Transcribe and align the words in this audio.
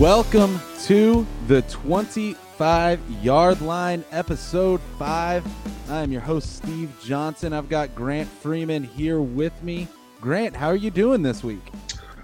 Welcome 0.00 0.58
to 0.84 1.26
the 1.46 1.60
25 1.62 3.00
yard 3.22 3.60
line, 3.60 4.02
episode 4.10 4.80
five. 4.98 5.44
I'm 5.90 6.10
your 6.10 6.22
host, 6.22 6.56
Steve 6.56 6.90
Johnson. 7.04 7.52
I've 7.52 7.68
got 7.68 7.94
Grant 7.94 8.26
Freeman 8.26 8.82
here 8.82 9.20
with 9.20 9.62
me. 9.62 9.88
Grant, 10.18 10.56
how 10.56 10.68
are 10.68 10.76
you 10.76 10.90
doing 10.90 11.20
this 11.20 11.44
week? 11.44 11.60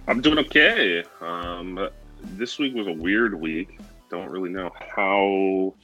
I'm 0.08 0.22
doing 0.22 0.38
okay. 0.38 1.04
Um, 1.20 1.90
this 2.22 2.58
week 2.58 2.74
was 2.74 2.86
a 2.86 2.94
weird 2.94 3.38
week. 3.38 3.78
Don't 4.10 4.30
really 4.30 4.48
know 4.48 4.70
how 4.78 5.74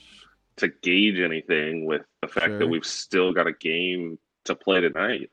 to 0.56 0.68
gauge 0.68 1.20
anything 1.20 1.84
with 1.84 2.00
the 2.22 2.29
fact 2.29 2.46
Sure. 2.46 2.59
that 2.61 2.68
we've 2.68 2.86
still 2.86 3.34
got 3.34 3.46
a 3.46 3.52
game 3.52 4.18
to 4.45 4.54
play 4.54 4.80
tonight. 4.80 5.30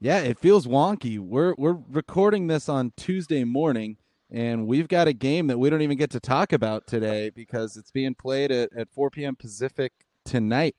Yeah, 0.00 0.18
it 0.18 0.40
feels 0.40 0.66
wonky. 0.66 1.20
We're 1.20 1.54
we're 1.56 1.78
recording 1.88 2.48
this 2.48 2.68
on 2.68 2.92
Tuesday 2.96 3.44
morning, 3.44 3.98
and 4.30 4.66
we've 4.66 4.88
got 4.88 5.08
a 5.08 5.12
game 5.12 5.46
that 5.46 5.58
we 5.58 5.70
don't 5.70 5.82
even 5.82 5.96
get 5.98 6.10
to 6.10 6.20
talk 6.20 6.52
about 6.52 6.86
today 6.86 7.30
because 7.30 7.76
it's 7.76 7.90
being 7.90 8.14
played 8.14 8.50
at, 8.50 8.72
at 8.76 8.90
4 8.90 9.10
p.m. 9.10 9.36
Pacific 9.36 9.92
tonight. 10.24 10.76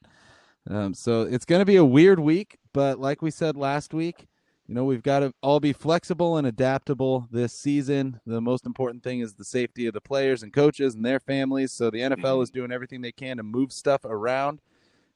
Um, 0.70 0.94
so 0.94 1.22
it's 1.22 1.46
going 1.46 1.60
to 1.60 1.66
be 1.66 1.78
a 1.78 1.86
weird 1.86 2.20
week, 2.20 2.58
but 2.73 3.00
like 3.00 3.22
we 3.22 3.32
said 3.32 3.56
last 3.56 3.94
week, 3.94 4.28
you 4.68 4.76
know 4.76 4.84
we've 4.84 5.04
got 5.04 5.20
to 5.20 5.34
all 5.42 5.62
be 5.62 5.72
flexible 5.72 6.36
and 6.36 6.46
adaptable 6.46 7.30
this 7.32 7.54
season. 7.54 8.20
The 8.26 8.42
most 8.42 8.66
important 8.66 9.02
thing 9.02 9.22
is 9.22 9.34
the 9.34 9.46
safety 9.46 9.88
of 9.88 9.94
the 9.94 10.02
players 10.02 10.44
and 10.44 10.52
coaches 10.52 10.94
and 10.94 11.06
their 11.06 11.22
families. 11.22 11.72
So 11.72 11.90
the 11.90 12.00
NFL 12.00 12.44
is 12.44 12.50
doing 12.50 12.73
everything 12.73 13.00
they 13.00 13.14
can 13.14 13.38
to 13.38 13.44
move 13.44 13.72
stuff 13.72 14.04
around 14.04 14.59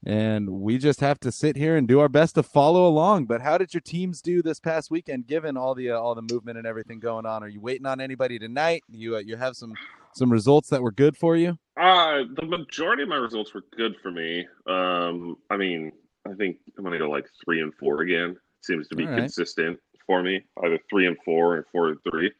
and 0.05 0.49
we 0.49 0.77
just 0.77 0.99
have 0.99 1.19
to 1.19 1.31
sit 1.31 1.55
here 1.55 1.75
and 1.75 1.87
do 1.87 1.99
our 1.99 2.09
best 2.09 2.35
to 2.35 2.43
follow 2.43 2.87
along. 2.87 3.25
But 3.25 3.41
how 3.41 3.57
did 3.57 3.73
your 3.73 3.81
teams 3.81 4.21
do 4.21 4.41
this 4.41 4.59
past 4.59 4.89
weekend, 4.89 5.27
given 5.27 5.57
all 5.57 5.75
the 5.75 5.91
uh, 5.91 5.99
all 5.99 6.15
the 6.15 6.23
movement 6.23 6.57
and 6.57 6.65
everything 6.65 6.99
going 6.99 7.25
on? 7.25 7.43
Are 7.43 7.47
you 7.47 7.61
waiting 7.61 7.85
on 7.85 8.01
anybody 8.01 8.39
tonight? 8.39 8.83
You 8.89 9.17
uh, 9.17 9.19
you 9.19 9.37
have 9.37 9.55
some 9.55 9.73
some 10.13 10.31
results 10.31 10.69
that 10.69 10.81
were 10.81 10.91
good 10.91 11.15
for 11.15 11.35
you. 11.35 11.57
Uh, 11.77 12.23
the 12.35 12.45
majority 12.45 13.03
of 13.03 13.09
my 13.09 13.15
results 13.15 13.53
were 13.53 13.63
good 13.75 13.95
for 14.01 14.11
me. 14.11 14.45
Um, 14.67 15.37
I 15.49 15.57
mean, 15.57 15.91
I 16.27 16.33
think 16.33 16.57
I'm 16.77 16.83
going 16.83 16.93
to 16.93 16.99
go 16.99 17.09
like 17.09 17.27
three 17.43 17.61
and 17.61 17.73
four 17.75 18.01
again. 18.01 18.37
Seems 18.61 18.87
to 18.89 18.95
be 18.95 19.05
right. 19.05 19.17
consistent 19.17 19.79
for 20.05 20.21
me, 20.21 20.41
either 20.63 20.79
three 20.89 21.07
and 21.07 21.17
four 21.23 21.57
or 21.57 21.67
four 21.71 21.89
and 21.89 21.97
three. 22.09 22.31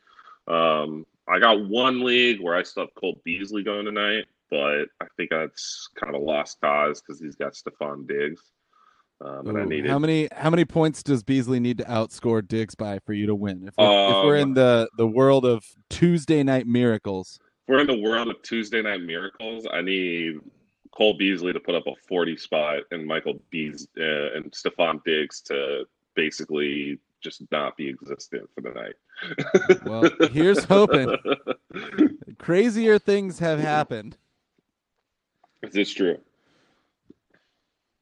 Um, 0.48 1.06
I 1.28 1.40
got 1.40 1.68
one 1.68 2.04
league 2.04 2.42
where 2.42 2.56
I 2.56 2.64
still 2.64 2.84
have 2.84 2.96
Cole 2.96 3.22
Beasley 3.24 3.64
going 3.64 3.86
tonight, 3.86 4.26
but 4.52 4.90
I 5.00 5.06
think 5.18 5.32
that's 5.32 5.90
kind 5.96 6.14
of 6.14 6.22
a 6.22 6.24
lost 6.24 6.60
cause 6.62 7.02
because 7.02 7.20
he's 7.20 7.36
got 7.36 7.54
Stefon 7.54 8.08
Diggs. 8.08 8.42
Um, 9.24 9.48
and 9.48 9.58
I 9.58 9.66
needed 9.66 9.90
how 9.90 10.00
many 10.00 10.28
how 10.32 10.50
many 10.50 10.66
points 10.66 11.04
does 11.04 11.24
Beasley 11.24 11.60
need 11.60 11.78
to 11.78 11.84
outscore 11.86 12.46
Diggs 12.46 12.76
by 12.76 13.00
for 13.00 13.14
you 13.14 13.28
to 13.28 13.36
win? 13.36 13.68
If 13.68 13.76
we're, 13.78 14.10
if 14.10 14.26
we're 14.26 14.36
in 14.38 14.50
Um, 14.50 14.54
the 14.56 14.90
the 14.98 15.08
world 15.08 15.46
of 15.46 15.64
Tuesday 15.90 16.44
night 16.44 16.68
miracles, 16.68 17.40
If 17.42 17.70
we're 17.70 17.80
in 17.80 17.88
the 17.88 18.00
world 18.00 18.30
of 18.30 18.42
Tuesday 18.42 18.82
night 18.82 19.02
miracles. 19.02 19.68
I 19.72 19.82
need 19.82 20.40
Cole 20.92 21.18
Beasley 21.18 21.54
to 21.54 21.60
put 21.60 21.76
up 21.76 21.88
a 21.88 21.94
40 22.08 22.36
spot 22.36 22.80
and 22.92 23.06
Michael 23.06 23.42
Bees 23.50 23.88
uh, 23.98 24.34
and 24.36 24.52
Stefon 24.52 25.04
Diggs 25.06 25.40
to 25.42 25.86
basically 26.16 27.00
just 27.22 27.44
not 27.52 27.78
be 27.78 27.88
existent 27.88 28.50
for 28.56 28.62
the 28.62 28.72
night. 28.72 28.96
Well, 29.86 30.30
here's 30.32 30.64
hoping. 30.64 31.16
crazier 32.40 32.98
things 32.98 33.40
have 33.40 33.60
happened. 33.60 34.18
Is 35.64 35.74
this 35.74 35.94
true? 35.94 36.18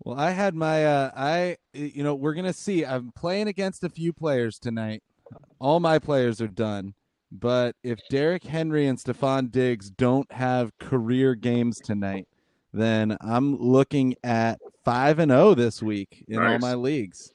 Well, 0.04 0.18
I 0.18 0.32
had 0.32 0.56
my 0.56 0.86
uh 0.86 1.12
I 1.16 1.58
you 1.74 2.04
know, 2.04 2.16
we're 2.16 2.34
going 2.34 2.46
to 2.46 2.54
see. 2.54 2.86
I'm 2.86 3.12
playing 3.12 3.48
against 3.48 3.84
a 3.84 3.90
few 3.90 4.14
players 4.14 4.58
tonight. 4.60 5.04
All 5.60 5.80
my 5.80 6.00
players 6.00 6.42
are 6.42 6.48
done. 6.48 6.94
But 7.32 7.76
if 7.84 8.00
Derrick 8.10 8.44
Henry 8.44 8.88
and 8.88 8.98
Stefon 8.98 9.52
Diggs 9.52 9.92
don't 9.92 10.31
have 10.31 10.75
career 10.80 11.36
games 11.36 11.80
tonight, 11.80 12.28
then 12.74 13.18
I'm 13.22 13.56
looking 13.58 14.16
at 14.24 14.59
5 14.84 15.19
and 15.19 15.31
0 15.31 15.53
this 15.53 15.84
week 15.84 16.25
in 16.28 16.40
all 16.40 16.58
my 16.58 16.74
leagues. 16.74 17.34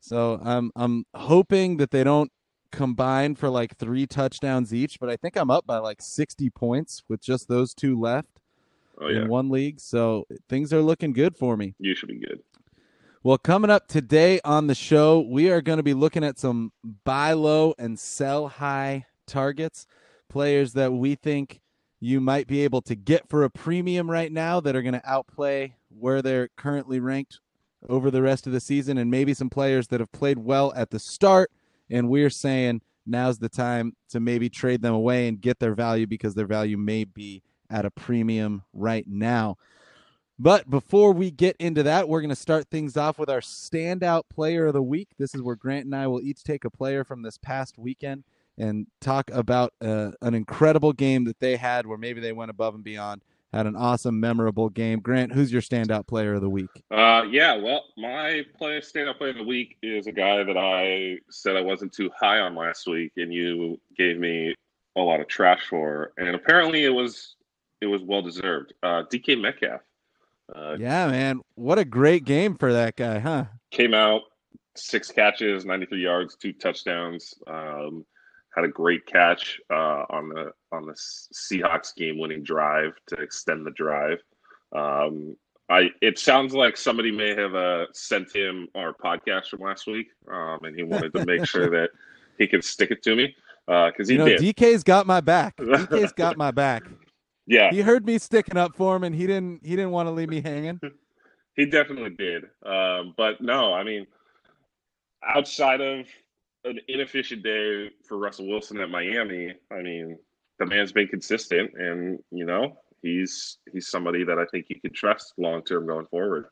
So, 0.00 0.40
I'm 0.42 0.72
I'm 0.74 1.04
hoping 1.14 1.76
that 1.76 1.90
they 1.90 2.02
don't 2.02 2.32
combine 2.72 3.34
for 3.34 3.48
like 3.50 3.76
3 3.76 4.06
touchdowns 4.06 4.74
each, 4.74 4.98
but 4.98 5.10
I 5.10 5.16
think 5.16 5.36
I'm 5.36 5.50
up 5.50 5.66
by 5.66 5.78
like 5.78 6.02
60 6.02 6.50
points 6.50 7.02
with 7.08 7.20
just 7.20 7.46
those 7.48 7.74
two 7.74 7.98
left 8.00 8.37
Oh 9.00 9.08
yeah, 9.08 9.22
in 9.22 9.28
one 9.28 9.48
league. 9.48 9.80
So, 9.80 10.26
things 10.48 10.72
are 10.72 10.82
looking 10.82 11.12
good 11.12 11.36
for 11.36 11.56
me. 11.56 11.74
you 11.78 11.94
should 11.94 12.08
be 12.08 12.18
good. 12.18 12.40
Well, 13.22 13.38
coming 13.38 13.70
up 13.70 13.88
today 13.88 14.40
on 14.44 14.68
the 14.68 14.74
show, 14.74 15.20
we 15.20 15.50
are 15.50 15.60
going 15.60 15.78
to 15.78 15.82
be 15.82 15.94
looking 15.94 16.24
at 16.24 16.38
some 16.38 16.72
buy 17.04 17.32
low 17.32 17.74
and 17.78 17.98
sell 17.98 18.48
high 18.48 19.06
targets, 19.26 19.86
players 20.28 20.72
that 20.74 20.92
we 20.92 21.14
think 21.14 21.60
you 22.00 22.20
might 22.20 22.46
be 22.46 22.62
able 22.62 22.80
to 22.82 22.94
get 22.94 23.28
for 23.28 23.42
a 23.42 23.50
premium 23.50 24.10
right 24.10 24.30
now 24.30 24.60
that 24.60 24.76
are 24.76 24.82
going 24.82 24.94
to 24.94 25.10
outplay 25.10 25.74
where 25.88 26.22
they're 26.22 26.48
currently 26.56 27.00
ranked 27.00 27.40
over 27.88 28.10
the 28.10 28.22
rest 28.22 28.46
of 28.46 28.52
the 28.52 28.60
season, 28.60 28.98
and 28.98 29.10
maybe 29.10 29.34
some 29.34 29.50
players 29.50 29.88
that 29.88 30.00
have 30.00 30.12
played 30.12 30.38
well 30.38 30.72
at 30.76 30.90
the 30.90 30.98
start. 30.98 31.50
And 31.90 32.08
we're 32.08 32.30
saying 32.30 32.82
now's 33.06 33.38
the 33.38 33.48
time 33.48 33.94
to 34.10 34.20
maybe 34.20 34.48
trade 34.48 34.82
them 34.82 34.94
away 34.94 35.26
and 35.28 35.40
get 35.40 35.58
their 35.58 35.74
value 35.74 36.06
because 36.06 36.34
their 36.34 36.46
value 36.46 36.76
may 36.76 37.04
be 37.04 37.42
at 37.70 37.84
a 37.84 37.90
premium 37.90 38.62
right 38.72 39.06
now. 39.06 39.56
But 40.38 40.70
before 40.70 41.12
we 41.12 41.32
get 41.32 41.56
into 41.58 41.82
that, 41.82 42.08
we're 42.08 42.20
going 42.20 42.28
to 42.30 42.36
start 42.36 42.68
things 42.70 42.96
off 42.96 43.18
with 43.18 43.28
our 43.28 43.40
standout 43.40 44.22
player 44.32 44.66
of 44.66 44.74
the 44.74 44.82
week. 44.82 45.08
This 45.18 45.34
is 45.34 45.42
where 45.42 45.56
Grant 45.56 45.86
and 45.86 45.96
I 45.96 46.06
will 46.06 46.20
each 46.20 46.44
take 46.44 46.64
a 46.64 46.70
player 46.70 47.02
from 47.02 47.22
this 47.22 47.38
past 47.38 47.76
weekend 47.76 48.22
and 48.56 48.86
talk 49.00 49.30
about 49.32 49.72
uh, 49.80 50.12
an 50.22 50.34
incredible 50.34 50.92
game 50.92 51.24
that 51.24 51.40
they 51.40 51.56
had 51.56 51.86
where 51.86 51.98
maybe 51.98 52.20
they 52.20 52.32
went 52.32 52.50
above 52.50 52.76
and 52.76 52.84
beyond, 52.84 53.22
had 53.52 53.66
an 53.66 53.74
awesome, 53.74 54.20
memorable 54.20 54.68
game. 54.68 55.00
Grant, 55.00 55.32
who's 55.32 55.52
your 55.52 55.62
standout 55.62 56.06
player 56.06 56.34
of 56.34 56.40
the 56.40 56.50
week? 56.50 56.70
Uh, 56.90 57.24
yeah, 57.28 57.56
well, 57.56 57.86
my 57.96 58.44
player 58.56 58.80
standout 58.80 59.18
player 59.18 59.30
of 59.30 59.38
the 59.38 59.44
week 59.44 59.76
is 59.82 60.06
a 60.06 60.12
guy 60.12 60.44
that 60.44 60.56
I 60.56 61.18
said 61.30 61.56
I 61.56 61.62
wasn't 61.62 61.92
too 61.92 62.10
high 62.16 62.38
on 62.38 62.54
last 62.54 62.86
week, 62.86 63.12
and 63.16 63.32
you 63.32 63.80
gave 63.96 64.18
me 64.18 64.54
a 64.96 65.00
lot 65.00 65.20
of 65.20 65.26
trash 65.26 65.66
for, 65.68 66.12
and 66.16 66.36
apparently 66.36 66.84
it 66.84 66.90
was 66.90 67.36
it 67.80 67.86
was 67.86 68.02
well 68.02 68.22
deserved. 68.22 68.72
Uh, 68.82 69.02
DK 69.12 69.40
Metcalf 69.40 69.80
uh, 70.54 70.76
Yeah, 70.78 71.08
man. 71.08 71.40
What 71.54 71.78
a 71.78 71.84
great 71.84 72.24
game 72.24 72.56
for 72.56 72.72
that 72.72 72.96
guy, 72.96 73.18
huh? 73.18 73.44
came 73.70 73.94
out 73.94 74.22
six 74.76 75.10
catches, 75.10 75.64
ninety 75.64 75.86
three 75.86 76.02
yards, 76.02 76.36
two 76.36 76.52
touchdowns. 76.52 77.34
Um, 77.46 78.04
had 78.54 78.64
a 78.64 78.68
great 78.68 79.06
catch 79.06 79.60
uh, 79.70 80.04
on 80.10 80.28
the 80.30 80.52
on 80.72 80.86
the 80.86 80.94
Seahawks 80.94 81.94
game 81.94 82.18
winning 82.18 82.42
drive 82.42 82.92
to 83.08 83.16
extend 83.16 83.66
the 83.66 83.70
drive. 83.72 84.18
Um, 84.74 85.36
I 85.70 85.90
it 86.00 86.18
sounds 86.18 86.54
like 86.54 86.76
somebody 86.76 87.10
may 87.12 87.34
have 87.34 87.54
uh, 87.54 87.86
sent 87.92 88.34
him 88.34 88.68
our 88.74 88.94
podcast 88.94 89.48
from 89.48 89.60
last 89.60 89.86
week, 89.86 90.08
um, 90.32 90.60
and 90.62 90.74
he 90.74 90.82
wanted 90.82 91.12
to 91.14 91.26
make 91.26 91.44
sure 91.46 91.68
that 91.78 91.90
he 92.38 92.46
could 92.46 92.64
stick 92.64 92.90
it 92.90 93.02
to 93.02 93.14
me 93.14 93.34
because 93.66 94.08
he 94.08 94.14
You 94.14 94.18
know, 94.20 94.24
did. 94.26 94.40
DK's 94.40 94.82
got 94.82 95.06
my 95.06 95.20
back. 95.20 95.56
DK's 95.58 96.12
got 96.12 96.36
my 96.38 96.50
back. 96.50 96.84
Yeah, 97.48 97.70
He 97.70 97.80
heard 97.80 98.04
me 98.06 98.18
sticking 98.18 98.56
up 98.56 98.76
for 98.76 98.94
him, 98.94 99.04
and 99.04 99.14
he 99.14 99.26
didn't. 99.26 99.64
He 99.64 99.70
didn't 99.70 99.90
want 99.90 100.06
to 100.06 100.10
leave 100.10 100.28
me 100.28 100.40
hanging. 100.40 100.80
He 101.54 101.66
definitely 101.66 102.10
did. 102.10 102.44
Um, 102.64 103.14
but 103.16 103.40
no, 103.40 103.74
I 103.74 103.82
mean, 103.82 104.06
outside 105.26 105.80
of 105.80 106.06
an 106.62 106.78
inefficient 106.86 107.42
day 107.42 107.90
for 108.06 108.16
Russell 108.16 108.46
Wilson 108.46 108.80
at 108.80 108.90
Miami, 108.90 109.54
I 109.72 109.82
mean, 109.82 110.16
the 110.60 110.66
man's 110.66 110.92
been 110.92 111.08
consistent, 111.08 111.72
and 111.74 112.20
you 112.30 112.46
know, 112.46 112.78
he's 113.02 113.58
he's 113.72 113.88
somebody 113.88 114.22
that 114.22 114.38
I 114.38 114.44
think 114.52 114.66
you 114.68 114.80
can 114.80 114.92
trust 114.92 115.32
long 115.36 115.64
term 115.64 115.88
going 115.88 116.06
forward. 116.06 116.44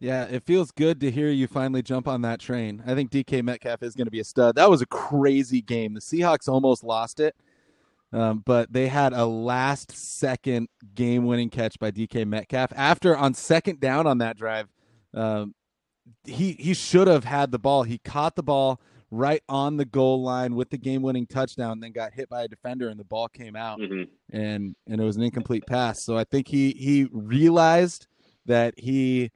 Yeah, 0.00 0.24
it 0.24 0.42
feels 0.44 0.72
good 0.72 1.00
to 1.02 1.10
hear 1.10 1.28
you 1.28 1.46
finally 1.46 1.82
jump 1.82 2.08
on 2.08 2.22
that 2.22 2.40
train. 2.40 2.82
I 2.86 2.96
think 2.96 3.12
DK 3.12 3.44
Metcalf 3.44 3.84
is 3.84 3.94
going 3.94 4.06
to 4.06 4.10
be 4.10 4.20
a 4.20 4.24
stud. 4.24 4.56
That 4.56 4.68
was 4.68 4.82
a 4.82 4.86
crazy 4.86 5.60
game. 5.62 5.94
The 5.94 6.00
Seahawks 6.00 6.48
almost 6.48 6.82
lost 6.82 7.20
it, 7.20 7.36
um, 8.12 8.42
but 8.44 8.72
they 8.72 8.88
had 8.88 9.12
a 9.12 9.24
last 9.24 9.92
second 9.92 10.68
game 10.94 11.26
winning 11.26 11.50
catch 11.50 11.78
by 11.78 11.90
DK 11.90 12.26
Metcalf. 12.26 12.72
After 12.74 13.16
on 13.16 13.34
second 13.34 13.80
down 13.80 14.06
on 14.06 14.18
that 14.18 14.36
drive, 14.36 14.68
um, 15.14 15.54
he 16.24 16.52
he 16.52 16.74
should 16.74 17.06
have 17.06 17.24
had 17.24 17.52
the 17.52 17.58
ball. 17.58 17.84
He 17.84 17.98
caught 17.98 18.34
the 18.34 18.42
ball 18.42 18.80
right 19.10 19.42
on 19.48 19.76
the 19.76 19.84
goal 19.84 20.22
line 20.22 20.54
with 20.54 20.70
the 20.70 20.78
game 20.78 21.02
winning 21.02 21.26
touchdown, 21.26 21.80
then 21.80 21.92
got 21.92 22.12
hit 22.12 22.28
by 22.28 22.42
a 22.42 22.48
defender 22.48 22.88
and 22.88 22.98
the 22.98 23.04
ball 23.04 23.28
came 23.28 23.56
out 23.56 23.80
hmm 23.80 24.02
and 24.32 24.76
and 24.86 25.00
it 25.00 25.04
was 25.04 25.16
an 25.16 25.22
incomplete 25.22 25.66
pass. 25.66 26.02
So 26.02 26.16
I 26.16 26.24
think 26.24 26.48
he 26.48 26.70
he 26.72 27.08
realized 27.12 28.06
that 28.46 28.74
he 28.78 29.30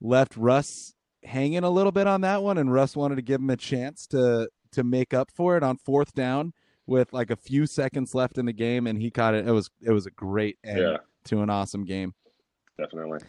left 0.00 0.36
Russ 0.36 0.94
hanging 1.24 1.64
a 1.64 1.70
little 1.70 1.92
bit 1.92 2.06
on 2.06 2.20
that 2.22 2.42
one, 2.42 2.58
and 2.58 2.72
Russ 2.72 2.96
wanted 2.96 3.16
to 3.16 3.22
give 3.22 3.40
him 3.40 3.50
a 3.50 3.56
chance 3.56 4.06
to 4.08 4.48
to 4.72 4.84
make 4.84 5.14
up 5.14 5.30
for 5.30 5.56
it 5.56 5.62
on 5.62 5.76
fourth 5.78 6.12
down 6.14 6.52
with 6.86 7.12
like 7.12 7.30
a 7.30 7.36
few 7.36 7.66
seconds 7.66 8.14
left 8.14 8.38
in 8.38 8.46
the 8.46 8.52
game, 8.52 8.86
and 8.86 9.00
he 9.00 9.10
caught 9.10 9.34
it. 9.34 9.46
It 9.46 9.52
was 9.52 9.70
it 9.80 9.92
was 9.92 10.06
a 10.06 10.10
great 10.10 10.58
end 10.64 10.78
Yeah, 10.78 10.96
to 11.26 11.42
an 11.42 11.50
awesome 11.50 11.84
game. 11.84 12.14
definitely. 12.78 13.20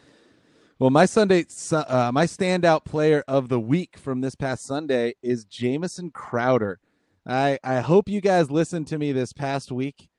Well, 0.78 0.90
my 0.90 1.06
Sunday, 1.06 1.46
uh, 1.72 2.12
my 2.14 2.26
standout 2.26 2.84
player 2.84 3.24
of 3.30 3.48
the 3.48 3.60
week 3.62 3.98
from 3.98 4.20
this 4.20 4.36
past 4.36 4.66
Sunday 4.66 5.14
is 5.24 5.46
Jamison 5.46 6.12
Crowder. 6.12 6.80
I 7.26 7.58
I 7.64 7.80
hope 7.80 8.10
you 8.10 8.20
guys 8.22 8.52
listened 8.52 8.88
to 8.88 8.98
me 8.98 9.12
this 9.14 9.32
past 9.32 9.72
week 9.72 10.10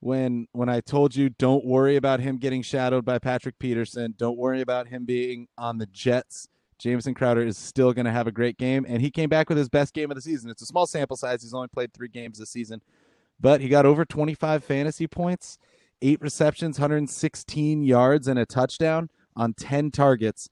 when 0.00 0.46
when 0.52 0.68
I 0.70 0.80
told 0.80 1.14
you 1.16 1.28
don't 1.28 1.66
worry 1.66 1.96
about 1.96 2.20
him 2.20 2.38
getting 2.38 2.62
shadowed 2.62 3.04
by 3.04 3.18
Patrick 3.18 3.58
Peterson. 3.58 4.14
Don't 4.16 4.38
worry 4.38 4.62
about 4.62 4.88
him 4.88 5.04
being 5.04 5.48
on 5.58 5.78
the 5.78 5.86
Jets. 5.86 6.48
Jamison 6.78 7.14
Crowder 7.14 7.42
is 7.42 7.56
still 7.56 7.92
going 7.92 8.04
to 8.04 8.12
have 8.12 8.26
a 8.26 8.32
great 8.32 8.58
game, 8.58 8.84
and 8.88 9.00
he 9.00 9.10
came 9.10 9.28
back 9.28 9.48
with 9.48 9.58
his 9.58 9.68
best 9.68 9.94
game 9.94 10.10
of 10.10 10.14
the 10.14 10.20
season. 10.20 10.50
It's 10.50 10.62
a 10.62 10.66
small 10.66 10.86
sample 10.86 11.16
size; 11.16 11.42
he's 11.42 11.54
only 11.54 11.68
played 11.68 11.92
three 11.92 12.08
games 12.08 12.38
this 12.38 12.50
season, 12.50 12.82
but 13.40 13.60
he 13.60 13.68
got 13.68 13.86
over 13.86 14.04
25 14.04 14.62
fantasy 14.62 15.06
points, 15.06 15.58
eight 16.02 16.20
receptions, 16.20 16.78
116 16.78 17.82
yards, 17.82 18.28
and 18.28 18.38
a 18.38 18.46
touchdown 18.46 19.10
on 19.34 19.54
10 19.54 19.90
targets. 19.90 20.48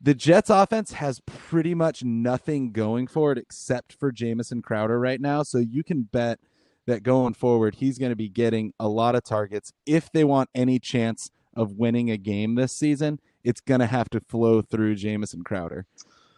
The 0.00 0.14
Jets 0.14 0.48
offense 0.48 0.92
has 0.94 1.20
pretty 1.26 1.74
much 1.74 2.02
nothing 2.02 2.72
going 2.72 3.06
for 3.06 3.32
it 3.32 3.38
except 3.38 3.92
for 3.92 4.10
Jamison 4.10 4.62
Crowder 4.62 4.98
right 4.98 5.20
now. 5.20 5.42
So 5.42 5.58
you 5.58 5.84
can 5.84 6.02
bet 6.04 6.40
that 6.86 7.02
going 7.02 7.34
forward, 7.34 7.76
he's 7.76 7.98
going 7.98 8.10
to 8.10 8.16
be 8.16 8.28
getting 8.28 8.72
a 8.80 8.88
lot 8.88 9.14
of 9.14 9.24
targets. 9.24 9.72
If 9.84 10.10
they 10.10 10.24
want 10.24 10.48
any 10.54 10.78
chance 10.78 11.30
of 11.54 11.72
winning 11.72 12.10
a 12.10 12.16
game 12.16 12.54
this 12.54 12.72
season, 12.72 13.20
it's 13.44 13.60
to 13.80 13.86
have 13.86 14.10
to 14.10 14.20
flow 14.20 14.62
through 14.62 14.96
Jamison 14.96 15.42
Crowder. 15.42 15.86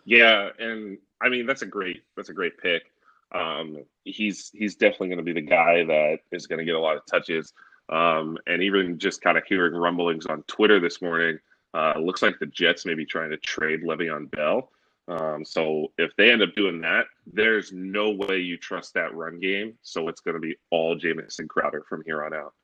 Yeah, 0.05 0.51
and 0.59 0.99
I 1.21 1.29
mean 1.29 1.47
that's 1.47 1.63
a 1.63 1.67
great 1.67 2.03
that's 2.17 2.29
a 2.29 2.35
great 2.35 2.59
pick. 2.59 2.83
Um, 3.33 3.85
he's 4.05 4.51
he's 4.55 4.77
definitely 4.77 5.09
going 5.09 5.19
to 5.19 5.25
be 5.25 5.33
the 5.33 5.41
guy 5.41 5.85
that 5.85 6.19
is 6.33 6.47
going 6.47 6.59
to 6.59 6.65
get 6.65 6.75
a 6.75 6.81
lot 6.81 6.97
of 6.97 7.07
touches. 7.07 7.53
Um, 7.89 8.39
and 8.47 8.63
even 8.63 8.99
just 8.99 9.21
kind 9.21 9.37
of 9.37 9.45
hearing 9.45 9.75
rumblings 9.75 10.27
on 10.27 10.43
Twitter 10.45 10.81
this 10.81 11.03
morning, 11.03 11.39
uh, 11.75 11.95
looks 11.99 12.23
like 12.23 12.39
the 12.39 12.47
Jets 12.47 12.87
may 12.87 12.95
be 12.95 13.05
trying 13.05 13.31
to 13.31 13.37
trade 13.39 13.83
Le'Veon 13.83 14.31
Bell. 14.31 14.71
Um, 15.09 15.45
so 15.45 15.93
if 15.99 16.15
they 16.17 16.31
end 16.31 16.43
up 16.43 16.55
doing 16.55 16.81
that, 16.83 17.07
there's 17.27 17.73
no 17.73 18.11
way 18.11 18.39
you 18.39 18.57
trust 18.57 18.95
that 18.95 19.15
run 19.15 19.41
game. 19.41 19.75
So 19.83 20.09
it's 20.09 20.21
going 20.21 20.35
to 20.35 20.41
be 20.41 20.57
all 20.71 20.95
Jamison 20.95 21.49
Crowder 21.49 21.85
from 21.89 22.03
here 22.07 22.25
on 22.25 22.33
out. 22.33 22.55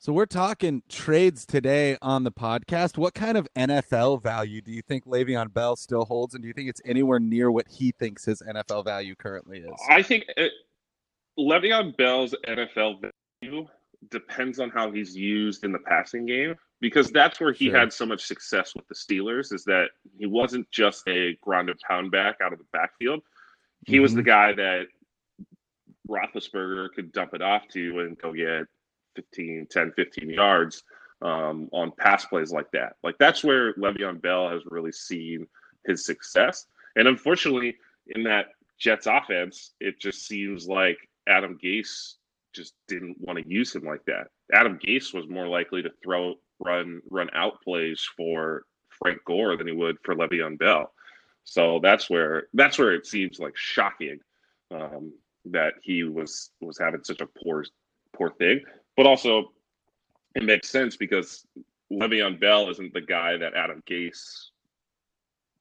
So 0.00 0.12
we're 0.12 0.26
talking 0.26 0.84
trades 0.88 1.44
today 1.44 1.96
on 2.00 2.22
the 2.22 2.30
podcast. 2.30 2.96
What 2.96 3.14
kind 3.14 3.36
of 3.36 3.48
NFL 3.56 4.22
value 4.22 4.60
do 4.60 4.70
you 4.70 4.80
think 4.80 5.04
Le'Veon 5.06 5.52
Bell 5.52 5.74
still 5.74 6.04
holds, 6.04 6.34
and 6.34 6.42
do 6.42 6.46
you 6.46 6.54
think 6.54 6.68
it's 6.68 6.80
anywhere 6.84 7.18
near 7.18 7.50
what 7.50 7.66
he 7.68 7.90
thinks 7.98 8.24
his 8.24 8.40
NFL 8.40 8.84
value 8.84 9.16
currently 9.16 9.58
is? 9.58 9.80
I 9.90 10.02
think 10.02 10.26
it, 10.36 10.52
Le'Veon 11.36 11.96
Bell's 11.96 12.32
NFL 12.46 13.10
value 13.42 13.66
depends 14.12 14.60
on 14.60 14.70
how 14.70 14.92
he's 14.92 15.16
used 15.16 15.64
in 15.64 15.72
the 15.72 15.80
passing 15.80 16.26
game 16.26 16.54
because 16.80 17.10
that's 17.10 17.40
where 17.40 17.52
he 17.52 17.68
sure. 17.68 17.78
had 17.80 17.92
so 17.92 18.06
much 18.06 18.24
success 18.24 18.76
with 18.76 18.86
the 18.86 18.94
Steelers 18.94 19.52
is 19.52 19.64
that 19.64 19.88
he 20.16 20.26
wasn't 20.26 20.70
just 20.70 21.02
a 21.08 21.36
ground 21.42 21.70
and 21.70 21.80
pound 21.80 22.12
back 22.12 22.36
out 22.40 22.52
of 22.52 22.60
the 22.60 22.66
backfield. 22.72 23.20
He 23.84 23.94
mm-hmm. 23.94 24.02
was 24.02 24.14
the 24.14 24.22
guy 24.22 24.52
that 24.52 24.86
Roethlisberger 26.08 26.90
could 26.94 27.10
dump 27.10 27.34
it 27.34 27.42
off 27.42 27.66
to 27.72 27.98
and 27.98 28.16
go 28.16 28.32
get 28.32 28.68
15, 29.18 29.66
10, 29.68 29.92
15 29.96 30.30
yards 30.30 30.84
um, 31.22 31.68
on 31.72 31.92
pass 31.98 32.24
plays 32.24 32.52
like 32.52 32.70
that. 32.72 32.94
Like 33.02 33.16
that's 33.18 33.42
where 33.42 33.74
Le'Veon 33.74 34.22
Bell 34.22 34.48
has 34.48 34.62
really 34.66 34.92
seen 34.92 35.46
his 35.86 36.04
success. 36.04 36.66
And 36.96 37.08
unfortunately, 37.08 37.76
in 38.14 38.22
that 38.24 38.46
Jets 38.78 39.06
offense, 39.06 39.72
it 39.80 40.00
just 40.00 40.26
seems 40.26 40.68
like 40.68 40.98
Adam 41.28 41.58
Gase 41.62 42.14
just 42.54 42.74
didn't 42.86 43.16
want 43.20 43.38
to 43.38 43.48
use 43.48 43.74
him 43.74 43.84
like 43.84 44.04
that. 44.06 44.28
Adam 44.52 44.78
Gase 44.78 45.12
was 45.12 45.28
more 45.28 45.48
likely 45.48 45.82
to 45.82 45.90
throw 46.02 46.34
run 46.60 47.00
run 47.10 47.28
out 47.34 47.62
plays 47.62 48.08
for 48.16 48.62
Frank 48.88 49.18
Gore 49.24 49.56
than 49.56 49.66
he 49.66 49.72
would 49.72 49.98
for 50.02 50.14
Le'Veon 50.14 50.58
Bell. 50.58 50.92
So 51.44 51.80
that's 51.82 52.08
where 52.08 52.48
that's 52.54 52.78
where 52.78 52.94
it 52.94 53.06
seems 53.06 53.38
like 53.38 53.56
shocking 53.56 54.20
um, 54.70 55.12
that 55.46 55.74
he 55.82 56.04
was 56.04 56.50
was 56.60 56.78
having 56.78 57.02
such 57.02 57.20
a 57.20 57.26
poor 57.26 57.64
poor 58.14 58.30
thing. 58.30 58.60
But 58.98 59.06
also, 59.06 59.52
it 60.34 60.42
makes 60.42 60.68
sense 60.68 60.96
because 60.96 61.46
Le'Veon 61.92 62.40
Bell 62.40 62.68
isn't 62.68 62.92
the 62.92 63.00
guy 63.00 63.36
that 63.36 63.54
Adam 63.54 63.80
Gase 63.88 64.48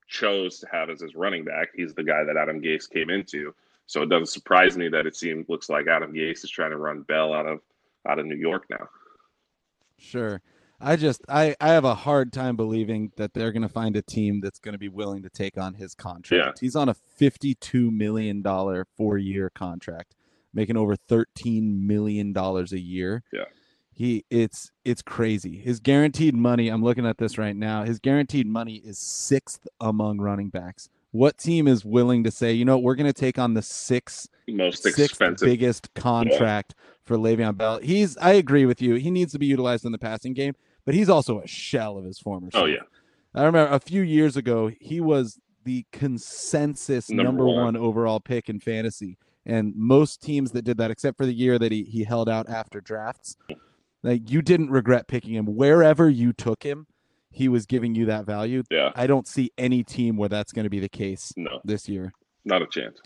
chose 0.07 0.57
to 0.59 0.67
have 0.71 0.89
as 0.89 1.01
his 1.01 1.13
running 1.13 1.45
back. 1.45 1.67
He's 1.75 1.93
the 1.93 2.03
guy 2.03 2.23
that 2.23 2.35
Adam 2.35 2.59
Gase 2.59 2.89
came 2.89 3.11
into. 3.11 3.53
So 3.85 4.01
it 4.01 4.09
doesn't 4.09 4.29
surprise 4.29 4.75
me 4.75 4.89
that 4.89 5.05
it 5.05 5.15
seems 5.15 5.47
looks 5.49 5.69
like 5.69 5.85
Adam 5.85 6.13
Gase 6.13 6.43
is 6.43 6.49
trying 6.49 6.71
to 6.71 6.77
run 6.77 7.03
Bell 7.03 7.31
out 7.31 7.45
of 7.45 7.59
out 8.09 8.17
of 8.17 8.25
New 8.25 8.35
York 8.35 8.65
now. 8.71 8.89
Sure. 9.99 10.41
I 10.81 10.95
just 10.95 11.21
I 11.29 11.55
I 11.61 11.69
have 11.69 11.85
a 11.85 11.93
hard 11.93 12.33
time 12.33 12.55
believing 12.55 13.11
that 13.17 13.35
they're 13.35 13.51
going 13.51 13.61
to 13.61 13.69
find 13.69 13.95
a 13.97 14.01
team 14.01 14.41
that's 14.41 14.57
going 14.57 14.73
to 14.73 14.79
be 14.79 14.89
willing 14.89 15.21
to 15.21 15.29
take 15.29 15.59
on 15.59 15.75
his 15.75 15.93
contract. 15.93 16.57
Yeah. 16.57 16.65
He's 16.65 16.75
on 16.75 16.89
a 16.89 16.95
52 16.95 17.91
million 17.91 18.41
dollar 18.41 18.87
4-year 18.99 19.51
contract, 19.51 20.15
making 20.53 20.77
over 20.77 20.95
13 20.95 21.85
million 21.87 22.33
dollars 22.33 22.73
a 22.73 22.79
year. 22.79 23.23
Yeah. 23.31 23.45
He 23.93 24.25
it's 24.29 24.71
it's 24.85 25.01
crazy. 25.01 25.57
His 25.57 25.79
guaranteed 25.79 26.35
money, 26.35 26.69
I'm 26.69 26.83
looking 26.83 27.05
at 27.05 27.17
this 27.17 27.37
right 27.37 27.55
now. 27.55 27.83
His 27.83 27.99
guaranteed 27.99 28.47
money 28.47 28.75
is 28.75 28.99
6th 28.99 29.65
among 29.81 30.19
running 30.19 30.49
backs. 30.49 30.89
What 31.11 31.37
team 31.37 31.67
is 31.67 31.83
willing 31.83 32.23
to 32.25 32.31
say, 32.31 32.51
you 32.51 32.65
know, 32.65 32.77
we're 32.77 32.95
going 32.95 33.11
to 33.11 33.13
take 33.13 33.39
on 33.39 33.53
the 33.53 33.61
sixth 33.61 34.29
most 34.47 34.85
expensive 34.85 35.45
biggest 35.45 35.91
contract 35.95 36.75
yeah. 36.77 36.83
for 37.05 37.17
Le'Veon 37.17 37.57
Bell? 37.57 37.79
He's 37.79 38.17
I 38.17 38.33
agree 38.33 38.65
with 38.65 38.81
you. 38.81 38.95
He 38.95 39.09
needs 39.09 39.31
to 39.31 39.39
be 39.39 39.47
utilized 39.47 39.83
in 39.83 39.91
the 39.91 39.97
passing 39.97 40.33
game 40.33 40.53
but 40.87 40.95
he's 40.95 41.09
also 41.09 41.41
a 41.41 41.47
shell 41.47 41.97
of 41.97 42.05
his 42.05 42.17
former. 42.17 42.47
Oh 42.53 42.63
yeah, 42.63 42.83
I 43.35 43.43
remember 43.43 43.75
a 43.75 43.79
few 43.79 44.01
years 44.01 44.37
ago 44.37 44.71
he 44.79 45.01
was 45.01 45.37
the 45.65 45.85
consensus 45.91 47.09
number, 47.09 47.23
number 47.23 47.45
one. 47.45 47.65
one 47.65 47.77
overall 47.77 48.21
pick 48.21 48.47
in 48.47 48.61
fantasy, 48.61 49.17
and 49.47 49.73
most 49.75 50.21
teams 50.21 50.51
that 50.51 50.61
did 50.61 50.77
that, 50.77 50.91
except 50.91 51.17
for 51.17 51.25
the 51.25 51.33
year 51.33 51.57
that 51.57 51.71
he 51.71 51.83
he 51.83 52.03
held 52.03 52.29
out 52.29 52.47
after 52.47 52.79
drafts, 52.79 53.35
like 54.03 54.29
you 54.29 54.43
didn't 54.43 54.69
regret 54.69 55.07
picking 55.07 55.33
him 55.33 55.47
wherever 55.47 56.07
you 56.07 56.33
took 56.33 56.61
him. 56.61 56.85
He 57.31 57.47
was 57.47 57.65
giving 57.65 57.95
you 57.95 58.05
that 58.05 58.25
value. 58.25 58.63
Yeah, 58.69 58.91
I 58.95 59.07
don't 59.07 59.27
see 59.27 59.51
any 59.57 59.83
team 59.83 60.17
where 60.17 60.29
that's 60.29 60.51
going 60.51 60.65
to 60.65 60.69
be 60.69 60.79
the 60.79 60.89
case. 60.89 61.33
No, 61.35 61.61
this 61.63 61.89
year, 61.89 62.13
not 62.45 62.61
a 62.61 62.67
chance. 62.67 62.99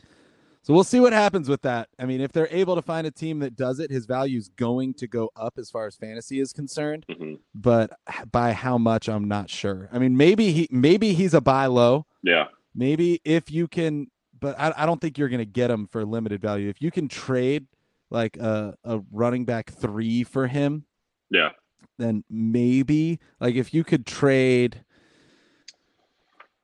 So 0.63 0.75
we'll 0.75 0.83
see 0.83 0.99
what 0.99 1.11
happens 1.11 1.49
with 1.49 1.63
that. 1.63 1.89
I 1.97 2.05
mean, 2.05 2.21
if 2.21 2.31
they're 2.31 2.47
able 2.51 2.75
to 2.75 2.83
find 2.83 3.07
a 3.07 3.11
team 3.11 3.39
that 3.39 3.55
does 3.55 3.79
it, 3.79 3.89
his 3.89 4.05
value 4.05 4.37
is 4.37 4.47
going 4.49 4.93
to 4.95 5.07
go 5.07 5.31
up 5.35 5.55
as 5.57 5.71
far 5.71 5.87
as 5.87 5.95
fantasy 5.95 6.39
is 6.39 6.53
concerned. 6.53 7.03
Mm-hmm. 7.09 7.35
But 7.55 7.91
by 8.31 8.53
how 8.53 8.77
much, 8.77 9.09
I'm 9.09 9.27
not 9.27 9.49
sure. 9.49 9.89
I 9.91 9.97
mean, 9.97 10.15
maybe 10.15 10.51
he 10.51 10.67
maybe 10.69 11.13
he's 11.13 11.33
a 11.33 11.41
buy 11.41 11.65
low. 11.65 12.05
Yeah. 12.21 12.45
Maybe 12.75 13.21
if 13.25 13.51
you 13.51 13.67
can, 13.67 14.11
but 14.41 14.59
I, 14.59 14.73
I 14.75 14.85
don't 14.85 14.99
think 14.99 15.17
you're 15.17 15.29
going 15.29 15.39
to 15.39 15.45
get 15.45 15.71
him 15.71 15.87
for 15.87 16.03
limited 16.03 16.41
value. 16.41 16.67
If 16.67 16.81
you 16.81 16.91
can 16.91 17.07
trade 17.07 17.67
like 18.09 18.35
a, 18.37 18.75
a 18.83 19.01
running 19.11 19.45
back 19.45 19.71
three 19.71 20.23
for 20.23 20.47
him, 20.47 20.85
yeah, 21.29 21.51
then 21.97 22.23
maybe 22.29 23.19
like 23.39 23.55
if 23.55 23.73
you 23.73 23.83
could 23.83 24.05
trade. 24.05 24.83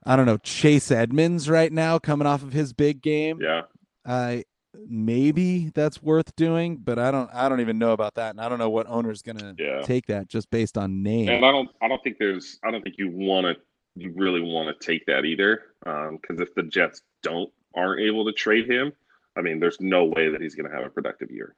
I 0.05 0.15
don't 0.15 0.25
know 0.25 0.37
Chase 0.37 0.89
Edmonds 0.89 1.49
right 1.49 1.71
now 1.71 1.99
coming 1.99 2.27
off 2.27 2.41
of 2.41 2.53
his 2.53 2.71
big 2.71 3.01
game. 3.01 3.39
Yeah. 3.41 3.63
I 4.05 4.45
maybe 4.87 5.69
that's 5.73 6.01
worth 6.01 6.35
doing, 6.35 6.77
but 6.77 6.97
I 6.97 7.11
don't 7.11 7.29
I 7.33 7.49
don't 7.49 7.59
even 7.59 7.77
know 7.77 7.91
about 7.91 8.15
that, 8.15 8.31
and 8.31 8.41
I 8.41 8.47
don't 8.47 8.59
know 8.59 8.69
what 8.69 8.87
owner's 8.87 9.21
gonna 9.21 9.53
yeah. 9.57 9.81
take 9.81 10.05
that 10.07 10.29
just 10.29 10.49
based 10.49 10.77
on 10.77 11.03
name. 11.03 11.27
And 11.29 11.45
I 11.45 11.51
don't 11.51 11.69
I 11.81 11.87
don't 11.87 12.01
think 12.03 12.17
there's 12.19 12.57
I 12.63 12.71
don't 12.71 12.81
think 12.81 12.95
you 12.97 13.09
want 13.09 13.47
to 13.47 13.55
you 13.95 14.13
really 14.15 14.41
want 14.41 14.79
to 14.79 14.85
take 14.85 15.05
that 15.07 15.25
either, 15.25 15.61
because 15.79 16.37
um, 16.37 16.41
if 16.41 16.53
the 16.55 16.63
Jets 16.63 17.01
don't 17.21 17.51
aren't 17.77 18.01
able 18.01 18.25
to 18.25 18.33
trade 18.33 18.69
him, 18.69 18.91
I 19.37 19.41
mean, 19.41 19.59
there's 19.59 19.79
no 19.79 20.05
way 20.05 20.29
that 20.29 20.41
he's 20.41 20.55
gonna 20.55 20.73
have 20.75 20.85
a 20.85 20.89
productive 20.89 21.31
year. 21.31 21.55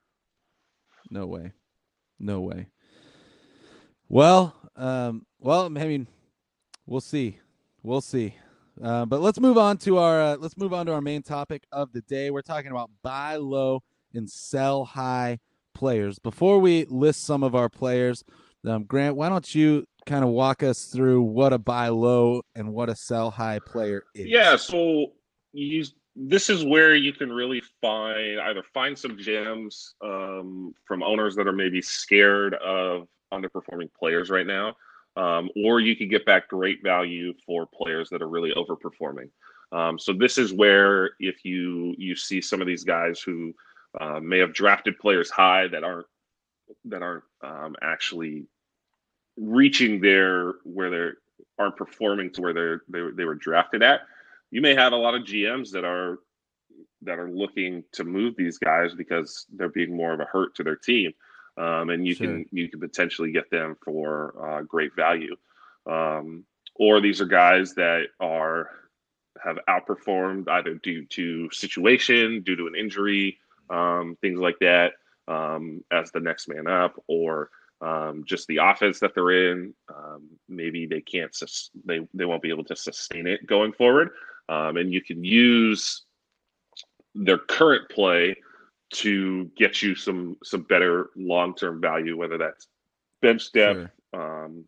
No 1.09 1.25
way, 1.25 1.53
no 2.19 2.41
way. 2.41 2.67
Well, 4.09 4.55
um, 4.75 5.25
well, 5.39 5.65
I 5.65 5.69
mean, 5.69 6.07
we'll 6.85 7.01
see, 7.01 7.39
we'll 7.83 8.01
see. 8.01 8.35
Uh, 8.81 9.05
but 9.05 9.21
let's 9.21 9.39
move 9.39 9.57
on 9.57 9.77
to 9.77 9.97
our 9.97 10.21
uh, 10.21 10.37
let's 10.37 10.57
move 10.57 10.73
on 10.73 10.85
to 10.85 10.93
our 10.93 11.01
main 11.01 11.21
topic 11.21 11.63
of 11.71 11.91
the 11.91 12.01
day. 12.01 12.31
We're 12.31 12.41
talking 12.41 12.71
about 12.71 12.89
buy 13.01 13.35
low 13.35 13.81
and 14.13 14.29
sell 14.29 14.85
high 14.85 15.39
players. 15.73 16.19
Before 16.19 16.59
we 16.59 16.85
list 16.85 17.23
some 17.23 17.43
of 17.43 17.55
our 17.55 17.69
players, 17.69 18.23
um, 18.65 18.83
Grant, 18.83 19.15
why 19.15 19.29
don't 19.29 19.53
you 19.53 19.85
kind 20.05 20.23
of 20.23 20.31
walk 20.31 20.63
us 20.63 20.85
through 20.85 21.21
what 21.21 21.53
a 21.53 21.57
buy 21.57 21.89
low 21.89 22.41
and 22.55 22.73
what 22.73 22.89
a 22.89 22.95
sell 22.95 23.31
high 23.31 23.59
player 23.59 24.03
is? 24.15 24.27
Yeah, 24.27 24.55
so 24.55 25.07
you 25.51 25.85
this 26.15 26.49
is 26.49 26.65
where 26.65 26.95
you 26.95 27.13
can 27.13 27.31
really 27.31 27.61
find 27.81 28.39
either 28.41 28.63
find 28.73 28.97
some 28.97 29.17
gems 29.17 29.95
um, 30.03 30.73
from 30.85 31.03
owners 31.03 31.35
that 31.35 31.47
are 31.47 31.53
maybe 31.53 31.81
scared 31.81 32.55
of 32.55 33.07
underperforming 33.31 33.89
players 33.97 34.29
right 34.29 34.47
now 34.47 34.75
um, 35.19 35.49
or 35.55 35.79
you 35.79 35.95
could 35.95 36.09
get 36.09 36.25
back 36.25 36.47
great 36.47 36.81
value 36.83 37.33
for 37.45 37.65
players 37.65 38.09
that 38.09 38.21
are 38.21 38.29
really 38.29 38.53
overperforming. 38.53 39.29
Um, 39.71 39.99
so 39.99 40.13
this 40.13 40.37
is 40.37 40.53
where 40.53 41.11
if 41.19 41.43
you 41.43 41.93
you 41.97 42.15
see 42.15 42.41
some 42.41 42.61
of 42.61 42.67
these 42.67 42.83
guys 42.83 43.19
who 43.19 43.53
uh, 43.99 44.19
may 44.19 44.39
have 44.39 44.53
drafted 44.53 44.97
players 44.97 45.29
high 45.29 45.67
that 45.67 45.83
aren't 45.83 46.07
that 46.85 47.01
aren't 47.01 47.23
um, 47.43 47.75
actually 47.81 48.45
reaching 49.37 49.99
their 49.99 50.53
where 50.63 50.89
they 50.89 51.09
aren't 51.57 51.77
performing 51.77 52.31
to 52.31 52.41
where 52.41 52.53
they're 52.53 52.81
they, 52.89 53.01
they 53.15 53.25
were 53.25 53.35
drafted 53.35 53.83
at. 53.83 54.01
You 54.51 54.61
may 54.61 54.75
have 54.75 54.93
a 54.93 54.97
lot 54.97 55.15
of 55.15 55.23
GMs 55.23 55.71
that 55.71 55.83
are 55.83 56.19
that 57.01 57.17
are 57.17 57.29
looking 57.29 57.83
to 57.93 58.03
move 58.03 58.35
these 58.35 58.57
guys 58.57 58.93
because 58.93 59.45
they're 59.53 59.69
being 59.69 59.95
more 59.95 60.13
of 60.13 60.19
a 60.19 60.25
hurt 60.25 60.55
to 60.55 60.63
their 60.63 60.75
team, 60.75 61.13
um, 61.57 61.89
and 61.89 62.05
you 62.05 62.15
sure. 62.15 62.27
can 62.27 62.45
you 62.51 62.67
can 62.69 62.79
potentially 62.79 63.31
get 63.31 63.49
them 63.51 63.77
for 63.83 64.33
uh, 64.41 64.61
great 64.63 64.95
value. 64.95 65.35
Um, 65.89 66.45
or 66.75 67.01
these 67.01 67.21
are 67.21 67.25
guys 67.25 67.73
that 67.75 68.07
are 68.19 68.69
have 69.43 69.57
outperformed 69.69 70.49
either 70.49 70.75
due 70.75 71.05
to 71.05 71.49
situation, 71.51 72.41
due 72.41 72.55
to 72.55 72.67
an 72.67 72.75
injury, 72.75 73.37
um, 73.69 74.17
things 74.21 74.39
like 74.39 74.57
that, 74.59 74.93
um, 75.27 75.83
as 75.91 76.11
the 76.11 76.19
next 76.19 76.47
man 76.47 76.67
up, 76.67 77.01
or 77.07 77.49
um, 77.81 78.23
just 78.25 78.47
the 78.47 78.57
offense 78.57 78.99
that 78.99 79.13
they're 79.15 79.51
in. 79.51 79.73
Um, 79.93 80.29
maybe 80.47 80.85
they 80.85 81.01
can't 81.01 81.33
sus- 81.33 81.71
they 81.85 82.07
they 82.13 82.25
won't 82.25 82.41
be 82.41 82.49
able 82.49 82.65
to 82.65 82.75
sustain 82.75 83.27
it 83.27 83.45
going 83.45 83.73
forward, 83.73 84.09
um, 84.49 84.77
and 84.77 84.91
you 84.91 85.01
can 85.01 85.23
use 85.23 86.05
their 87.15 87.37
current 87.37 87.87
play 87.89 88.35
to 88.91 89.45
get 89.55 89.81
you 89.81 89.93
some 89.95 90.35
some 90.43 90.63
better 90.63 91.11
long 91.15 91.53
term 91.55 91.79
value, 91.79 92.17
whether 92.17 92.37
that's 92.37 92.67
bench 93.21 93.51
depth, 93.51 93.91
sure. 94.13 94.45
um, 94.45 94.65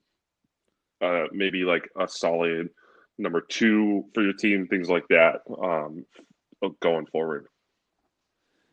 uh, 1.01 1.25
maybe 1.33 1.63
like 1.63 1.89
a 1.99 2.07
solid 2.07 2.69
number 3.17 3.41
two 3.41 4.05
for 4.13 4.21
your 4.23 4.33
team, 4.33 4.67
things 4.67 4.89
like 4.89 5.07
that, 5.09 5.41
um, 5.61 6.05
going 6.79 7.07
forward. 7.07 7.47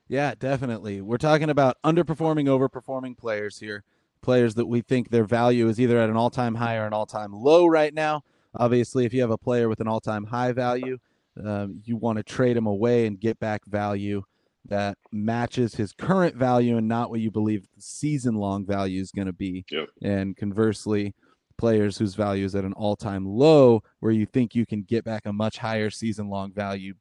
Yeah, 0.09 0.35
definitely. 0.39 1.01
We're 1.01 1.19
talking 1.19 1.51
about 1.51 1.77
underperforming, 1.85 2.47
overperforming 2.47 3.17
players 3.17 3.59
here. 3.59 3.85
Players 4.21 4.55
that 4.57 4.67
we 4.67 4.81
think 4.81 5.11
their 5.11 5.25
value 5.25 5.69
is 5.69 5.79
either 5.81 5.99
at 5.99 6.11
an 6.11 6.17
all 6.17 6.31
time 6.31 6.55
high 6.57 6.77
or 6.77 6.87
an 6.87 6.93
all 6.93 7.07
time 7.07 7.33
low 7.33 7.67
right 7.67 7.95
now. 7.95 8.25
Obviously, 8.55 9.05
if 9.05 9.13
you 9.13 9.21
have 9.21 9.31
a 9.31 9.39
player 9.39 9.69
with 9.69 9.81
an 9.81 9.89
all 9.89 10.01
time 10.01 10.25
high 10.25 10.53
value, 10.53 10.99
um, 11.45 11.81
you 11.85 11.97
want 11.97 12.17
to 12.17 12.23
trade 12.23 12.57
him 12.57 12.67
away 12.67 13.07
and 13.07 13.21
get 13.21 13.39
back 13.39 13.65
value 13.67 14.23
that 14.65 14.99
matches 15.13 15.75
his 15.75 15.93
current 15.93 16.37
value 16.37 16.77
and 16.77 16.89
not 16.89 17.11
what 17.11 17.21
you 17.21 17.31
believe 17.31 17.63
the 17.75 17.83
season 17.83 18.35
long 18.35 18.67
value 18.67 19.01
is 19.01 19.11
going 19.11 19.27
to 19.27 19.33
be. 19.33 19.65
Yep. 19.71 19.89
And 20.03 20.37
conversely, 20.37 21.15
players 21.57 21.99
whose 21.99 22.15
value 22.15 22.45
is 22.45 22.55
at 22.55 22.65
an 22.65 22.73
all 22.75 22.97
time 22.97 23.27
low, 23.27 23.83
where 24.01 24.13
you 24.13 24.27
think 24.27 24.55
you 24.55 24.67
can 24.67 24.83
get 24.83 25.05
back 25.05 25.27
a 25.27 25.33
much 25.33 25.59
higher 25.59 25.91
season 25.91 26.29
long 26.29 26.53
value 26.53 26.95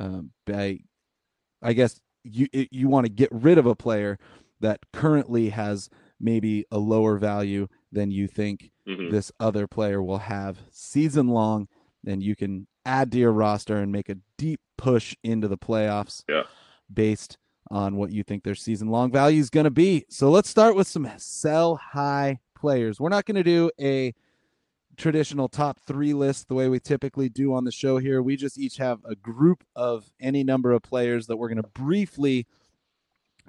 um, 0.00 0.30
by, 0.46 0.78
I 1.62 1.72
guess 1.72 2.00
you 2.24 2.48
you 2.52 2.88
want 2.88 3.06
to 3.06 3.12
get 3.12 3.28
rid 3.30 3.58
of 3.58 3.66
a 3.66 3.74
player 3.74 4.18
that 4.60 4.80
currently 4.92 5.50
has 5.50 5.90
maybe 6.20 6.64
a 6.70 6.78
lower 6.78 7.18
value 7.18 7.68
than 7.94 8.10
you 8.10 8.28
think 8.28 8.70
mm-hmm. 8.86 9.10
this 9.10 9.32
other 9.40 9.66
player 9.66 10.02
will 10.02 10.18
have 10.18 10.58
season 10.70 11.28
long, 11.28 11.68
Then 12.02 12.20
you 12.20 12.36
can 12.36 12.66
add 12.84 13.10
to 13.12 13.18
your 13.18 13.32
roster 13.32 13.76
and 13.76 13.90
make 13.90 14.08
a 14.10 14.18
deep 14.36 14.60
push 14.76 15.14
into 15.24 15.48
the 15.48 15.56
playoffs 15.56 16.22
yeah. 16.28 16.42
based 16.92 17.38
on 17.70 17.96
what 17.96 18.10
you 18.10 18.22
think 18.22 18.44
their 18.44 18.54
season 18.54 18.88
long 18.88 19.10
value 19.10 19.40
is 19.40 19.48
going 19.48 19.64
to 19.64 19.70
be. 19.70 20.04
So 20.10 20.30
let's 20.30 20.50
start 20.50 20.76
with 20.76 20.86
some 20.86 21.10
sell 21.16 21.76
high 21.76 22.40
players. 22.54 23.00
We're 23.00 23.08
not 23.08 23.24
going 23.24 23.36
to 23.36 23.42
do 23.42 23.70
a 23.80 24.12
traditional 24.96 25.48
top 25.48 25.80
three 25.80 26.12
list 26.12 26.48
the 26.48 26.54
way 26.54 26.68
we 26.68 26.78
typically 26.78 27.28
do 27.28 27.54
on 27.54 27.64
the 27.64 27.72
show 27.72 27.98
here. 27.98 28.22
We 28.22 28.36
just 28.36 28.58
each 28.58 28.76
have 28.76 29.00
a 29.04 29.14
group 29.14 29.64
of 29.74 30.12
any 30.20 30.44
number 30.44 30.72
of 30.72 30.82
players 30.82 31.26
that 31.26 31.36
we're 31.36 31.48
going 31.48 31.62
to 31.62 31.68
briefly 31.68 32.46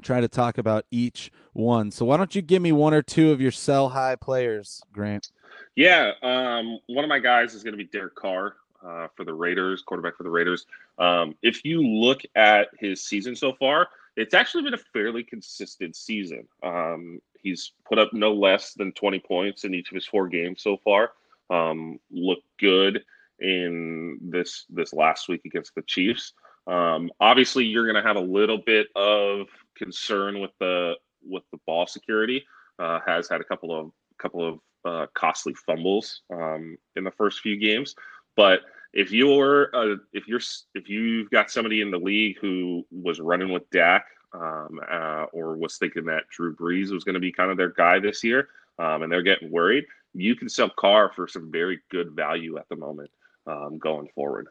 try 0.01 0.21
to 0.21 0.27
talk 0.27 0.57
about 0.57 0.85
each 0.91 1.31
one. 1.53 1.91
So 1.91 2.05
why 2.05 2.17
don't 2.17 2.35
you 2.35 2.41
give 2.41 2.61
me 2.61 2.71
one 2.71 2.93
or 2.93 3.01
two 3.01 3.31
of 3.31 3.41
your 3.41 3.51
sell 3.51 3.89
high 3.89 4.15
players, 4.15 4.81
Grant? 4.93 5.31
Yeah, 5.75 6.11
um, 6.21 6.79
one 6.87 7.03
of 7.03 7.09
my 7.09 7.19
guys 7.19 7.53
is 7.53 7.63
going 7.63 7.73
to 7.73 7.77
be 7.77 7.85
Derek 7.85 8.15
Carr 8.15 8.55
uh, 8.85 9.07
for 9.15 9.25
the 9.25 9.33
Raiders, 9.33 9.81
quarterback 9.81 10.15
for 10.15 10.23
the 10.23 10.29
Raiders. 10.29 10.65
Um, 10.97 11.35
if 11.41 11.65
you 11.65 11.81
look 11.81 12.21
at 12.35 12.69
his 12.79 13.03
season 13.03 13.35
so 13.35 13.53
far, 13.53 13.89
it's 14.15 14.33
actually 14.33 14.63
been 14.63 14.73
a 14.73 14.83
fairly 14.93 15.23
consistent 15.23 15.95
season. 15.95 16.47
Um, 16.63 17.21
he's 17.41 17.73
put 17.87 17.99
up 17.99 18.13
no 18.13 18.33
less 18.33 18.73
than 18.73 18.91
20 18.93 19.19
points 19.19 19.65
in 19.65 19.73
each 19.73 19.89
of 19.91 19.95
his 19.95 20.05
four 20.05 20.27
games 20.27 20.61
so 20.61 20.77
far. 20.77 21.11
Um, 21.49 21.99
looked 22.11 22.47
good 22.59 23.03
in 23.39 24.17
this 24.21 24.65
this 24.69 24.93
last 24.93 25.27
week 25.27 25.41
against 25.45 25.75
the 25.75 25.81
Chiefs. 25.83 26.33
Um, 26.67 27.11
obviously, 27.19 27.65
you're 27.65 27.91
going 27.91 28.01
to 28.01 28.07
have 28.07 28.15
a 28.15 28.21
little 28.21 28.57
bit 28.57 28.87
of 28.95 29.47
concern 29.77 30.39
with 30.39 30.51
the 30.59 30.93
with 31.23 31.43
the 31.51 31.59
ball 31.65 31.87
security. 31.87 32.45
Uh, 32.77 32.99
has 33.05 33.29
had 33.29 33.39
a 33.39 33.43
couple 33.43 33.77
of 33.77 33.91
couple 34.17 34.45
of 34.45 34.59
uh, 34.83 35.07
costly 35.13 35.53
fumbles 35.65 36.21
um, 36.33 36.77
in 36.95 37.03
the 37.03 37.11
first 37.11 37.39
few 37.39 37.57
games, 37.57 37.95
but 38.35 38.61
if 38.93 39.11
you're 39.11 39.73
uh, 39.75 39.95
if 40.13 40.27
you're 40.27 40.41
if 40.73 40.89
you've 40.89 41.29
got 41.29 41.51
somebody 41.51 41.81
in 41.81 41.91
the 41.91 41.97
league 41.97 42.37
who 42.41 42.85
was 42.91 43.19
running 43.19 43.49
with 43.49 43.69
Dak 43.69 44.05
um, 44.33 44.79
uh, 44.89 45.25
or 45.33 45.55
was 45.55 45.77
thinking 45.77 46.05
that 46.05 46.27
Drew 46.29 46.55
Brees 46.55 46.91
was 46.91 47.03
going 47.03 47.13
to 47.13 47.19
be 47.19 47.31
kind 47.31 47.51
of 47.51 47.57
their 47.57 47.71
guy 47.71 47.99
this 47.99 48.23
year, 48.23 48.49
um, 48.79 49.03
and 49.03 49.11
they're 49.11 49.21
getting 49.21 49.51
worried, 49.51 49.85
you 50.13 50.35
can 50.35 50.49
sell 50.49 50.69
Carr 50.69 51.11
for 51.13 51.27
some 51.27 51.51
very 51.51 51.79
good 51.91 52.11
value 52.11 52.57
at 52.57 52.67
the 52.69 52.75
moment 52.75 53.11
um, 53.47 53.77
going 53.77 54.07
forward. 54.15 54.47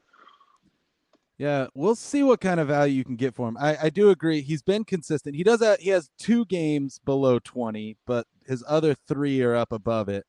Yeah, 1.44 1.66
we'll 1.74 1.94
see 1.94 2.22
what 2.22 2.40
kind 2.40 2.58
of 2.58 2.68
value 2.68 2.94
you 2.94 3.04
can 3.04 3.16
get 3.16 3.34
for 3.34 3.46
him. 3.46 3.58
I, 3.60 3.76
I 3.82 3.90
do 3.90 4.08
agree. 4.08 4.40
He's 4.40 4.62
been 4.62 4.82
consistent. 4.82 5.36
He 5.36 5.44
does 5.44 5.60
that. 5.60 5.80
He 5.80 5.90
has 5.90 6.08
two 6.18 6.46
games 6.46 6.98
below 7.04 7.38
20, 7.38 7.98
but 8.06 8.26
his 8.46 8.64
other 8.66 8.94
three 8.94 9.42
are 9.42 9.54
up 9.54 9.70
above 9.70 10.08
it. 10.08 10.24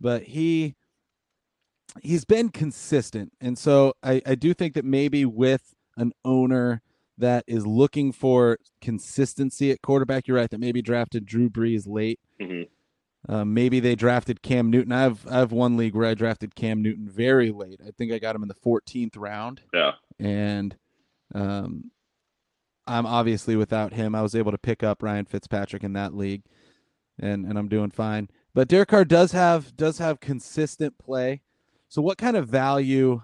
But 0.00 0.22
he 0.22 0.74
he's 2.00 2.24
been 2.24 2.48
consistent. 2.48 3.34
And 3.42 3.58
so 3.58 3.92
I, 4.02 4.22
I 4.24 4.36
do 4.36 4.54
think 4.54 4.72
that 4.72 4.86
maybe 4.86 5.26
with 5.26 5.74
an 5.98 6.12
owner 6.24 6.80
that 7.18 7.44
is 7.46 7.66
looking 7.66 8.10
for 8.10 8.56
consistency 8.80 9.70
at 9.70 9.82
quarterback, 9.82 10.26
you're 10.26 10.38
right, 10.38 10.48
that 10.48 10.60
maybe 10.60 10.80
drafted 10.80 11.26
Drew 11.26 11.50
Brees 11.50 11.86
late. 11.86 12.20
Mm-hmm. 12.40 12.62
Uh, 13.26 13.44
maybe 13.44 13.80
they 13.80 13.94
drafted 13.94 14.42
Cam 14.42 14.70
Newton. 14.70 14.92
I 14.92 15.02
have 15.02 15.26
I 15.26 15.38
have 15.38 15.52
one 15.52 15.76
league 15.76 15.94
where 15.94 16.06
I 16.06 16.14
drafted 16.14 16.54
Cam 16.54 16.82
Newton 16.82 17.08
very 17.08 17.50
late. 17.50 17.80
I 17.86 17.90
think 17.90 18.12
I 18.12 18.18
got 18.18 18.36
him 18.36 18.42
in 18.42 18.48
the 18.48 18.54
14th 18.54 19.16
round. 19.16 19.62
Yeah. 19.72 19.92
And 20.18 20.76
um, 21.34 21.90
I'm 22.86 23.06
obviously 23.06 23.56
without 23.56 23.92
him. 23.92 24.14
I 24.14 24.22
was 24.22 24.34
able 24.34 24.52
to 24.52 24.58
pick 24.58 24.82
up 24.82 25.02
Ryan 25.02 25.26
Fitzpatrick 25.26 25.84
in 25.84 25.92
that 25.94 26.14
league, 26.14 26.42
and 27.18 27.44
and 27.44 27.58
I'm 27.58 27.68
doing 27.68 27.90
fine. 27.90 28.28
But 28.54 28.68
Derek 28.68 28.88
Carr 28.88 29.04
does 29.04 29.32
have 29.32 29.76
does 29.76 29.98
have 29.98 30.20
consistent 30.20 30.96
play. 30.98 31.42
So 31.88 32.02
what 32.02 32.18
kind 32.18 32.36
of 32.36 32.48
value 32.48 33.22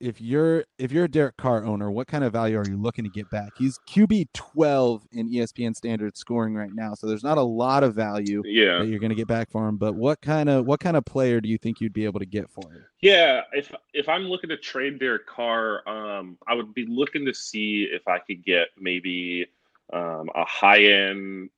if 0.00 0.20
you're 0.20 0.64
if 0.78 0.92
you're 0.92 1.04
a 1.04 1.10
Derek 1.10 1.36
Carr 1.36 1.64
owner, 1.64 1.90
what 1.90 2.06
kind 2.06 2.24
of 2.24 2.32
value 2.32 2.58
are 2.58 2.68
you 2.68 2.76
looking 2.76 3.04
to 3.04 3.10
get 3.10 3.30
back? 3.30 3.52
He's 3.56 3.78
QB 3.88 4.28
12 4.34 5.06
in 5.12 5.30
ESPN 5.30 5.74
standard 5.74 6.16
scoring 6.16 6.54
right 6.54 6.70
now, 6.74 6.94
so 6.94 7.06
there's 7.06 7.24
not 7.24 7.38
a 7.38 7.42
lot 7.42 7.82
of 7.82 7.94
value 7.94 8.42
yeah. 8.44 8.78
that 8.78 8.88
you're 8.88 8.98
going 8.98 9.10
to 9.10 9.16
get 9.16 9.28
back 9.28 9.50
for 9.50 9.66
him. 9.66 9.76
But 9.76 9.94
what 9.94 10.20
kind 10.20 10.48
of 10.48 10.66
what 10.66 10.80
kind 10.80 10.96
of 10.96 11.04
player 11.04 11.40
do 11.40 11.48
you 11.48 11.58
think 11.58 11.80
you'd 11.80 11.92
be 11.92 12.04
able 12.04 12.20
to 12.20 12.26
get 12.26 12.50
for 12.50 12.70
him? 12.70 12.84
Yeah, 13.00 13.42
if 13.52 13.72
if 13.94 14.08
I'm 14.08 14.24
looking 14.24 14.50
to 14.50 14.56
trade 14.56 14.98
Derek 14.98 15.26
Carr, 15.26 15.86
um, 15.88 16.36
I 16.46 16.54
would 16.54 16.74
be 16.74 16.86
looking 16.86 17.24
to 17.26 17.34
see 17.34 17.88
if 17.90 18.06
I 18.06 18.18
could 18.18 18.44
get 18.44 18.68
maybe 18.78 19.46
um, 19.92 20.28
a 20.34 20.44
high 20.44 20.84
end 20.84 21.50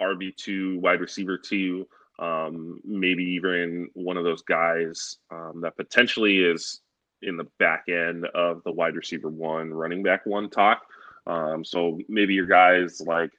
RB 0.00 0.34
two 0.36 0.78
wide 0.80 1.00
receiver 1.00 1.36
two 1.36 1.86
um, 2.18 2.80
maybe 2.84 3.24
even 3.24 3.88
one 3.94 4.16
of 4.16 4.24
those 4.24 4.42
guys 4.42 5.16
um, 5.30 5.60
that 5.62 5.76
potentially 5.76 6.38
is 6.38 6.81
in 7.22 7.36
the 7.36 7.46
back 7.58 7.84
end 7.88 8.26
of 8.34 8.62
the 8.64 8.72
wide 8.72 8.96
receiver 8.96 9.28
one, 9.28 9.72
running 9.72 10.02
back 10.02 10.26
one 10.26 10.50
talk. 10.50 10.82
Um, 11.26 11.64
so 11.64 11.98
maybe 12.08 12.34
your 12.34 12.46
guys 12.46 13.00
like. 13.00 13.30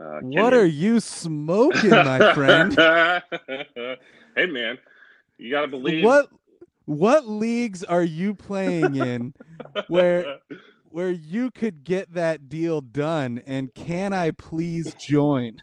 Uh, 0.00 0.20
what 0.20 0.54
are 0.54 0.66
you 0.66 1.00
smoking, 1.00 1.90
my 1.90 2.32
friend? 2.32 2.72
hey, 4.36 4.46
man, 4.46 4.78
you 5.38 5.50
gotta 5.50 5.66
believe. 5.68 6.04
What 6.04 6.28
what 6.84 7.28
leagues 7.28 7.84
are 7.84 8.02
you 8.02 8.34
playing 8.34 8.96
in 8.96 9.34
where 9.88 10.38
where 10.90 11.10
you 11.10 11.50
could 11.50 11.84
get 11.84 12.14
that 12.14 12.48
deal 12.48 12.80
done? 12.80 13.42
And 13.46 13.74
can 13.74 14.12
I 14.12 14.30
please 14.30 14.94
join? 14.94 15.58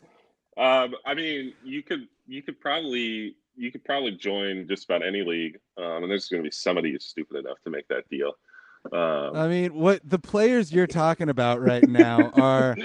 Um, 0.58 0.96
I 1.06 1.14
mean, 1.14 1.54
you 1.64 1.82
could 1.82 2.08
you 2.28 2.44
could 2.44 2.60
probably 2.60 3.36
you 3.56 3.72
could 3.72 3.84
probably 3.84 4.12
join 4.12 4.68
just 4.68 4.86
about 4.86 5.06
any 5.06 5.24
league, 5.24 5.58
um, 5.78 6.04
and 6.04 6.12
there's 6.12 6.28
going 6.28 6.44
to 6.44 6.48
be 6.48 6.52
somebody 6.52 6.92
who's 6.92 7.06
stupid 7.06 7.38
enough 7.38 7.58
to 7.64 7.70
make 7.70 7.88
that 7.88 8.08
deal. 8.10 8.34
Um, 8.92 9.36
I 9.36 9.48
mean, 9.48 9.74
what 9.74 10.02
the 10.04 10.20
players 10.20 10.72
you're 10.72 10.88
talking 10.88 11.30
about 11.30 11.60
right 11.60 11.88
now 11.88 12.30
are 12.36 12.76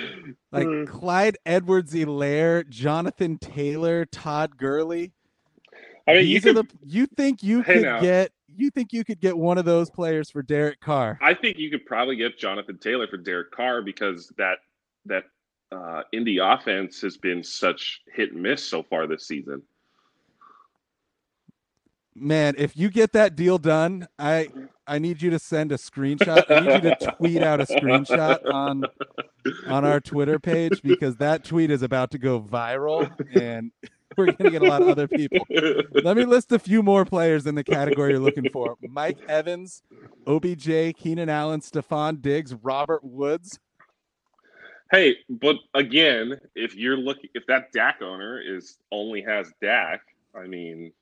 like 0.50 0.66
Clyde 0.86 1.36
Edwards-Helaire, 1.44 2.68
Jonathan 2.68 3.38
Taylor, 3.38 4.06
Todd 4.06 4.56
Gurley. 4.56 5.12
I 6.08 6.14
mean, 6.14 6.24
These 6.24 6.44
you 6.44 6.50
are 6.50 6.54
could, 6.54 6.68
the 6.70 6.76
you 6.86 7.06
think 7.06 7.42
you 7.42 7.62
could 7.62 7.82
now. 7.82 8.00
get 8.00 8.32
you 8.56 8.70
think 8.70 8.92
you 8.92 9.04
could 9.04 9.20
get 9.20 9.36
one 9.36 9.58
of 9.58 9.64
those 9.64 9.90
players 9.90 10.30
for 10.30 10.42
Derek 10.42 10.80
Carr? 10.80 11.18
I 11.22 11.34
think 11.34 11.58
you 11.58 11.70
could 11.70 11.86
probably 11.86 12.16
get 12.16 12.38
Jonathan 12.38 12.78
Taylor 12.78 13.06
for 13.06 13.16
Derek 13.16 13.50
Carr 13.50 13.82
because 13.82 14.32
that 14.38 14.58
that 15.06 15.24
uh, 15.72 16.02
Indy 16.12 16.38
offense 16.38 17.00
has 17.00 17.16
been 17.16 17.44
such 17.44 18.00
hit 18.12 18.32
and 18.32 18.42
miss 18.42 18.64
so 18.66 18.82
far 18.82 19.06
this 19.06 19.26
season. 19.26 19.62
Man, 22.14 22.54
if 22.58 22.76
you 22.76 22.90
get 22.90 23.12
that 23.12 23.36
deal 23.36 23.58
done, 23.58 24.08
I 24.18 24.48
I 24.86 24.98
need 24.98 25.22
you 25.22 25.30
to 25.30 25.38
send 25.38 25.70
a 25.70 25.76
screenshot. 25.76 26.44
I 26.50 26.60
need 26.60 26.84
you 26.84 26.90
to 26.90 27.14
tweet 27.16 27.42
out 27.42 27.60
a 27.60 27.66
screenshot 27.66 28.52
on 28.52 28.84
on 29.66 29.84
our 29.84 30.00
Twitter 30.00 30.38
page 30.38 30.82
because 30.82 31.16
that 31.16 31.44
tweet 31.44 31.70
is 31.70 31.82
about 31.82 32.10
to 32.10 32.18
go 32.18 32.40
viral 32.40 33.10
and 33.40 33.70
we're 34.16 34.32
gonna 34.32 34.50
get 34.50 34.62
a 34.62 34.66
lot 34.66 34.82
of 34.82 34.88
other 34.88 35.06
people. 35.06 35.46
Let 35.48 36.16
me 36.16 36.24
list 36.24 36.50
a 36.52 36.58
few 36.58 36.82
more 36.82 37.04
players 37.04 37.46
in 37.46 37.54
the 37.54 37.64
category 37.64 38.10
you're 38.10 38.20
looking 38.20 38.50
for. 38.50 38.76
Mike 38.82 39.18
Evans, 39.28 39.82
OBJ, 40.26 40.96
Keenan 40.96 41.28
Allen, 41.28 41.60
Stefon 41.60 42.20
Diggs, 42.20 42.54
Robert 42.54 43.04
Woods. 43.04 43.60
Hey, 44.90 45.16
but 45.28 45.56
again, 45.74 46.40
if 46.56 46.74
you're 46.74 46.96
looking, 46.96 47.30
if 47.34 47.46
that 47.46 47.70
Dak 47.72 48.02
owner 48.02 48.40
is 48.40 48.78
only 48.90 49.22
has 49.22 49.52
Dak, 49.62 50.00
I 50.34 50.48
mean, 50.48 50.92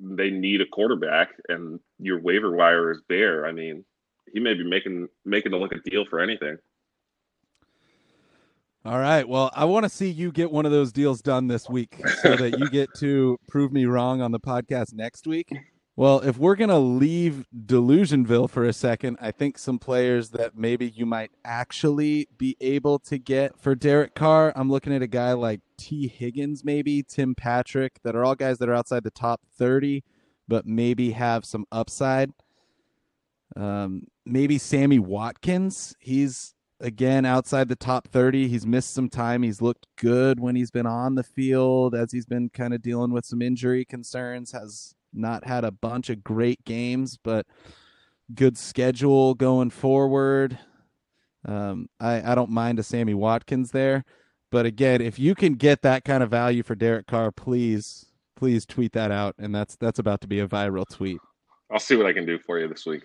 they 0.00 0.30
need 0.30 0.60
a 0.60 0.66
quarterback, 0.66 1.30
and 1.48 1.80
your 1.98 2.20
waiver 2.20 2.54
wire 2.54 2.90
is 2.90 3.00
bare. 3.08 3.46
I 3.46 3.52
mean, 3.52 3.84
he 4.32 4.40
may 4.40 4.54
be 4.54 4.64
making 4.64 5.08
making 5.24 5.52
a 5.52 5.56
look 5.56 5.72
at 5.72 5.84
deal 5.84 6.04
for 6.04 6.20
anything. 6.20 6.58
All 8.84 9.00
right. 9.00 9.28
Well, 9.28 9.50
I 9.52 9.64
want 9.64 9.82
to 9.82 9.88
see 9.88 10.08
you 10.08 10.30
get 10.30 10.52
one 10.52 10.64
of 10.64 10.70
those 10.70 10.92
deals 10.92 11.20
done 11.20 11.48
this 11.48 11.68
week 11.68 12.00
so 12.22 12.36
that 12.36 12.56
you 12.56 12.70
get 12.70 12.88
to 12.98 13.36
prove 13.48 13.72
me 13.72 13.84
wrong 13.86 14.20
on 14.22 14.30
the 14.30 14.38
podcast 14.38 14.94
next 14.94 15.26
week. 15.26 15.52
Well, 15.98 16.20
if 16.20 16.36
we're 16.36 16.56
going 16.56 16.68
to 16.68 16.76
leave 16.76 17.46
Delusionville 17.56 18.50
for 18.50 18.66
a 18.66 18.74
second, 18.74 19.16
I 19.18 19.30
think 19.30 19.56
some 19.56 19.78
players 19.78 20.28
that 20.30 20.54
maybe 20.54 20.90
you 20.90 21.06
might 21.06 21.30
actually 21.42 22.28
be 22.36 22.54
able 22.60 22.98
to 22.98 23.16
get 23.16 23.58
for 23.58 23.74
Derek 23.74 24.14
Carr. 24.14 24.52
I'm 24.54 24.70
looking 24.70 24.94
at 24.94 25.00
a 25.00 25.06
guy 25.06 25.32
like 25.32 25.62
Tee 25.78 26.06
Higgins, 26.06 26.62
maybe 26.62 27.02
Tim 27.02 27.34
Patrick, 27.34 28.02
that 28.02 28.14
are 28.14 28.26
all 28.26 28.34
guys 28.34 28.58
that 28.58 28.68
are 28.68 28.74
outside 28.74 29.04
the 29.04 29.10
top 29.10 29.40
30, 29.56 30.04
but 30.46 30.66
maybe 30.66 31.12
have 31.12 31.46
some 31.46 31.64
upside. 31.72 32.30
Um, 33.56 34.08
maybe 34.26 34.58
Sammy 34.58 34.98
Watkins. 34.98 35.96
He's 35.98 36.52
again 36.78 37.24
outside 37.24 37.68
the 37.68 37.74
top 37.74 38.06
30 38.08 38.48
he's 38.48 38.66
missed 38.66 38.92
some 38.92 39.08
time 39.08 39.42
he's 39.42 39.62
looked 39.62 39.86
good 39.96 40.38
when 40.38 40.54
he's 40.54 40.70
been 40.70 40.84
on 40.84 41.14
the 41.14 41.22
field 41.22 41.94
as 41.94 42.12
he's 42.12 42.26
been 42.26 42.50
kind 42.50 42.74
of 42.74 42.82
dealing 42.82 43.12
with 43.12 43.24
some 43.24 43.40
injury 43.40 43.82
concerns 43.82 44.52
has 44.52 44.94
not 45.16 45.44
had 45.44 45.64
a 45.64 45.70
bunch 45.70 46.10
of 46.10 46.24
great 46.24 46.64
games 46.64 47.18
but 47.22 47.46
good 48.34 48.58
schedule 48.58 49.34
going 49.34 49.70
forward. 49.70 50.58
Um, 51.44 51.88
I, 52.00 52.32
I 52.32 52.34
don't 52.34 52.50
mind 52.50 52.78
a 52.78 52.82
sammy 52.82 53.14
watkins 53.14 53.70
there 53.70 54.04
but 54.50 54.66
again 54.66 55.00
if 55.00 55.18
you 55.18 55.34
can 55.34 55.54
get 55.54 55.82
that 55.82 56.04
kind 56.04 56.22
of 56.22 56.30
value 56.30 56.62
for 56.62 56.74
derek 56.74 57.06
carr 57.06 57.30
please 57.30 58.06
please 58.36 58.66
tweet 58.66 58.92
that 58.92 59.10
out 59.10 59.34
and 59.38 59.54
that's 59.54 59.76
that's 59.76 59.98
about 59.98 60.20
to 60.20 60.26
be 60.26 60.40
a 60.40 60.48
viral 60.48 60.86
tweet. 60.88 61.18
I'll 61.70 61.80
see 61.80 61.96
what 61.96 62.06
i 62.06 62.12
can 62.12 62.26
do 62.26 62.38
for 62.38 62.58
you 62.58 62.68
this 62.68 62.86
week. 62.86 63.02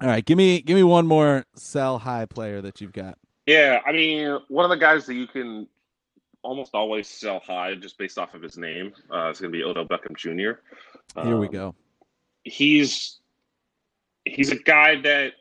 All 0.00 0.08
right, 0.08 0.24
give 0.24 0.38
me 0.38 0.62
give 0.62 0.76
me 0.76 0.82
one 0.82 1.06
more 1.06 1.44
sell 1.54 1.98
high 1.98 2.26
player 2.26 2.62
that 2.62 2.80
you've 2.80 2.92
got. 2.92 3.18
Yeah, 3.46 3.80
I 3.84 3.92
mean, 3.92 4.38
one 4.48 4.64
of 4.64 4.70
the 4.70 4.76
guys 4.76 5.04
that 5.06 5.14
you 5.14 5.26
can 5.26 5.66
almost 6.42 6.74
always 6.74 7.08
sell 7.08 7.40
high 7.40 7.74
just 7.74 7.98
based 7.98 8.18
off 8.18 8.34
of 8.34 8.42
his 8.42 8.58
name 8.58 8.92
uh, 9.12 9.30
is 9.30 9.40
going 9.40 9.52
to 9.52 9.56
be 9.58 9.64
Odell 9.64 9.86
Beckham 9.86 10.16
Jr. 10.16 10.60
Um, 11.16 11.26
Here 11.26 11.36
we 11.36 11.46
um, 11.48 11.52
go. 11.52 11.74
He's 12.44 13.20
he's 14.24 14.50
a 14.50 14.56
guy 14.56 15.00
that 15.02 15.32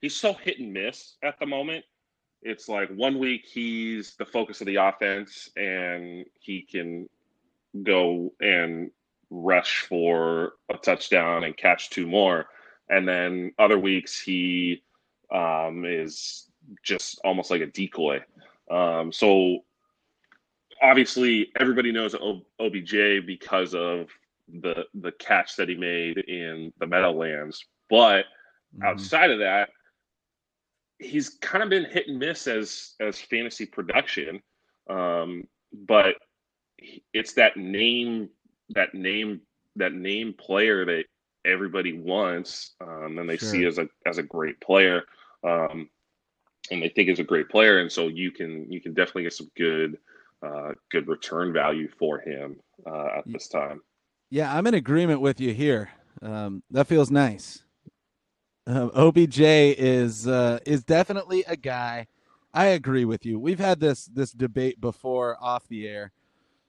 he's 0.00 0.16
so 0.16 0.32
hit 0.32 0.58
and 0.58 0.72
miss 0.72 1.16
at 1.22 1.38
the 1.38 1.46
moment. 1.46 1.84
It's 2.42 2.68
like 2.68 2.88
one 2.90 3.18
week 3.18 3.46
he's 3.46 4.14
the 4.16 4.26
focus 4.26 4.60
of 4.60 4.66
the 4.66 4.76
offense 4.76 5.50
and 5.56 6.26
he 6.38 6.62
can 6.62 7.08
go 7.82 8.32
and 8.40 8.90
rush 9.30 9.80
for 9.80 10.52
a 10.72 10.76
touchdown 10.76 11.44
and 11.44 11.56
catch 11.56 11.90
two 11.90 12.06
more 12.06 12.46
and 12.88 13.06
then 13.08 13.52
other 13.58 13.78
weeks 13.78 14.20
he 14.20 14.82
um, 15.32 15.84
is 15.84 16.48
just 16.82 17.20
almost 17.24 17.50
like 17.50 17.60
a 17.60 17.66
decoy. 17.66 18.20
Um, 18.70 19.12
so 19.12 19.60
obviously 20.82 21.50
everybody 21.58 21.92
knows 21.92 22.14
OBJ 22.60 23.26
because 23.26 23.74
of 23.74 24.08
the 24.48 24.84
the 24.94 25.12
catch 25.12 25.56
that 25.56 25.68
he 25.68 25.74
made 25.74 26.18
in 26.18 26.72
the 26.78 26.86
Meadowlands, 26.86 27.64
but 27.90 28.22
mm-hmm. 28.74 28.84
outside 28.84 29.30
of 29.30 29.40
that, 29.40 29.70
he's 30.98 31.30
kind 31.40 31.64
of 31.64 31.70
been 31.70 31.84
hit 31.84 32.08
and 32.08 32.18
miss 32.18 32.46
as 32.46 32.94
as 33.00 33.20
fantasy 33.20 33.66
production. 33.66 34.40
Um, 34.88 35.44
but 35.72 36.14
it's 37.12 37.32
that 37.34 37.56
name 37.56 38.28
that 38.70 38.94
name 38.94 39.40
that 39.76 39.92
name 39.92 40.34
player 40.38 40.84
that 40.84 41.04
everybody 41.44 41.98
wants 41.98 42.74
um, 42.80 43.18
and 43.18 43.28
they 43.28 43.36
sure. 43.36 43.48
see 43.48 43.64
as 43.64 43.78
a 43.78 43.88
as 44.04 44.18
a 44.18 44.22
great 44.22 44.60
player 44.60 45.02
um, 45.44 45.88
and 46.70 46.82
they 46.82 46.88
think 46.88 47.08
is 47.08 47.18
a 47.18 47.24
great 47.24 47.48
player 47.48 47.78
and 47.78 47.90
so 47.90 48.08
you 48.08 48.30
can 48.30 48.70
you 48.70 48.80
can 48.80 48.94
definitely 48.94 49.24
get 49.24 49.32
some 49.32 49.50
good 49.56 49.98
uh, 50.46 50.72
good 50.90 51.08
return 51.08 51.52
value 51.52 51.88
for 51.98 52.18
him 52.20 52.56
uh, 52.86 53.18
at 53.18 53.24
this 53.26 53.48
time. 53.48 53.80
Yeah 54.30 54.54
i'm 54.54 54.66
in 54.66 54.74
agreement 54.74 55.20
with 55.20 55.40
you 55.40 55.52
here. 55.52 55.90
Um, 56.22 56.62
that 56.70 56.86
feels 56.86 57.10
nice. 57.10 57.62
Um, 58.66 58.90
obj 58.94 59.40
is 59.40 60.26
uh, 60.26 60.58
is 60.66 60.84
definitely 60.84 61.44
a 61.46 61.56
guy. 61.56 62.06
I 62.52 62.66
agree 62.68 63.04
with 63.04 63.26
you. 63.26 63.38
We've 63.38 63.60
had 63.60 63.80
this 63.80 64.06
this 64.06 64.32
debate 64.32 64.80
before 64.80 65.36
off 65.40 65.68
the 65.68 65.86
air. 65.86 66.12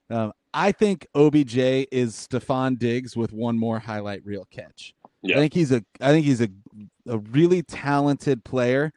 Um, 0.10 0.34
I 0.54 0.72
think 0.72 1.08
OBJ 1.16 1.58
is 1.92 2.14
Stefon 2.14 2.78
Diggs 2.78 3.16
with 3.16 3.32
one 3.32 3.58
more 3.58 3.80
highlight 3.80 4.26
reel 4.26 4.46
catch. 4.50 4.94
Yeah. 5.22 5.36
I 5.36 5.40
think 5.40 5.54
he's 5.54 5.72
a 5.72 5.84
I 6.02 6.12
think 6.12 6.26
he's 6.26 6.42
a 6.42 6.50
a 7.08 7.18
really 7.20 7.64
talented 7.64 8.44
player, 8.44 8.92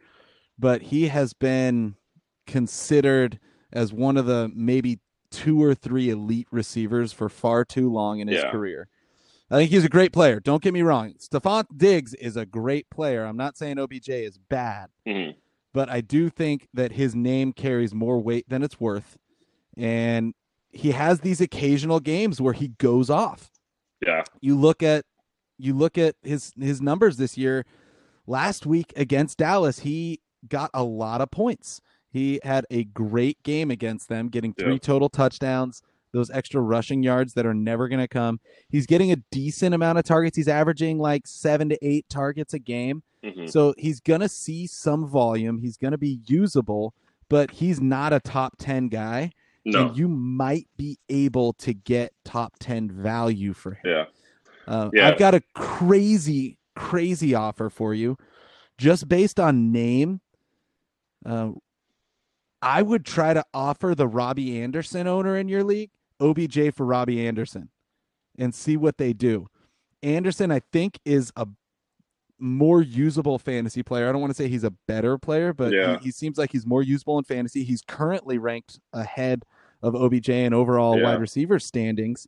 but 0.60 0.82
he 0.82 1.08
has 1.08 1.32
been 1.32 1.96
considered 2.46 3.40
as 3.72 3.92
one 3.92 4.16
of 4.16 4.26
the 4.26 4.50
maybe 4.54 5.00
two 5.30 5.62
or 5.62 5.74
three 5.74 6.10
elite 6.10 6.48
receivers 6.50 7.12
for 7.12 7.28
far 7.28 7.64
too 7.64 7.90
long 7.90 8.20
in 8.20 8.28
his 8.28 8.42
yeah. 8.42 8.50
career. 8.50 8.88
I 9.50 9.56
think 9.56 9.70
he's 9.70 9.84
a 9.84 9.88
great 9.88 10.12
player. 10.12 10.38
Don't 10.38 10.62
get 10.62 10.74
me 10.74 10.82
wrong. 10.82 11.14
Stefon 11.18 11.64
Diggs 11.76 12.14
is 12.14 12.36
a 12.36 12.46
great 12.46 12.88
player. 12.90 13.24
I'm 13.24 13.36
not 13.36 13.56
saying 13.56 13.78
OBJ 13.78 14.08
is 14.08 14.38
bad, 14.38 14.90
mm-hmm. 15.06 15.38
but 15.72 15.88
I 15.88 16.02
do 16.02 16.28
think 16.30 16.68
that 16.74 16.92
his 16.92 17.14
name 17.14 17.52
carries 17.52 17.92
more 17.92 18.20
weight 18.20 18.48
than 18.48 18.62
it's 18.62 18.78
worth. 18.78 19.18
And 19.76 20.34
he 20.70 20.92
has 20.92 21.20
these 21.20 21.40
occasional 21.40 21.98
games 21.98 22.40
where 22.40 22.52
he 22.52 22.68
goes 22.68 23.10
off. 23.10 23.50
Yeah. 24.04 24.22
You 24.40 24.56
look 24.56 24.82
at 24.82 25.04
you 25.58 25.74
look 25.74 25.98
at 25.98 26.14
his 26.22 26.52
his 26.58 26.80
numbers 26.80 27.16
this 27.16 27.36
year. 27.36 27.66
Last 28.26 28.66
week 28.66 28.92
against 28.94 29.38
Dallas, 29.38 29.80
he 29.80 30.20
got 30.48 30.70
a 30.74 30.82
lot 30.82 31.20
of 31.20 31.30
points. 31.30 31.80
He 32.10 32.40
had 32.42 32.66
a 32.70 32.84
great 32.84 33.42
game 33.42 33.70
against 33.70 34.08
them, 34.08 34.28
getting 34.28 34.52
three 34.52 34.74
yeah. 34.74 34.78
total 34.78 35.08
touchdowns, 35.08 35.82
those 36.12 36.30
extra 36.30 36.60
rushing 36.60 37.02
yards 37.02 37.34
that 37.34 37.46
are 37.46 37.54
never 37.54 37.88
going 37.88 38.00
to 38.00 38.08
come. 38.08 38.40
He's 38.68 38.86
getting 38.86 39.12
a 39.12 39.16
decent 39.30 39.74
amount 39.74 39.98
of 39.98 40.04
targets. 40.04 40.36
He's 40.36 40.48
averaging 40.48 40.98
like 40.98 41.26
seven 41.26 41.68
to 41.68 41.78
eight 41.86 42.08
targets 42.08 42.52
a 42.52 42.58
game. 42.58 43.02
Mm-hmm. 43.24 43.46
So 43.46 43.74
he's 43.78 44.00
going 44.00 44.20
to 44.20 44.28
see 44.28 44.66
some 44.66 45.06
volume. 45.06 45.58
He's 45.58 45.76
going 45.76 45.92
to 45.92 45.98
be 45.98 46.20
usable, 46.26 46.94
but 47.28 47.50
he's 47.50 47.80
not 47.80 48.12
a 48.12 48.20
top 48.20 48.54
10 48.58 48.88
guy. 48.88 49.30
No. 49.64 49.88
And 49.88 49.96
you 49.96 50.08
might 50.08 50.66
be 50.76 50.98
able 51.08 51.52
to 51.54 51.74
get 51.74 52.12
top 52.24 52.54
10 52.60 52.90
value 52.90 53.52
for 53.52 53.72
him. 53.72 53.80
Yeah. 53.84 54.04
Uh, 54.66 54.90
yeah. 54.92 55.08
I've 55.08 55.18
got 55.18 55.34
a 55.34 55.42
crazy, 55.54 56.56
crazy 56.74 57.34
offer 57.34 57.68
for 57.68 57.94
you. 57.94 58.16
Just 58.78 59.08
based 59.08 59.38
on 59.38 59.70
name, 59.70 60.20
uh, 61.24 61.50
I 62.62 62.82
would 62.82 63.04
try 63.04 63.34
to 63.34 63.44
offer 63.54 63.94
the 63.94 64.06
Robby 64.06 64.60
Anderson 64.60 65.06
owner 65.06 65.36
in 65.36 65.48
your 65.48 65.64
league 65.64 65.90
OBJ 66.20 66.74
for 66.74 66.84
Robby 66.84 67.26
Anderson 67.26 67.70
and 68.38 68.54
see 68.54 68.76
what 68.76 68.98
they 68.98 69.12
do. 69.12 69.46
Anderson, 70.02 70.50
I 70.50 70.60
think, 70.72 70.98
is 71.04 71.32
a 71.36 71.46
more 72.38 72.82
usable 72.82 73.38
fantasy 73.38 73.82
player. 73.82 74.08
I 74.08 74.12
don't 74.12 74.20
want 74.20 74.30
to 74.30 74.36
say 74.42 74.48
he's 74.48 74.64
a 74.64 74.72
better 74.88 75.18
player, 75.18 75.52
but 75.52 75.72
yeah. 75.72 75.98
he, 75.98 76.04
he, 76.04 76.10
seems 76.10 76.38
like 76.38 76.52
he's 76.52 76.66
more 76.66 76.82
usable 76.82 77.18
in 77.18 77.24
fantasy. 77.24 77.64
He's 77.64 77.82
currently 77.82 78.38
ranked 78.38 78.80
ahead 78.92 79.44
of 79.82 79.94
OBJ 79.94 80.30
in 80.30 80.54
overall 80.54 80.98
yeah. 80.98 81.04
wide 81.04 81.20
receiver 81.20 81.58
standings 81.58 82.26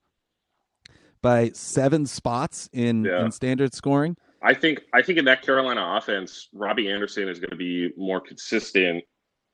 by 1.22 1.50
seven 1.54 2.04
spots 2.04 2.68
in, 2.72 3.04
yeah. 3.04 3.24
in 3.24 3.32
standard 3.32 3.74
scoring. 3.74 4.16
I 4.42 4.54
think 4.54 4.80
I 4.92 5.02
think 5.02 5.18
in 5.18 5.24
that 5.26 5.42
Carolina 5.42 5.96
offense, 5.96 6.48
Robby 6.52 6.90
Anderson 6.90 7.28
is 7.28 7.38
going 7.38 7.50
to 7.50 7.56
be 7.56 7.92
more 7.96 8.20
consistent 8.20 9.04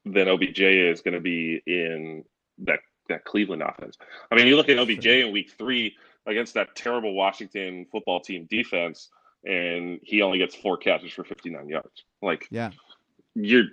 than 0.04 0.28
OBJ 0.28 0.60
is 0.60 1.02
going 1.02 1.14
to 1.14 1.20
be 1.20 1.60
in 1.66 2.24
that 2.58 2.80
that 3.08 3.24
Cleveland 3.24 3.62
offense. 3.62 3.96
I 4.30 4.34
mean, 4.34 4.46
you 4.46 4.56
look 4.56 4.68
at 4.68 4.78
OBJ 4.78 5.06
in 5.06 5.32
Week 5.32 5.52
Three 5.58 5.94
against 6.26 6.54
that 6.54 6.74
terrible 6.74 7.14
Washington 7.14 7.86
football 7.90 8.20
team 8.20 8.46
defense 8.50 9.08
and 9.44 10.00
he 10.02 10.22
only 10.22 10.38
gets 10.38 10.54
four 10.54 10.76
catches 10.76 11.12
for 11.12 11.24
59 11.24 11.68
yards. 11.68 12.04
Like, 12.22 12.48
yeah, 12.50 12.70
you're. 13.34 13.64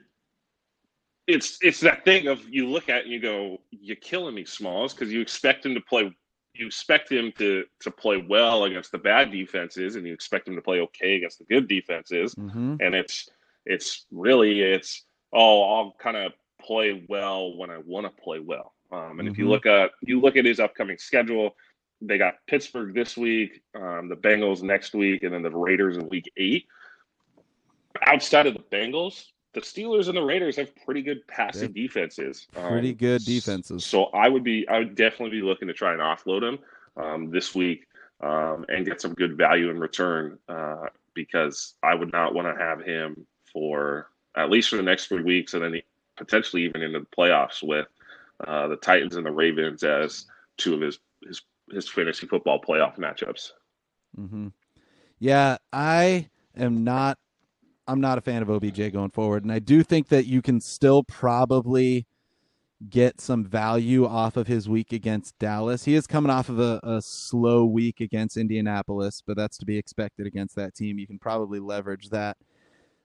It's 1.27 1.57
it's 1.61 1.79
that 1.79 2.05
thing 2.05 2.27
of 2.27 2.47
you 2.47 2.69
look 2.69 2.87
at 2.87 3.03
and 3.03 3.11
you 3.11 3.19
go, 3.19 3.59
you're 3.71 3.95
killing 3.95 4.35
me, 4.35 4.45
Smalls, 4.45 4.93
because 4.93 5.11
you 5.11 5.21
expect 5.21 5.65
him 5.65 5.73
to 5.73 5.81
play 5.81 6.15
you 6.57 6.67
expect 6.67 7.11
him 7.11 7.31
to 7.37 7.65
to 7.81 7.91
play 7.91 8.17
well 8.17 8.63
against 8.65 8.91
the 8.91 8.97
bad 8.97 9.31
defenses, 9.31 9.95
and 9.95 10.05
you 10.07 10.13
expect 10.13 10.47
him 10.47 10.55
to 10.55 10.61
play 10.61 10.79
okay 10.81 11.15
against 11.15 11.39
the 11.39 11.45
good 11.45 11.67
defenses. 11.67 12.33
Mm-hmm. 12.35 12.77
And 12.79 12.95
it's 12.95 13.29
it's 13.65 14.05
really 14.11 14.61
it's 14.61 15.03
oh 15.33 15.63
I'll 15.63 15.95
kind 15.99 16.17
of 16.17 16.33
play 16.61 17.05
well 17.09 17.55
when 17.57 17.69
I 17.69 17.77
want 17.79 18.05
to 18.05 18.21
play 18.23 18.39
well. 18.39 18.73
Um, 18.91 19.19
and 19.19 19.27
if 19.27 19.37
you 19.37 19.45
Mhm. 19.45 19.49
look 19.49 19.65
at 19.65 19.91
you 20.01 20.19
look 20.21 20.37
at 20.37 20.45
his 20.45 20.59
upcoming 20.59 20.97
schedule, 20.97 21.55
they 22.01 22.17
got 22.17 22.35
Pittsburgh 22.47 22.93
this 22.93 23.17
week, 23.17 23.61
um, 23.73 24.07
the 24.09 24.15
Bengals 24.15 24.61
next 24.61 24.93
week, 24.93 25.23
and 25.23 25.33
then 25.33 25.41
the 25.43 25.49
Raiders 25.51 25.97
in 25.97 26.07
Week 26.09 26.31
Eight. 26.37 26.65
Outside 28.01 28.45
of 28.45 28.53
the 28.53 28.63
Bengals, 28.71 29.25
the 29.55 29.61
Steelers 29.61 30.07
and 30.09 30.17
the 30.17 30.21
Raiders 30.21 30.57
have 30.57 30.75
pretty 30.85 31.01
good 31.01 31.25
passing 31.27 31.71
defenses. 31.71 32.45
Pretty 32.53 32.89
Um, 32.89 32.95
good 32.95 33.23
defenses. 33.25 33.85
So 33.85 34.05
I 34.05 34.27
would 34.29 34.43
be 34.43 34.67
I 34.67 34.79
would 34.79 34.95
definitely 34.95 35.39
be 35.39 35.41
looking 35.41 35.67
to 35.69 35.73
try 35.73 35.93
and 35.93 36.01
offload 36.01 36.43
him 36.43 36.59
um, 36.97 37.31
this 37.31 37.55
week 37.55 37.87
um, 38.21 38.65
and 38.69 38.85
get 38.85 39.01
some 39.01 39.13
good 39.13 39.37
value 39.37 39.69
in 39.69 39.79
return 39.79 40.37
uh, 40.49 40.87
because 41.13 41.75
I 41.81 41.95
would 41.95 42.11
not 42.11 42.35
want 42.35 42.47
to 42.47 42.63
have 42.63 42.81
him 42.81 43.25
for 43.51 44.09
at 44.35 44.49
least 44.49 44.69
for 44.69 44.75
the 44.75 44.83
next 44.83 45.07
three 45.07 45.23
weeks 45.23 45.53
and 45.53 45.63
then 45.63 45.81
potentially 46.17 46.63
even 46.63 46.81
into 46.81 46.99
the 46.99 47.05
playoffs 47.05 47.63
with 47.63 47.87
uh, 48.45 48.67
the 48.67 48.75
Titans 48.75 49.15
and 49.15 49.25
the 49.25 49.31
Ravens 49.31 49.83
as 49.83 50.25
two 50.57 50.73
of 50.73 50.81
his 50.81 50.99
his 51.25 51.41
his 51.71 51.89
fantasy 51.89 52.27
football 52.27 52.59
playoff 52.61 52.97
matchups. 52.97 53.51
hmm 54.15 54.49
Yeah, 55.19 55.57
I 55.71 56.29
am 56.57 56.83
not. 56.83 57.17
I'm 57.87 58.01
not 58.01 58.17
a 58.17 58.21
fan 58.21 58.41
of 58.41 58.49
OBJ 58.49 58.91
going 58.93 59.11
forward, 59.11 59.43
and 59.43 59.51
I 59.51 59.59
do 59.59 59.83
think 59.83 60.07
that 60.09 60.25
you 60.25 60.41
can 60.41 60.59
still 60.59 61.03
probably 61.03 62.07
get 62.89 63.21
some 63.21 63.43
value 63.45 64.05
off 64.05 64.35
of 64.37 64.47
his 64.47 64.67
week 64.67 64.91
against 64.91 65.37
Dallas. 65.39 65.85
He 65.85 65.95
is 65.95 66.07
coming 66.07 66.29
off 66.29 66.49
of 66.49 66.59
a, 66.59 66.79
a 66.83 67.01
slow 67.01 67.65
week 67.65 68.01
against 68.01 68.37
Indianapolis, 68.37 69.23
but 69.25 69.37
that's 69.37 69.57
to 69.59 69.65
be 69.65 69.77
expected 69.77 70.27
against 70.27 70.55
that 70.55 70.75
team. 70.75 70.99
You 70.99 71.07
can 71.07 71.17
probably 71.19 71.59
leverage 71.59 72.09
that 72.09 72.37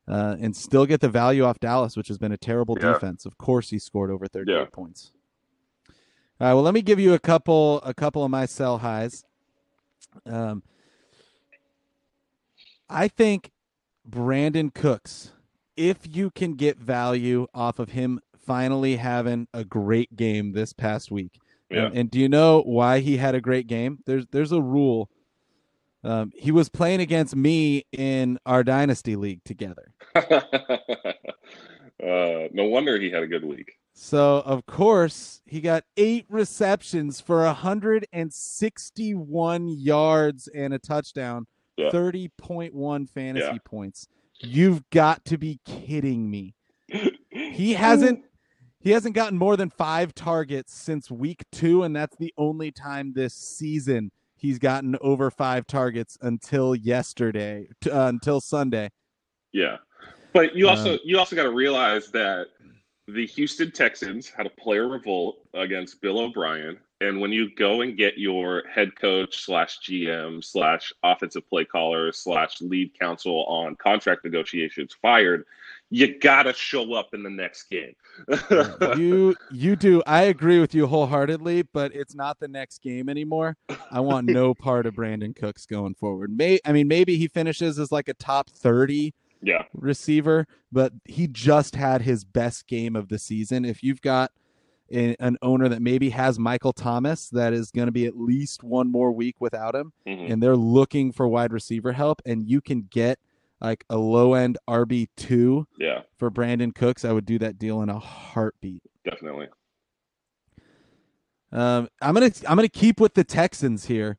uh, 0.08 0.36
and 0.40 0.56
still 0.56 0.86
get 0.86 1.00
the 1.00 1.08
value 1.08 1.44
off 1.44 1.60
Dallas, 1.60 1.96
which 1.96 2.08
has 2.08 2.18
been 2.18 2.32
a 2.32 2.36
terrible 2.36 2.76
Yeah. 2.80 2.94
defense. 2.94 3.24
Of 3.26 3.38
course, 3.38 3.70
he 3.70 3.78
scored 3.78 4.10
over 4.10 4.26
38 4.26 4.54
Yeah. 4.54 4.64
points. 4.72 5.12
All 6.40 6.46
right, 6.48 6.54
well, 6.54 6.62
let 6.62 6.74
me 6.74 6.82
give 6.82 6.98
you 6.98 7.12
a 7.12 7.18
couple 7.18 7.80
a 7.82 7.92
couple 7.94 8.24
of 8.24 8.30
my 8.30 8.46
sell 8.46 8.78
highs. 8.78 9.24
Um, 10.26 10.62
I 12.88 13.08
think 13.08 13.52
Brandin 14.10 14.74
Cooks, 14.74 15.32
if 15.76 15.98
you 16.04 16.30
can 16.30 16.54
get 16.54 16.78
value 16.78 17.46
off 17.54 17.78
of 17.78 17.90
him 17.90 18.20
finally 18.36 18.96
having 18.96 19.46
a 19.54 19.64
great 19.64 20.16
game 20.16 20.52
this 20.52 20.72
past 20.72 21.10
week. 21.10 21.38
Yeah. 21.70 21.86
And, 21.86 21.96
and 21.96 22.10
do 22.10 22.18
you 22.18 22.28
know 22.28 22.62
why 22.62 22.98
he 23.00 23.16
had 23.16 23.36
a 23.36 23.40
great 23.40 23.68
game? 23.68 24.00
There's 24.06 24.26
there's 24.32 24.52
a 24.52 24.60
rule. 24.60 25.08
Um, 26.02 26.32
he 26.34 26.50
was 26.50 26.68
playing 26.68 27.00
against 27.00 27.36
me 27.36 27.84
in 27.92 28.38
our 28.46 28.64
dynasty 28.64 29.16
league 29.16 29.44
together. 29.44 29.92
uh, 30.16 30.30
no 32.00 32.64
wonder 32.64 32.98
he 32.98 33.10
had 33.10 33.22
a 33.22 33.26
good 33.26 33.44
week. 33.44 33.72
So 33.92 34.42
of 34.46 34.64
course 34.66 35.42
he 35.44 35.60
got 35.60 35.84
eight 35.96 36.24
receptions 36.28 37.20
for 37.20 37.44
161 37.44 39.68
yards 39.68 40.48
and 40.48 40.72
a 40.72 40.78
touchdown, 40.78 41.46
Yeah. 41.80 41.90
30.1 41.90 43.08
fantasy 43.08 43.46
Yeah. 43.46 43.58
points. 43.64 44.06
You've 44.42 44.88
got 44.90 45.24
to 45.26 45.38
be 45.38 45.60
kidding 45.64 46.30
me. 46.30 46.54
He 47.30 47.72
hasn't 47.74 48.24
he 48.82 48.90
hasn't 48.92 49.14
gotten 49.14 49.36
more 49.36 49.58
than 49.58 49.68
five 49.68 50.14
targets 50.14 50.74
since 50.74 51.10
week 51.10 51.44
two, 51.52 51.82
and 51.82 51.94
that's 51.94 52.16
the 52.16 52.32
only 52.38 52.70
time 52.72 53.12
this 53.12 53.34
season 53.34 54.10
he's 54.36 54.58
gotten 54.58 54.96
over 55.02 55.30
five 55.30 55.66
targets 55.66 56.16
until 56.22 56.74
yesterday, 56.74 57.68
uh, 57.86 58.06
until 58.06 58.40
Sunday. 58.40 58.90
Yeah, 59.52 59.76
but 60.32 60.56
you 60.56 60.66
Uh, 60.68 60.70
also 60.70 60.98
you 61.04 61.18
also 61.18 61.36
got 61.36 61.42
to 61.42 61.50
realize 61.52 62.10
that 62.12 62.46
the 63.14 63.26
Houston 63.26 63.70
Texans 63.70 64.28
had 64.28 64.46
a 64.46 64.50
player 64.50 64.88
revolt 64.88 65.38
against 65.54 66.00
Bill 66.00 66.20
O'Brien, 66.20 66.78
and 67.00 67.20
when 67.20 67.32
you 67.32 67.54
go 67.54 67.80
and 67.80 67.96
get 67.96 68.18
your 68.18 68.64
head 68.68 68.94
coach 68.94 69.44
slash 69.44 69.78
GM 69.80 70.44
slash 70.44 70.92
offensive 71.02 71.48
play 71.48 71.64
caller 71.64 72.12
slash 72.12 72.60
lead 72.60 72.98
counsel 72.98 73.44
on 73.46 73.76
contract 73.76 74.24
negotiations 74.24 74.94
fired, 75.00 75.44
you 75.88 76.18
gotta 76.18 76.52
show 76.52 76.94
up 76.94 77.14
in 77.14 77.22
the 77.22 77.30
next 77.30 77.64
game. 77.64 77.94
you 78.98 79.34
you 79.50 79.76
do. 79.76 80.02
I 80.06 80.24
agree 80.24 80.60
with 80.60 80.74
you 80.74 80.86
wholeheartedly, 80.86 81.62
but 81.72 81.94
it's 81.94 82.14
not 82.14 82.38
the 82.38 82.48
next 82.48 82.80
game 82.82 83.08
anymore. 83.08 83.56
I 83.90 84.00
want 84.00 84.26
no 84.28 84.54
part 84.54 84.86
of 84.86 84.94
Brandin 84.94 85.34
Cooks 85.34 85.66
going 85.66 85.94
forward. 85.94 86.36
May 86.36 86.60
I 86.64 86.72
mean 86.72 86.86
maybe 86.86 87.16
he 87.16 87.28
finishes 87.28 87.78
as 87.78 87.90
like 87.90 88.08
a 88.08 88.14
top 88.14 88.50
thirty 88.50 89.14
yeah, 89.42 89.64
receiver, 89.74 90.46
but 90.70 90.92
he 91.04 91.26
just 91.26 91.74
had 91.76 92.02
his 92.02 92.24
best 92.24 92.66
game 92.66 92.94
of 92.96 93.08
the 93.08 93.18
season. 93.18 93.64
If 93.64 93.82
you've 93.82 94.00
got 94.02 94.32
a- 94.92 95.14
an 95.20 95.36
owner 95.40 95.68
that 95.68 95.80
maybe 95.82 96.10
has 96.10 96.38
Michael 96.38 96.72
Thomas, 96.72 97.28
that 97.30 97.52
is 97.52 97.70
going 97.70 97.86
to 97.86 97.92
be 97.92 98.06
at 98.06 98.16
least 98.18 98.62
one 98.64 98.90
more 98.90 99.12
week 99.12 99.36
without 99.40 99.74
him, 99.74 99.92
Mhm. 100.06 100.32
and 100.32 100.42
they're 100.42 100.56
looking 100.56 101.12
for 101.12 101.28
wide 101.28 101.52
receiver 101.52 101.92
help, 101.92 102.20
and 102.26 102.48
you 102.48 102.60
can 102.60 102.88
get 102.90 103.18
like 103.60 103.84
a 103.90 103.96
low 103.98 104.32
end 104.34 104.56
RB 104.66 105.08
two 105.16 105.66
yeah, 105.78 106.02
for 106.16 106.30
Brandin 106.30 106.74
Cooks, 106.74 107.04
I 107.04 107.12
would 107.12 107.26
do 107.26 107.38
that 107.40 107.58
deal 107.58 107.82
in 107.82 107.88
a 107.90 107.98
heartbeat. 107.98 108.82
definitely. 109.04 109.48
Um, 111.52 111.88
I'm 112.00 112.14
gonna 112.14 112.30
I'm 112.48 112.56
gonna 112.56 112.68
keep 112.68 113.00
with 113.00 113.14
the 113.14 113.24
Texans 113.24 113.86
here 113.86 114.18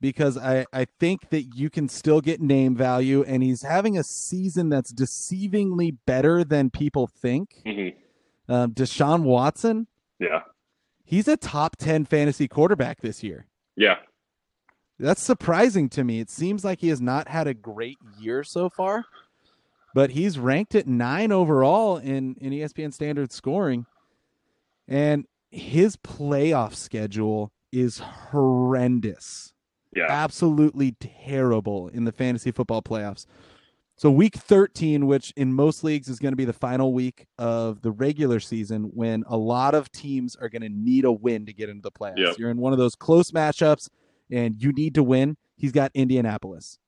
because 0.00 0.36
I 0.38 0.66
I 0.72 0.86
think 0.98 1.30
that 1.30 1.54
you 1.54 1.70
can 1.70 1.88
still 1.88 2.20
get 2.20 2.40
name 2.40 2.74
value, 2.76 3.22
and 3.24 3.42
he's 3.42 3.62
having 3.62 3.98
a 3.98 4.02
season 4.04 4.68
that's 4.68 4.92
deceivingly 4.92 5.96
better 6.06 6.44
than 6.44 6.70
people 6.70 7.06
think. 7.06 7.62
hmm 7.64 7.88
Um, 8.48 8.72
Deshaun 8.72 9.22
Watson, 9.22 9.86
Yeah, 10.18 10.42
he's 11.04 11.28
a 11.28 11.36
top 11.36 11.76
ten 11.76 12.04
fantasy 12.04 12.48
quarterback 12.48 13.00
this 13.00 13.22
year. 13.22 13.46
yeah, 13.76 13.96
That's 14.98 15.22
surprising 15.22 15.88
to 15.90 16.04
me. 16.04 16.20
It 16.20 16.30
seems 16.30 16.64
like 16.64 16.80
he 16.80 16.88
has 16.88 17.00
not 17.00 17.28
had 17.28 17.46
a 17.46 17.54
great 17.54 17.98
year 18.18 18.42
so 18.44 18.68
far, 18.68 19.04
but 19.94 20.10
he's 20.10 20.38
ranked 20.38 20.74
at 20.74 20.86
nine 20.86 21.30
overall 21.32 21.96
in, 21.98 22.34
in 22.40 22.52
ESPN 22.52 22.92
standard 22.92 23.32
scoring. 23.32 23.86
And 24.88 25.26
his 25.50 25.96
playoff 25.96 26.74
schedule 26.74 27.52
is 27.72 27.98
horrendous. 27.98 29.52
Yeah, 29.94 30.06
Absolutely 30.08 30.92
terrible 30.92 31.88
in 31.88 32.04
the 32.04 32.12
fantasy 32.12 32.50
football 32.50 32.82
playoffs. 32.82 33.26
So, 33.96 34.10
week 34.10 34.36
13, 34.36 35.06
which 35.06 35.30
in 35.36 35.52
most 35.52 35.84
leagues 35.84 36.08
is 36.08 36.18
going 36.18 36.32
to 36.32 36.36
be 36.36 36.46
the 36.46 36.54
final 36.54 36.94
week 36.94 37.26
of 37.36 37.82
the 37.82 37.90
regular 37.90 38.40
season, 38.40 38.84
when 38.94 39.24
a 39.26 39.36
lot 39.36 39.74
of 39.74 39.92
teams 39.92 40.36
are 40.36 40.48
going 40.48 40.62
to 40.62 40.70
need 40.70 41.04
a 41.04 41.12
win 41.12 41.44
to 41.44 41.52
get 41.52 41.68
into 41.68 41.82
the 41.82 41.90
playoffs. 41.90 42.16
Yep. 42.16 42.38
You're 42.38 42.50
in 42.50 42.56
one 42.56 42.72
of 42.72 42.78
those 42.78 42.94
close 42.94 43.30
matchups 43.30 43.90
and 44.30 44.54
you 44.56 44.72
need 44.72 44.94
to 44.94 45.02
win. 45.02 45.36
He's 45.56 45.72
got 45.72 45.90
Indianapolis. 45.92 46.78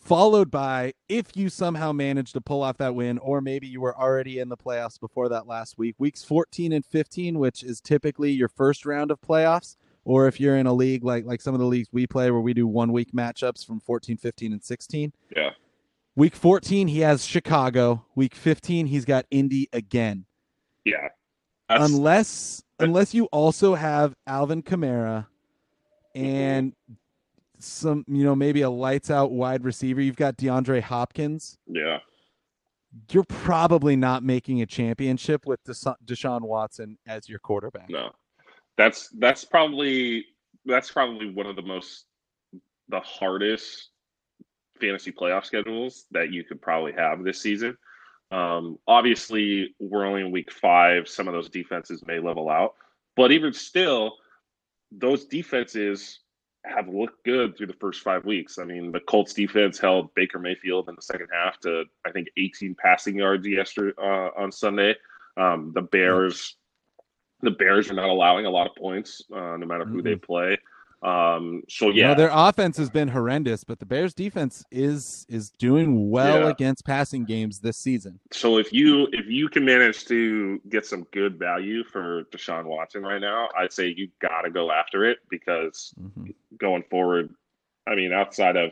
Followed 0.00 0.50
by 0.50 0.94
if 1.08 1.36
you 1.36 1.48
somehow 1.48 1.92
manage 1.92 2.32
to 2.32 2.40
pull 2.40 2.62
off 2.62 2.78
that 2.78 2.94
win, 2.94 3.18
or 3.18 3.40
maybe 3.40 3.68
you 3.68 3.80
were 3.80 3.96
already 3.96 4.38
in 4.38 4.48
the 4.48 4.56
playoffs 4.56 4.98
before 4.98 5.28
that 5.28 5.46
last 5.46 5.76
week, 5.78 5.94
weeks 5.98 6.24
14 6.24 6.72
and 6.72 6.84
15, 6.84 7.38
which 7.38 7.62
is 7.62 7.80
typically 7.80 8.32
your 8.32 8.48
first 8.48 8.86
round 8.86 9.10
of 9.10 9.20
playoffs, 9.20 9.76
or 10.04 10.26
if 10.28 10.40
you're 10.40 10.56
in 10.56 10.66
a 10.66 10.72
league 10.72 11.04
like 11.04 11.24
like 11.24 11.40
some 11.40 11.54
of 11.54 11.60
the 11.60 11.66
leagues 11.66 11.88
we 11.92 12.06
play 12.06 12.30
where 12.30 12.40
we 12.40 12.54
do 12.54 12.66
one 12.66 12.92
week 12.92 13.12
matchups 13.12 13.64
from 13.66 13.80
14, 13.80 14.16
15, 14.16 14.52
and 14.52 14.62
16. 14.62 15.12
yeah, 15.36 15.50
Week 16.16 16.34
14, 16.36 16.88
he 16.88 17.00
has 17.00 17.24
Chicago. 17.24 18.04
Week 18.14 18.34
15, 18.34 18.86
he's 18.86 19.04
got 19.04 19.24
Indy 19.30 19.68
again. 19.72 20.24
yeah. 20.84 21.08
That's, 21.68 21.90
unless 21.90 22.62
unless 22.80 23.14
you 23.14 23.26
also 23.26 23.74
have 23.74 24.14
Alvin 24.26 24.62
Kamara 24.62 25.26
and 26.14 26.74
some, 27.58 28.04
you 28.08 28.24
know, 28.24 28.34
maybe 28.34 28.60
a 28.62 28.68
lights 28.68 29.10
out 29.10 29.30
wide 29.30 29.64
receiver. 29.64 30.00
You've 30.02 30.16
got 30.16 30.36
DeAndre 30.36 30.82
Hopkins. 30.82 31.56
yeah, 31.66 31.98
You're 33.10 33.24
probably 33.24 33.96
not 33.96 34.22
making 34.22 34.60
a 34.60 34.66
championship 34.66 35.46
with 35.46 35.62
Desha- 35.64 35.94
Deshaun 36.04 36.42
Watson 36.42 36.98
as 37.06 37.28
your 37.28 37.38
quarterback. 37.38 37.88
no. 37.88 38.10
That's 38.76 39.08
that's 39.18 39.44
probably 39.44 40.24
that's 40.64 40.90
probably 40.90 41.30
one 41.30 41.46
of 41.46 41.56
the 41.56 41.62
most 41.62 42.06
the 42.88 43.00
hardest 43.00 43.90
fantasy 44.80 45.12
playoff 45.12 45.44
schedules 45.44 46.06
that 46.10 46.32
you 46.32 46.44
could 46.44 46.60
probably 46.60 46.92
have 46.92 47.22
this 47.22 47.40
season. 47.40 47.76
Um, 48.30 48.78
obviously, 48.86 49.74
we're 49.78 50.06
only 50.06 50.22
in 50.22 50.30
week 50.30 50.50
five. 50.50 51.08
Some 51.08 51.28
of 51.28 51.34
those 51.34 51.50
defenses 51.50 52.02
may 52.06 52.18
level 52.18 52.48
out, 52.48 52.74
but 53.14 53.30
even 53.30 53.52
still, 53.52 54.16
those 54.90 55.26
defenses 55.26 56.20
have 56.64 56.88
looked 56.88 57.24
good 57.24 57.56
through 57.56 57.66
the 57.66 57.72
first 57.74 58.02
five 58.02 58.24
weeks. 58.24 58.58
I 58.58 58.64
mean, 58.64 58.92
the 58.92 59.00
Colts 59.00 59.34
defense 59.34 59.78
held 59.78 60.14
Baker 60.14 60.38
Mayfield 60.38 60.88
in 60.88 60.94
the 60.94 61.02
second 61.02 61.28
half 61.32 61.58
to 61.60 61.84
I 62.06 62.12
think 62.12 62.28
18 62.36 62.74
passing 62.74 63.16
yards 63.16 63.46
yesterday 63.46 63.94
uh, 63.98 64.30
on 64.36 64.52
Sunday. 64.52 64.94
Um, 65.36 65.72
the 65.74 65.82
Bears 65.82 66.56
The 67.42 67.50
Bears 67.50 67.90
are 67.90 67.94
not 67.94 68.08
allowing 68.08 68.46
a 68.46 68.50
lot 68.50 68.68
of 68.68 68.76
points, 68.76 69.22
uh, 69.34 69.56
no 69.56 69.66
matter 69.66 69.84
who 69.84 69.98
mm-hmm. 69.98 70.08
they 70.08 70.16
play. 70.16 70.58
Um, 71.02 71.64
so 71.68 71.90
yeah, 71.90 72.08
no, 72.08 72.14
their 72.14 72.30
offense 72.32 72.76
has 72.76 72.88
been 72.88 73.08
horrendous, 73.08 73.64
but 73.64 73.80
the 73.80 73.86
Bears 73.86 74.14
defense 74.14 74.64
is 74.70 75.26
is 75.28 75.50
doing 75.50 76.10
well 76.10 76.42
yeah. 76.42 76.50
against 76.50 76.84
passing 76.84 77.24
games 77.24 77.58
this 77.58 77.76
season. 77.76 78.20
So 78.30 78.58
if 78.58 78.72
you 78.72 79.08
if 79.10 79.26
you 79.26 79.48
can 79.48 79.64
manage 79.64 80.04
to 80.06 80.60
get 80.68 80.86
some 80.86 81.04
good 81.12 81.40
value 81.40 81.82
for 81.82 82.22
Deshaun 82.24 82.66
Watson 82.66 83.02
right 83.02 83.20
now, 83.20 83.48
I'd 83.58 83.72
say 83.72 83.92
you 83.96 84.08
got 84.20 84.42
to 84.42 84.50
go 84.50 84.70
after 84.70 85.04
it 85.04 85.18
because 85.28 85.92
mm-hmm. 86.00 86.30
going 86.58 86.84
forward, 86.88 87.34
I 87.88 87.96
mean, 87.96 88.12
outside 88.12 88.54
of 88.54 88.70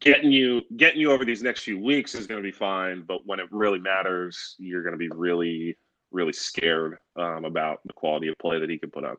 getting 0.00 0.30
you 0.30 0.62
getting 0.76 1.00
you 1.00 1.10
over 1.10 1.24
these 1.24 1.42
next 1.42 1.64
few 1.64 1.78
weeks 1.78 2.14
is 2.14 2.28
going 2.28 2.40
to 2.40 2.46
be 2.46 2.52
fine, 2.52 3.02
but 3.02 3.26
when 3.26 3.40
it 3.40 3.46
really 3.50 3.80
matters, 3.80 4.54
you're 4.58 4.82
going 4.82 4.92
to 4.92 4.98
be 4.98 5.08
really 5.08 5.76
really 6.12 6.32
scared 6.32 6.98
um, 7.16 7.44
about 7.44 7.80
the 7.84 7.92
quality 7.92 8.28
of 8.28 8.38
play 8.38 8.58
that 8.58 8.70
he 8.70 8.78
can 8.78 8.90
put 8.90 9.04
up. 9.04 9.18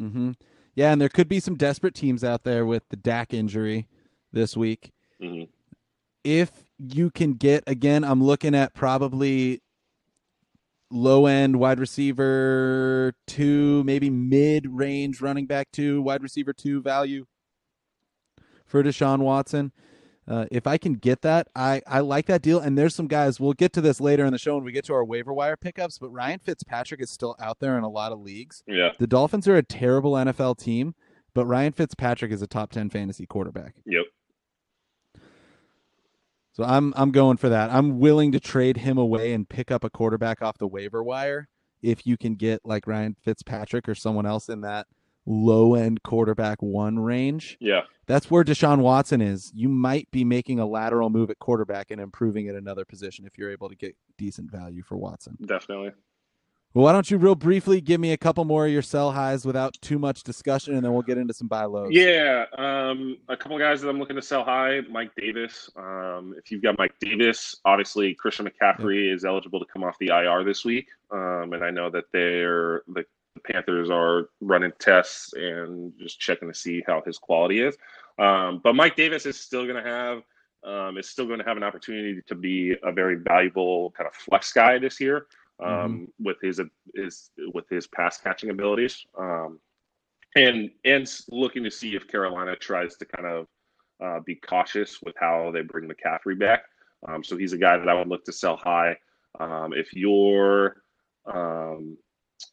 Mm-hmm. 0.00 0.32
Yeah, 0.74 0.92
and 0.92 1.00
there 1.00 1.08
could 1.08 1.28
be 1.28 1.40
some 1.40 1.56
desperate 1.56 1.94
teams 1.94 2.24
out 2.24 2.44
there 2.44 2.64
with 2.64 2.88
the 2.90 2.96
Dak 2.96 3.34
injury 3.34 3.88
this 4.32 4.56
week. 4.56 4.92
Mm-hmm. 5.20 5.50
If 6.24 6.50
you 6.78 7.10
can 7.10 7.34
get 7.34 7.64
again, 7.66 8.04
I'm 8.04 8.22
looking 8.22 8.54
at 8.54 8.74
probably 8.74 9.62
low 10.90 11.26
end 11.26 11.58
wide 11.58 11.80
receiver 11.80 13.14
two, 13.26 13.84
maybe 13.84 14.10
mid 14.10 14.66
range 14.70 15.20
running 15.20 15.46
back 15.46 15.68
two, 15.72 16.02
wide 16.02 16.22
receiver 16.22 16.52
two 16.52 16.82
value 16.82 17.26
for 18.66 18.82
Deshaun 18.82 19.18
Watson. 19.18 19.72
Uh, 20.28 20.46
if 20.50 20.66
I 20.66 20.78
can 20.78 20.94
get 20.94 21.22
that, 21.22 21.48
I, 21.56 21.82
I 21.86 22.00
like 22.00 22.26
that 22.26 22.42
deal. 22.42 22.60
And 22.60 22.78
there's 22.78 22.94
some 22.94 23.08
guys, 23.08 23.40
we'll 23.40 23.52
get 23.52 23.72
to 23.72 23.80
this 23.80 24.00
later 24.00 24.24
in 24.24 24.32
the 24.32 24.38
show 24.38 24.54
when 24.54 24.64
we 24.64 24.72
get 24.72 24.84
to 24.84 24.94
our 24.94 25.04
waiver 25.04 25.32
wire 25.32 25.56
pickups, 25.56 25.98
but 25.98 26.10
Ryan 26.10 26.38
Fitzpatrick 26.38 27.00
is 27.00 27.10
still 27.10 27.34
out 27.40 27.58
there 27.58 27.76
in 27.76 27.84
a 27.84 27.88
lot 27.88 28.12
of 28.12 28.20
leagues. 28.20 28.62
Yeah. 28.66 28.90
The 28.98 29.06
Dolphins 29.06 29.48
are 29.48 29.56
a 29.56 29.62
terrible 29.62 30.12
NFL 30.12 30.58
team, 30.58 30.94
but 31.34 31.46
Ryan 31.46 31.72
Fitzpatrick 31.72 32.30
is 32.30 32.42
a 32.42 32.46
top 32.46 32.70
10 32.70 32.90
fantasy 32.90 33.26
quarterback. 33.26 33.74
Yep. 33.86 34.04
So 36.52 36.64
I'm 36.64 36.92
I'm 36.96 37.10
going 37.10 37.36
for 37.36 37.48
that. 37.48 37.70
I'm 37.70 38.00
willing 38.00 38.32
to 38.32 38.40
trade 38.40 38.78
him 38.78 38.98
away 38.98 39.32
and 39.32 39.48
pick 39.48 39.70
up 39.70 39.84
a 39.84 39.88
quarterback 39.88 40.42
off 40.42 40.58
the 40.58 40.66
waiver 40.66 41.02
wire 41.02 41.48
if 41.80 42.06
you 42.06 42.16
can 42.16 42.34
get 42.34 42.60
like 42.64 42.86
Ryan 42.86 43.16
Fitzpatrick 43.22 43.88
or 43.88 43.94
someone 43.94 44.26
else 44.26 44.48
in 44.48 44.60
that 44.62 44.86
low 45.26 45.74
end 45.74 46.02
quarterback 46.02 46.62
one 46.62 46.98
range. 46.98 47.56
Yeah. 47.60 47.82
That's 48.06 48.30
where 48.30 48.44
Deshaun 48.44 48.78
Watson 48.78 49.20
is. 49.20 49.52
You 49.54 49.68
might 49.68 50.10
be 50.10 50.24
making 50.24 50.58
a 50.58 50.66
lateral 50.66 51.10
move 51.10 51.30
at 51.30 51.38
quarterback 51.38 51.90
and 51.90 52.00
improving 52.00 52.48
at 52.48 52.56
another 52.56 52.84
position 52.84 53.24
if 53.24 53.38
you're 53.38 53.52
able 53.52 53.68
to 53.68 53.76
get 53.76 53.96
decent 54.18 54.50
value 54.50 54.82
for 54.82 54.96
Watson. 54.96 55.36
Definitely. 55.44 55.92
Well, 56.72 56.84
why 56.84 56.92
don't 56.92 57.10
you 57.10 57.18
real 57.18 57.34
briefly 57.34 57.80
give 57.80 58.00
me 58.00 58.12
a 58.12 58.16
couple 58.16 58.44
more 58.44 58.64
of 58.64 58.70
your 58.70 58.82
sell 58.82 59.10
highs 59.10 59.44
without 59.44 59.76
too 59.82 59.98
much 59.98 60.22
discussion, 60.22 60.74
and 60.76 60.84
then 60.84 60.92
we'll 60.92 61.02
get 61.02 61.18
into 61.18 61.34
some 61.34 61.48
buy 61.48 61.64
lows. 61.64 61.88
Yeah, 61.90 62.44
um, 62.58 63.18
a 63.28 63.36
couple 63.36 63.58
guys 63.58 63.80
that 63.80 63.88
I'm 63.88 63.98
looking 63.98 64.14
to 64.14 64.22
sell 64.22 64.44
high. 64.44 64.80
Mike 64.88 65.10
Davis. 65.16 65.68
Um, 65.74 66.32
if 66.38 66.52
you've 66.52 66.62
got 66.62 66.78
Mike 66.78 66.94
Davis, 67.00 67.56
obviously 67.64 68.14
Christian 68.14 68.48
McCaffrey 68.48 69.12
is 69.12 69.24
eligible 69.24 69.58
to 69.58 69.66
come 69.66 69.82
off 69.82 69.96
the 69.98 70.08
IR 70.08 70.44
this 70.44 70.64
week, 70.64 70.88
um, 71.10 71.54
and 71.54 71.64
I 71.64 71.70
know 71.70 71.90
that 71.90 72.04
they're 72.12 72.82
the 72.86 73.04
the 73.34 73.40
Panthers 73.40 73.90
are 73.90 74.30
running 74.40 74.72
tests 74.78 75.32
and 75.34 75.92
just 75.98 76.18
checking 76.18 76.48
to 76.48 76.54
see 76.54 76.82
how 76.86 77.02
his 77.04 77.18
quality 77.18 77.60
is. 77.60 77.76
Um, 78.18 78.60
but 78.62 78.74
Mike 78.74 78.96
Davis 78.96 79.26
is 79.26 79.38
still 79.38 79.64
going 79.64 79.82
to 79.82 79.88
have 79.88 80.22
um, 80.62 80.98
is 80.98 81.08
still 81.08 81.26
going 81.26 81.38
to 81.38 81.44
have 81.44 81.56
an 81.56 81.62
opportunity 81.62 82.20
to 82.26 82.34
be 82.34 82.76
a 82.82 82.92
very 82.92 83.16
valuable 83.16 83.92
kind 83.92 84.06
of 84.06 84.14
flex 84.14 84.52
guy 84.52 84.78
this 84.78 85.00
year 85.00 85.26
um, 85.62 85.70
mm-hmm. 85.70 86.04
with 86.24 86.36
his 86.42 86.60
his 86.94 87.30
with 87.54 87.68
his 87.70 87.86
pass 87.86 88.18
catching 88.18 88.50
abilities. 88.50 89.06
Um, 89.18 89.58
and 90.36 90.70
and 90.84 91.10
looking 91.30 91.64
to 91.64 91.70
see 91.70 91.96
if 91.96 92.08
Carolina 92.08 92.56
tries 92.56 92.96
to 92.96 93.04
kind 93.04 93.26
of 93.26 93.46
uh, 94.02 94.20
be 94.20 94.34
cautious 94.34 94.98
with 95.02 95.14
how 95.18 95.50
they 95.52 95.62
bring 95.62 95.88
McCaffrey 95.88 96.38
back. 96.38 96.64
Um, 97.08 97.24
so 97.24 97.36
he's 97.36 97.52
a 97.52 97.58
guy 97.58 97.76
that 97.78 97.88
I 97.88 97.94
would 97.94 98.08
look 98.08 98.24
to 98.26 98.32
sell 98.32 98.56
high. 98.56 98.96
Um, 99.38 99.72
if 99.72 99.94
you're 99.94 100.82
um, 101.26 101.96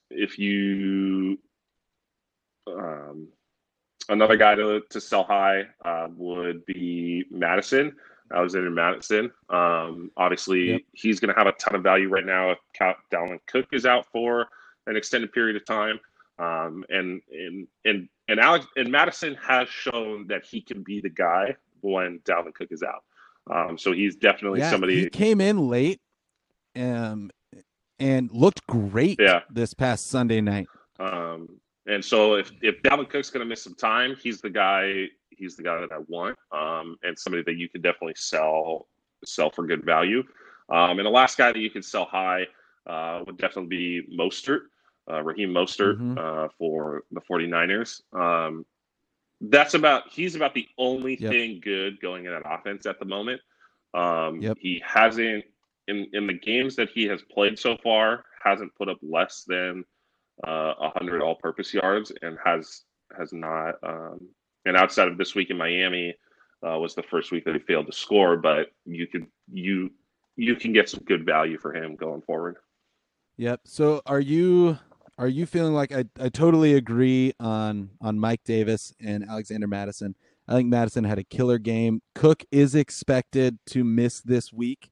if 0.10 0.38
you 0.40 1.38
um, 2.68 3.30
another 4.10 4.38
guy 4.38 4.56
to, 4.56 4.82
to 4.90 5.02
sell 5.02 5.24
high 5.24 5.64
uh, 5.84 6.08
would 6.16 6.66
be 6.66 7.26
Mattison, 7.32 7.96
Alexander 8.34 8.70
Mattison. 8.70 9.32
Um, 9.50 10.12
obviously, 10.18 10.72
yep. 10.72 10.82
he's 10.94 11.20
going 11.20 11.34
to 11.34 11.38
have 11.38 11.48
a 11.48 11.54
ton 11.54 11.76
of 11.76 11.84
value 11.84 12.10
right 12.10 12.26
now 12.26 12.52
if 12.52 12.58
Dalvin 13.12 13.40
Cook 13.48 13.68
is 13.72 13.86
out 13.86 14.06
for 14.12 14.48
an 14.88 14.96
extended 14.96 15.32
period 15.32 15.56
of 15.56 15.66
time. 15.66 16.00
Um, 16.40 16.86
and 16.90 17.22
and 17.32 17.68
and 17.86 18.08
and 18.28 18.40
Alex 18.40 18.68
and 18.76 18.92
Mattison 18.92 19.36
has 19.36 19.68
shown 19.70 20.28
that 20.28 20.46
he 20.46 20.62
can 20.62 20.84
be 20.84 21.02
the 21.02 21.10
guy 21.10 21.56
when 21.82 22.20
Dalvin 22.20 22.54
Cook 22.54 22.68
is 22.72 22.84
out. 22.84 23.04
Um, 23.50 23.78
so 23.78 23.92
he's 23.92 24.16
definitely 24.16 24.60
yeah, 24.60 24.70
somebody. 24.70 25.02
He 25.02 25.10
came 25.10 25.42
in 25.42 25.68
late, 25.68 26.00
um, 26.76 27.32
and 28.00 28.32
looked 28.32 28.66
great 28.68 29.20
yeah. 29.20 29.42
this 29.50 29.74
past 29.74 30.08
Sunday 30.08 30.42
night. 30.42 30.68
Um, 31.00 31.48
and 31.88 32.04
so 32.04 32.36
if 32.36 32.52
if 32.62 32.82
Dalvin 32.84 33.10
Cook's 33.10 33.30
going 33.30 33.46
to 33.46 33.50
miss 33.50 33.64
some 33.64 33.76
time, 33.76 34.16
he's 34.22 34.42
the 34.42 34.50
guy. 34.50 35.06
He's 35.30 35.56
the 35.56 35.64
guy 35.64 35.80
that 35.80 35.92
I 35.92 36.00
want, 36.08 36.38
um, 36.52 36.98
and 37.04 37.18
somebody 37.18 37.44
that 37.44 37.58
you 37.58 37.70
can 37.70 37.82
definitely 37.82 38.16
sell 38.18 38.88
sell 39.26 39.50
for 39.50 39.66
good 39.66 39.86
value. 39.86 40.24
Um, 40.70 41.00
and 41.00 41.06
the 41.06 41.12
last 41.12 41.38
guy 41.38 41.52
that 41.52 41.60
you 41.60 41.70
can 41.70 41.82
sell 41.82 42.06
high 42.06 42.46
uh, 42.88 43.24
would 43.26 43.38
definitely 43.38 43.70
be 43.70 44.18
Mostert, 44.18 44.62
uh, 45.10 45.22
Raheem 45.24 45.50
Mostert 45.50 45.98
mm-hmm. 45.98 46.18
uh, 46.18 46.48
for 46.58 47.04
the 47.12 47.22
49ers. 47.22 48.02
Um, 48.14 48.66
that's 49.40 49.76
about 49.76 50.10
he's 50.10 50.36
about 50.36 50.54
the 50.54 50.68
only 50.78 51.18
yep. 51.20 51.32
thing 51.32 51.62
good 51.64 52.02
going 52.02 52.26
in 52.26 52.32
that 52.32 52.44
offense 52.46 52.86
at 52.86 53.00
the 53.00 53.06
moment. 53.06 53.40
Um, 53.94 54.42
yep. 54.42 54.58
He 54.60 54.82
hasn't 54.86 55.46
in 55.88 56.08
in 56.14 56.28
the 56.28 56.34
games 56.34 56.76
that 56.76 56.90
he 56.90 57.06
has 57.06 57.22
played 57.32 57.58
so 57.58 57.78
far 57.84 58.24
hasn't 58.44 58.74
put 58.76 58.90
up 58.90 58.98
less 59.02 59.44
than 59.48 59.84
uh, 60.46 60.74
100 60.80 61.22
all-purpose 61.22 61.74
yards 61.74 62.12
and 62.22 62.38
has 62.44 62.84
has 63.18 63.34
not 63.34 63.76
um, 63.84 64.20
and 64.66 64.78
outside 64.78 65.08
of 65.08 65.18
this 65.18 65.36
week 65.36 65.50
in 65.50 65.58
Miami 65.58 66.16
uh, 66.68 66.78
was 66.78 66.96
the 66.96 67.04
first 67.04 67.32
week 67.32 67.46
that 67.46 67.56
he 67.56 67.60
failed 67.62 67.88
to 67.88 67.94
score 67.94 68.38
but 68.38 68.68
you 68.86 69.08
could 69.08 69.26
you 69.52 69.90
you 70.36 70.56
can 70.56 70.72
get 70.72 70.90
some 70.90 71.04
good 71.06 71.26
value 71.26 71.58
for 71.58 71.74
him 71.74 71.96
going 71.96 72.22
forward. 72.22 72.58
Yep. 73.38 73.62
So 73.66 74.02
are 74.06 74.20
you 74.20 74.78
are 75.18 75.28
you 75.28 75.46
feeling 75.46 75.74
like 75.74 75.92
I, 75.92 76.06
I 76.20 76.30
totally 76.30 76.76
agree 76.76 77.34
on 77.40 77.90
on 78.02 78.20
Mike 78.20 78.44
Davis 78.46 78.94
and 79.00 79.28
Alexander 79.28 79.68
Mattison. 79.68 80.16
I 80.48 80.54
think 80.54 80.70
Mattison 80.70 81.04
had 81.04 81.20
a 81.20 81.24
killer 81.24 81.58
game. 81.58 82.02
Cook 82.16 82.46
is 82.52 82.74
expected 82.74 83.58
to 83.68 83.84
miss 83.84 84.22
this 84.22 84.54
week 84.54 84.92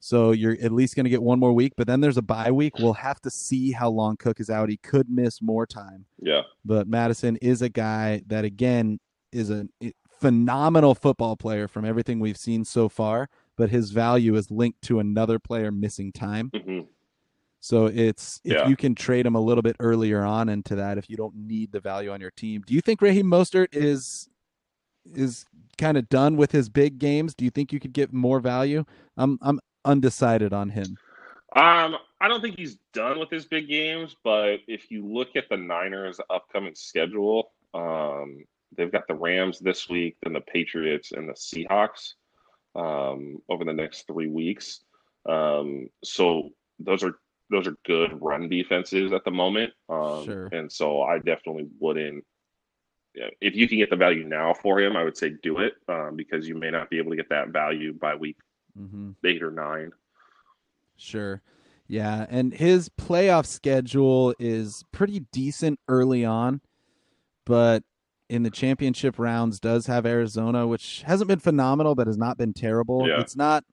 so 0.00 0.32
you're 0.32 0.56
at 0.62 0.72
least 0.72 0.96
going 0.96 1.04
to 1.04 1.10
get 1.10 1.22
one 1.22 1.38
more 1.38 1.52
week, 1.52 1.74
but 1.76 1.86
then 1.86 2.00
there's 2.00 2.16
a 2.16 2.22
bye 2.22 2.50
week. 2.50 2.78
We'll 2.78 2.94
have 2.94 3.20
to 3.20 3.30
see 3.30 3.70
how 3.70 3.90
long 3.90 4.16
Cook 4.16 4.40
is 4.40 4.48
out. 4.48 4.70
He 4.70 4.78
could 4.78 5.10
miss 5.10 5.42
more 5.42 5.66
time. 5.66 6.06
Yeah. 6.18 6.42
But 6.64 6.88
Mattison 6.88 7.36
is 7.36 7.60
a 7.60 7.68
guy 7.68 8.22
that 8.26 8.46
again 8.46 8.98
is 9.30 9.50
a 9.50 9.68
phenomenal 10.20 10.94
football 10.94 11.36
player 11.36 11.68
from 11.68 11.84
everything 11.84 12.18
we've 12.18 12.38
seen 12.38 12.64
so 12.64 12.88
far, 12.88 13.28
but 13.56 13.68
his 13.68 13.90
value 13.90 14.36
is 14.36 14.50
linked 14.50 14.80
to 14.82 15.00
another 15.00 15.38
player 15.38 15.70
missing 15.70 16.12
time. 16.12 16.50
Mm-hmm. 16.54 16.80
So 17.60 17.86
it's 17.86 18.40
if 18.42 18.52
yeah. 18.54 18.68
you 18.68 18.76
can 18.76 18.94
trade 18.94 19.26
him 19.26 19.34
a 19.34 19.40
little 19.40 19.60
bit 19.60 19.76
earlier 19.80 20.22
on 20.22 20.48
into 20.48 20.76
that 20.76 20.96
if 20.96 21.10
you 21.10 21.16
don't 21.18 21.34
need 21.36 21.72
the 21.72 21.80
value 21.80 22.10
on 22.10 22.20
your 22.20 22.30
team. 22.30 22.62
Do 22.66 22.72
you 22.72 22.80
think 22.80 23.02
Raheem 23.02 23.26
Mostert 23.26 23.68
is 23.72 24.30
is 25.14 25.44
kind 25.76 25.98
of 25.98 26.08
done 26.08 26.36
with 26.36 26.52
his 26.52 26.70
big 26.70 26.98
games? 26.98 27.34
Do 27.34 27.44
you 27.44 27.50
think 27.50 27.70
you 27.70 27.80
could 27.80 27.92
get 27.92 28.14
more 28.14 28.40
value? 28.40 28.84
I'm 29.18 29.38
I'm 29.42 29.60
undecided 29.84 30.52
on 30.52 30.70
him. 30.70 30.96
Um, 31.56 31.96
I 32.20 32.28
don't 32.28 32.40
think 32.40 32.58
he's 32.58 32.76
done 32.92 33.18
with 33.18 33.30
his 33.30 33.44
big 33.44 33.68
games, 33.68 34.14
but 34.22 34.60
if 34.68 34.90
you 34.90 35.06
look 35.06 35.34
at 35.34 35.48
the 35.48 35.56
Niners' 35.56 36.20
upcoming 36.30 36.74
schedule, 36.74 37.50
um, 37.74 38.44
they've 38.76 38.92
got 38.92 39.08
the 39.08 39.14
Rams 39.14 39.58
this 39.58 39.88
week, 39.88 40.16
then 40.22 40.32
the 40.32 40.40
Patriots 40.40 41.12
and 41.12 41.28
the 41.28 41.32
Seahawks 41.32 42.14
um, 42.76 43.38
over 43.48 43.64
the 43.64 43.72
next 43.72 44.06
three 44.06 44.28
weeks. 44.28 44.80
Um, 45.28 45.88
so 46.04 46.50
those 46.78 47.02
are 47.02 47.14
those 47.50 47.66
are 47.66 47.76
good 47.84 48.16
run 48.22 48.48
defenses 48.48 49.12
at 49.12 49.24
the 49.24 49.30
moment. 49.32 49.72
Um, 49.88 50.24
sure. 50.24 50.46
And 50.52 50.70
so 50.70 51.02
I 51.02 51.18
definitely 51.18 51.66
wouldn't. 51.80 52.24
If 53.40 53.56
you 53.56 53.68
can 53.68 53.78
get 53.78 53.90
the 53.90 53.96
value 53.96 54.24
now 54.24 54.54
for 54.54 54.78
him, 54.78 54.96
I 54.96 55.02
would 55.02 55.16
say 55.16 55.32
do 55.42 55.58
it 55.58 55.74
um, 55.88 56.14
because 56.14 56.46
you 56.46 56.54
may 56.54 56.70
not 56.70 56.90
be 56.90 56.98
able 56.98 57.10
to 57.10 57.16
get 57.16 57.28
that 57.30 57.48
value 57.48 57.92
by 57.92 58.14
week 58.14 58.36
mm-hmm. 58.78 59.10
eight 59.24 59.42
or 59.42 59.50
nine. 59.50 59.92
Sure. 60.96 61.42
Yeah, 61.86 62.26
and 62.28 62.54
his 62.54 62.88
playoff 62.88 63.46
schedule 63.46 64.32
is 64.38 64.84
pretty 64.92 65.20
decent 65.32 65.80
early 65.88 66.24
on, 66.24 66.60
but 67.44 67.82
in 68.28 68.44
the 68.44 68.50
championship 68.50 69.18
rounds 69.18 69.58
does 69.58 69.86
have 69.86 70.06
Arizona, 70.06 70.68
which 70.68 71.02
hasn't 71.04 71.26
been 71.26 71.40
phenomenal, 71.40 71.96
but 71.96 72.06
has 72.06 72.16
not 72.16 72.38
been 72.38 72.52
terrible. 72.52 73.08
Yeah. 73.08 73.20
It's 73.20 73.34
not, 73.34 73.64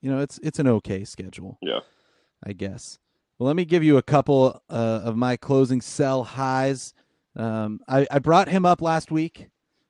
you 0.00 0.08
know, 0.08 0.20
it's 0.20 0.38
it's 0.40 0.60
an 0.60 0.68
okay 0.68 1.04
schedule. 1.04 1.58
Yeah, 1.60 1.80
I 2.44 2.52
guess. 2.52 3.00
Well, 3.38 3.48
let 3.48 3.56
me 3.56 3.64
give 3.64 3.82
you 3.82 3.96
a 3.96 4.02
couple 4.02 4.62
uh, 4.70 5.00
of 5.02 5.16
my 5.16 5.36
closing 5.36 5.80
sell 5.80 6.22
highs. 6.22 6.94
Um, 7.34 7.80
I, 7.88 8.06
I 8.10 8.20
brought 8.20 8.48
him 8.48 8.64
up 8.64 8.80
last 8.80 9.10
week, 9.10 9.48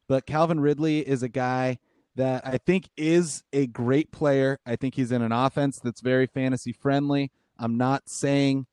but 0.08 0.26
Calvin 0.26 0.60
Ridley 0.60 1.00
is 1.00 1.22
a 1.22 1.28
guy 1.28 1.78
that 2.18 2.44
I 2.44 2.58
think 2.58 2.90
is 2.96 3.44
a 3.52 3.68
great 3.68 4.10
player. 4.10 4.58
I 4.66 4.74
think 4.74 4.96
he's 4.96 5.12
in 5.12 5.22
an 5.22 5.30
offense 5.30 5.78
that's 5.78 6.00
very 6.00 6.26
fantasy 6.26 6.72
friendly. 6.72 7.30
I'm 7.60 7.76
not 7.76 8.08
saying 8.08 8.66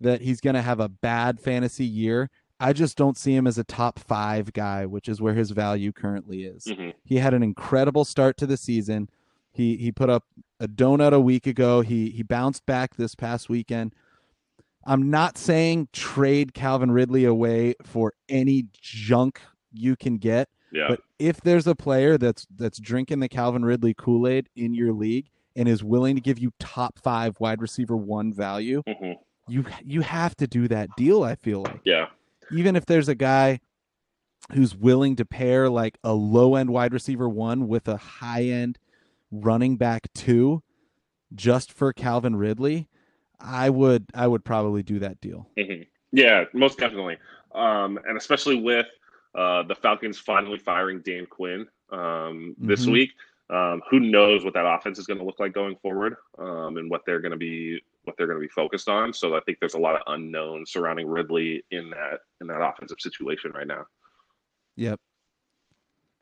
that 0.00 0.22
he's 0.22 0.40
going 0.40 0.54
to 0.54 0.62
have 0.62 0.78
a 0.78 0.88
bad 0.88 1.40
fantasy 1.40 1.84
year. 1.84 2.30
I 2.60 2.72
just 2.72 2.96
don't 2.96 3.18
see 3.18 3.34
him 3.34 3.48
as 3.48 3.58
a 3.58 3.64
top 3.64 3.98
five 3.98 4.52
guy, 4.52 4.86
which 4.86 5.08
is 5.08 5.20
where 5.20 5.34
his 5.34 5.50
value 5.50 5.90
currently 5.90 6.44
is. 6.44 6.66
Mm-hmm. 6.66 6.90
He 7.04 7.16
had 7.16 7.34
an 7.34 7.42
incredible 7.42 8.04
start 8.04 8.36
to 8.38 8.46
the 8.46 8.56
season. 8.56 9.10
He 9.52 9.76
he 9.76 9.90
put 9.90 10.08
up 10.08 10.24
a 10.60 10.68
donut 10.68 11.12
a 11.12 11.20
week 11.20 11.48
ago. 11.48 11.80
He 11.80 12.10
he 12.10 12.22
bounced 12.22 12.64
back 12.64 12.94
this 12.94 13.16
past 13.16 13.48
weekend. 13.48 13.92
I'm 14.86 15.10
not 15.10 15.36
saying 15.36 15.88
trade 15.92 16.54
Calvin 16.54 16.92
Ridley 16.92 17.24
away 17.24 17.74
for 17.82 18.12
any 18.28 18.66
junk 18.80 19.40
you 19.72 19.96
can 19.96 20.18
get. 20.18 20.48
Yeah. 20.74 20.88
But 20.88 21.00
if 21.20 21.40
there's 21.40 21.66
a 21.66 21.74
player 21.74 22.18
that's 22.18 22.46
that's 22.56 22.78
drinking 22.78 23.20
the 23.20 23.28
Calvin 23.28 23.64
Ridley 23.64 23.94
Kool-Aid 23.94 24.48
in 24.56 24.74
your 24.74 24.92
league 24.92 25.30
and 25.54 25.68
is 25.68 25.84
willing 25.84 26.16
to 26.16 26.20
give 26.20 26.38
you 26.38 26.52
top 26.58 26.98
5 26.98 27.38
wide 27.38 27.62
receiver 27.62 27.96
1 27.96 28.32
value, 28.34 28.82
hmm 28.86 29.12
you 29.46 29.64
you 29.84 30.00
have 30.00 30.34
to 30.36 30.46
do 30.46 30.66
that 30.68 30.88
deal, 30.96 31.22
I 31.22 31.36
feel 31.36 31.62
like. 31.62 31.80
Yeah. 31.84 32.06
Even 32.50 32.76
if 32.76 32.86
there's 32.86 33.08
a 33.08 33.14
guy 33.14 33.60
who's 34.52 34.74
willing 34.74 35.16
to 35.16 35.24
pair 35.24 35.68
like 35.68 35.98
a 36.02 36.12
low-end 36.12 36.70
wide 36.70 36.92
receiver 36.92 37.28
1 37.28 37.68
with 37.68 37.86
a 37.86 37.96
high-end 37.96 38.78
running 39.30 39.76
back 39.76 40.08
2 40.14 40.62
just 41.34 41.72
for 41.72 41.92
Calvin 41.92 42.36
Ridley, 42.36 42.88
I 43.38 43.70
would 43.70 44.06
I 44.14 44.26
would 44.26 44.44
probably 44.44 44.82
do 44.82 44.98
that 45.00 45.20
deal. 45.20 45.48
hmm 45.58 45.82
Yeah, 46.10 46.44
most 46.52 46.78
definitely. 46.78 47.18
Um, 47.54 48.00
and 48.08 48.16
especially 48.16 48.60
with 48.60 48.86
uh, 49.34 49.62
the 49.64 49.74
Falcons 49.74 50.18
finally 50.18 50.58
firing 50.58 51.00
Dan 51.04 51.26
Quinn 51.26 51.66
um, 51.90 52.54
this 52.58 52.86
Mhm. 52.86 52.92
week. 52.92 53.10
Um, 53.50 53.82
who 53.90 54.00
knows 54.00 54.42
what 54.42 54.54
that 54.54 54.64
offense 54.64 54.98
is 54.98 55.06
going 55.06 55.18
to 55.18 55.24
look 55.24 55.38
like 55.38 55.52
going 55.52 55.76
forward, 55.76 56.16
um, 56.38 56.78
and 56.78 56.88
what 56.90 57.02
they're 57.04 57.20
going 57.20 57.32
to 57.32 57.36
be 57.36 57.82
what 58.04 58.16
they're 58.16 58.26
going 58.26 58.38
to 58.38 58.44
be 58.46 58.48
focused 58.48 58.88
on. 58.88 59.12
So 59.12 59.34
I 59.36 59.40
think 59.40 59.58
there's 59.60 59.74
a 59.74 59.78
lot 59.78 59.94
of 59.94 60.02
unknowns 60.06 60.70
surrounding 60.72 61.06
Ridley 61.06 61.62
in 61.70 61.90
that 61.90 62.20
in 62.40 62.46
that 62.46 62.62
offensive 62.62 63.00
situation 63.00 63.50
right 63.52 63.66
now. 63.66 63.86
Yep. 64.76 64.98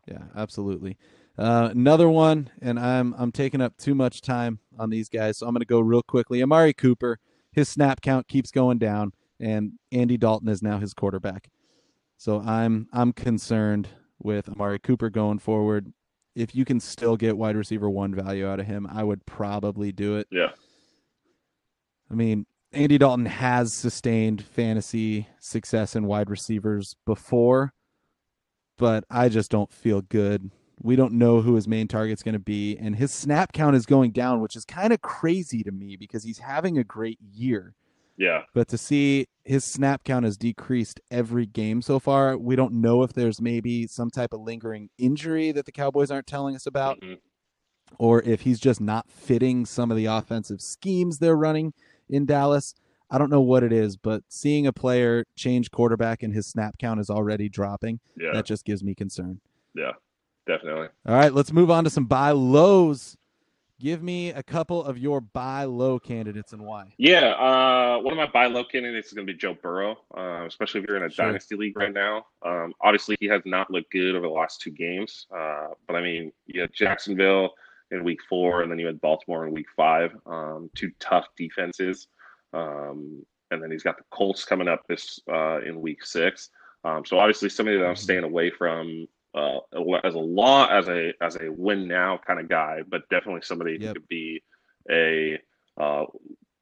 Yeah, 0.08 0.24
absolutely. 0.34 0.98
Uh, 1.38 1.68
another 1.70 2.08
one, 2.08 2.50
and 2.60 2.78
I'm 2.78 3.14
I'm 3.16 3.30
taking 3.32 3.60
up 3.60 3.76
too 3.76 3.94
much 3.94 4.20
time 4.20 4.58
on 4.78 4.90
these 4.90 5.08
guys, 5.08 5.38
so 5.38 5.46
I'm 5.46 5.54
going 5.54 5.60
to 5.60 5.66
go 5.66 5.80
real 5.80 6.02
quickly. 6.02 6.42
Amari 6.42 6.72
Cooper, 6.72 7.18
his 7.52 7.68
snap 7.68 8.00
count 8.00 8.26
keeps 8.28 8.50
going 8.50 8.78
down, 8.78 9.12
and 9.40 9.72
Andy 9.92 10.18
Dalton 10.18 10.48
is 10.48 10.62
now 10.62 10.78
his 10.78 10.92
quarterback. 10.92 11.48
So 12.22 12.38
I'm 12.38 12.86
I'm 12.92 13.12
concerned 13.12 13.88
with 14.20 14.48
Amari 14.48 14.78
Cooper 14.78 15.10
going 15.10 15.40
forward. 15.40 15.92
If 16.36 16.54
you 16.54 16.64
can 16.64 16.78
still 16.78 17.16
get 17.16 17.36
wide 17.36 17.56
receiver 17.56 17.90
one 17.90 18.14
value 18.14 18.46
out 18.46 18.60
of 18.60 18.66
him, 18.66 18.86
I 18.86 19.02
would 19.02 19.26
probably 19.26 19.90
do 19.90 20.18
it. 20.18 20.28
Yeah, 20.30 20.50
I 22.08 22.14
mean, 22.14 22.46
Andy 22.70 22.96
Dalton 22.96 23.26
has 23.26 23.72
sustained 23.72 24.40
fantasy 24.40 25.26
success 25.40 25.96
in 25.96 26.06
wide 26.06 26.30
receivers 26.30 26.94
before, 27.06 27.72
but 28.78 29.02
I 29.10 29.28
just 29.28 29.50
don't 29.50 29.72
feel 29.72 30.02
good. 30.02 30.52
We 30.80 30.94
don't 30.94 31.14
know 31.14 31.40
who 31.40 31.56
his 31.56 31.66
main 31.66 31.88
target's 31.88 32.22
going 32.22 32.34
to 32.34 32.38
be, 32.38 32.76
and 32.78 32.94
his 32.94 33.10
snap 33.10 33.52
count 33.52 33.74
is 33.74 33.84
going 33.84 34.12
down, 34.12 34.40
which 34.40 34.54
is 34.54 34.64
kind 34.64 34.92
of 34.92 35.00
crazy 35.00 35.64
to 35.64 35.72
me 35.72 35.96
because 35.96 36.22
he's 36.22 36.38
having 36.38 36.78
a 36.78 36.84
great 36.84 37.18
year. 37.20 37.74
Yeah, 38.16 38.42
But 38.54 38.68
to 38.68 38.78
see 38.78 39.26
his 39.44 39.64
snap 39.64 40.04
count 40.04 40.24
has 40.24 40.36
decreased 40.36 41.00
every 41.10 41.46
game 41.46 41.82
so 41.82 41.98
far, 41.98 42.36
we 42.38 42.54
don't 42.56 42.74
know 42.74 43.02
if 43.02 43.12
there's 43.12 43.40
maybe 43.40 43.86
some 43.86 44.10
type 44.10 44.32
of 44.32 44.40
lingering 44.40 44.90
injury 44.98 45.50
that 45.52 45.66
the 45.66 45.72
Cowboys 45.72 46.10
aren't 46.10 46.26
telling 46.26 46.54
us 46.54 46.66
about 46.66 47.00
Mhm. 47.00 47.18
or 47.98 48.22
if 48.22 48.42
he's 48.42 48.60
just 48.60 48.80
not 48.80 49.10
fitting 49.10 49.66
some 49.66 49.90
of 49.90 49.96
the 49.96 50.06
offensive 50.06 50.60
schemes 50.60 51.18
they're 51.18 51.36
running 51.36 51.72
in 52.08 52.24
Dallas. 52.26 52.74
I 53.10 53.18
don't 53.18 53.30
know 53.30 53.42
what 53.42 53.62
it 53.62 53.72
is, 53.72 53.96
but 53.98 54.22
seeing 54.28 54.66
a 54.66 54.72
player 54.72 55.24
change 55.36 55.70
quarterback 55.70 56.22
and 56.22 56.32
his 56.32 56.46
snap 56.46 56.78
count 56.78 57.00
is 57.00 57.10
already 57.10 57.48
dropping, 57.50 58.00
yeah, 58.16 58.32
that 58.32 58.46
just 58.46 58.64
gives 58.64 58.82
me 58.82 58.94
concern. 58.94 59.40
yeah, 59.74 59.92
definitely. 60.46 60.88
All 61.06 61.14
right, 61.14 61.32
let's 61.34 61.52
move 61.52 61.70
on 61.70 61.84
to 61.84 61.90
some 61.90 62.06
buy 62.06 62.30
lows. 62.30 63.16
Give 63.82 64.00
me 64.00 64.30
a 64.30 64.44
couple 64.44 64.84
of 64.84 64.96
your 64.96 65.20
buy 65.20 65.64
low 65.64 65.98
candidates 65.98 66.52
and 66.52 66.62
why. 66.62 66.94
Yeah, 66.98 67.30
uh, 67.30 67.98
one 68.00 68.12
of 68.12 68.16
my 68.16 68.28
buy 68.28 68.46
low 68.46 68.62
candidates 68.62 69.08
is 69.08 69.14
going 69.14 69.26
to 69.26 69.32
be 69.32 69.36
Joe 69.36 69.54
Burrow, 69.60 69.98
uh, 70.16 70.44
especially 70.46 70.82
if 70.82 70.86
you're 70.86 70.96
in 70.98 71.02
a 71.02 71.10
Sure. 71.10 71.26
dynasty 71.26 71.56
league 71.56 71.76
right 71.76 71.92
now. 71.92 72.26
Um, 72.42 72.74
obviously, 72.80 73.16
he 73.18 73.26
has 73.26 73.42
not 73.44 73.72
looked 73.72 73.90
good 73.90 74.14
over 74.14 74.28
the 74.28 74.32
last 74.32 74.60
two 74.60 74.70
games, 74.70 75.26
uh, 75.36 75.70
but 75.88 75.96
I 75.96 76.00
mean, 76.00 76.30
you 76.46 76.60
had 76.60 76.72
Jacksonville 76.72 77.54
in 77.90 78.04
week 78.04 78.20
four, 78.28 78.62
and 78.62 78.70
then 78.70 78.78
you 78.78 78.86
had 78.86 79.00
Baltimore 79.00 79.48
in 79.48 79.52
week 79.52 79.66
five. 79.76 80.16
Um, 80.26 80.70
two 80.76 80.92
tough 81.00 81.26
defenses, 81.36 82.06
um, 82.52 83.26
and 83.50 83.60
then 83.60 83.72
he's 83.72 83.82
got 83.82 83.96
the 83.96 84.04
Colts 84.12 84.44
coming 84.44 84.68
up 84.68 84.86
this 84.86 85.18
uh, 85.28 85.58
in 85.62 85.80
week 85.80 86.04
six. 86.04 86.50
Um, 86.84 87.04
so 87.04 87.18
obviously, 87.18 87.48
somebody 87.48 87.78
that 87.78 87.86
I'm 87.86 87.96
staying 87.96 88.22
away 88.22 88.48
from 88.50 89.08
uh, 89.34 89.58
as 90.04 90.14
a 90.14 90.18
law 90.18 90.66
as 90.68 90.88
a 90.88 91.12
as 91.20 91.36
a 91.36 91.50
win 91.50 91.88
now 91.88 92.18
kind 92.26 92.40
of 92.40 92.48
guy, 92.48 92.80
but 92.88 93.08
definitely 93.08 93.42
somebody 93.42 93.78
who 93.78 93.92
could 93.92 94.08
be 94.08 94.42
a 94.90 95.38
uh, 95.80 96.04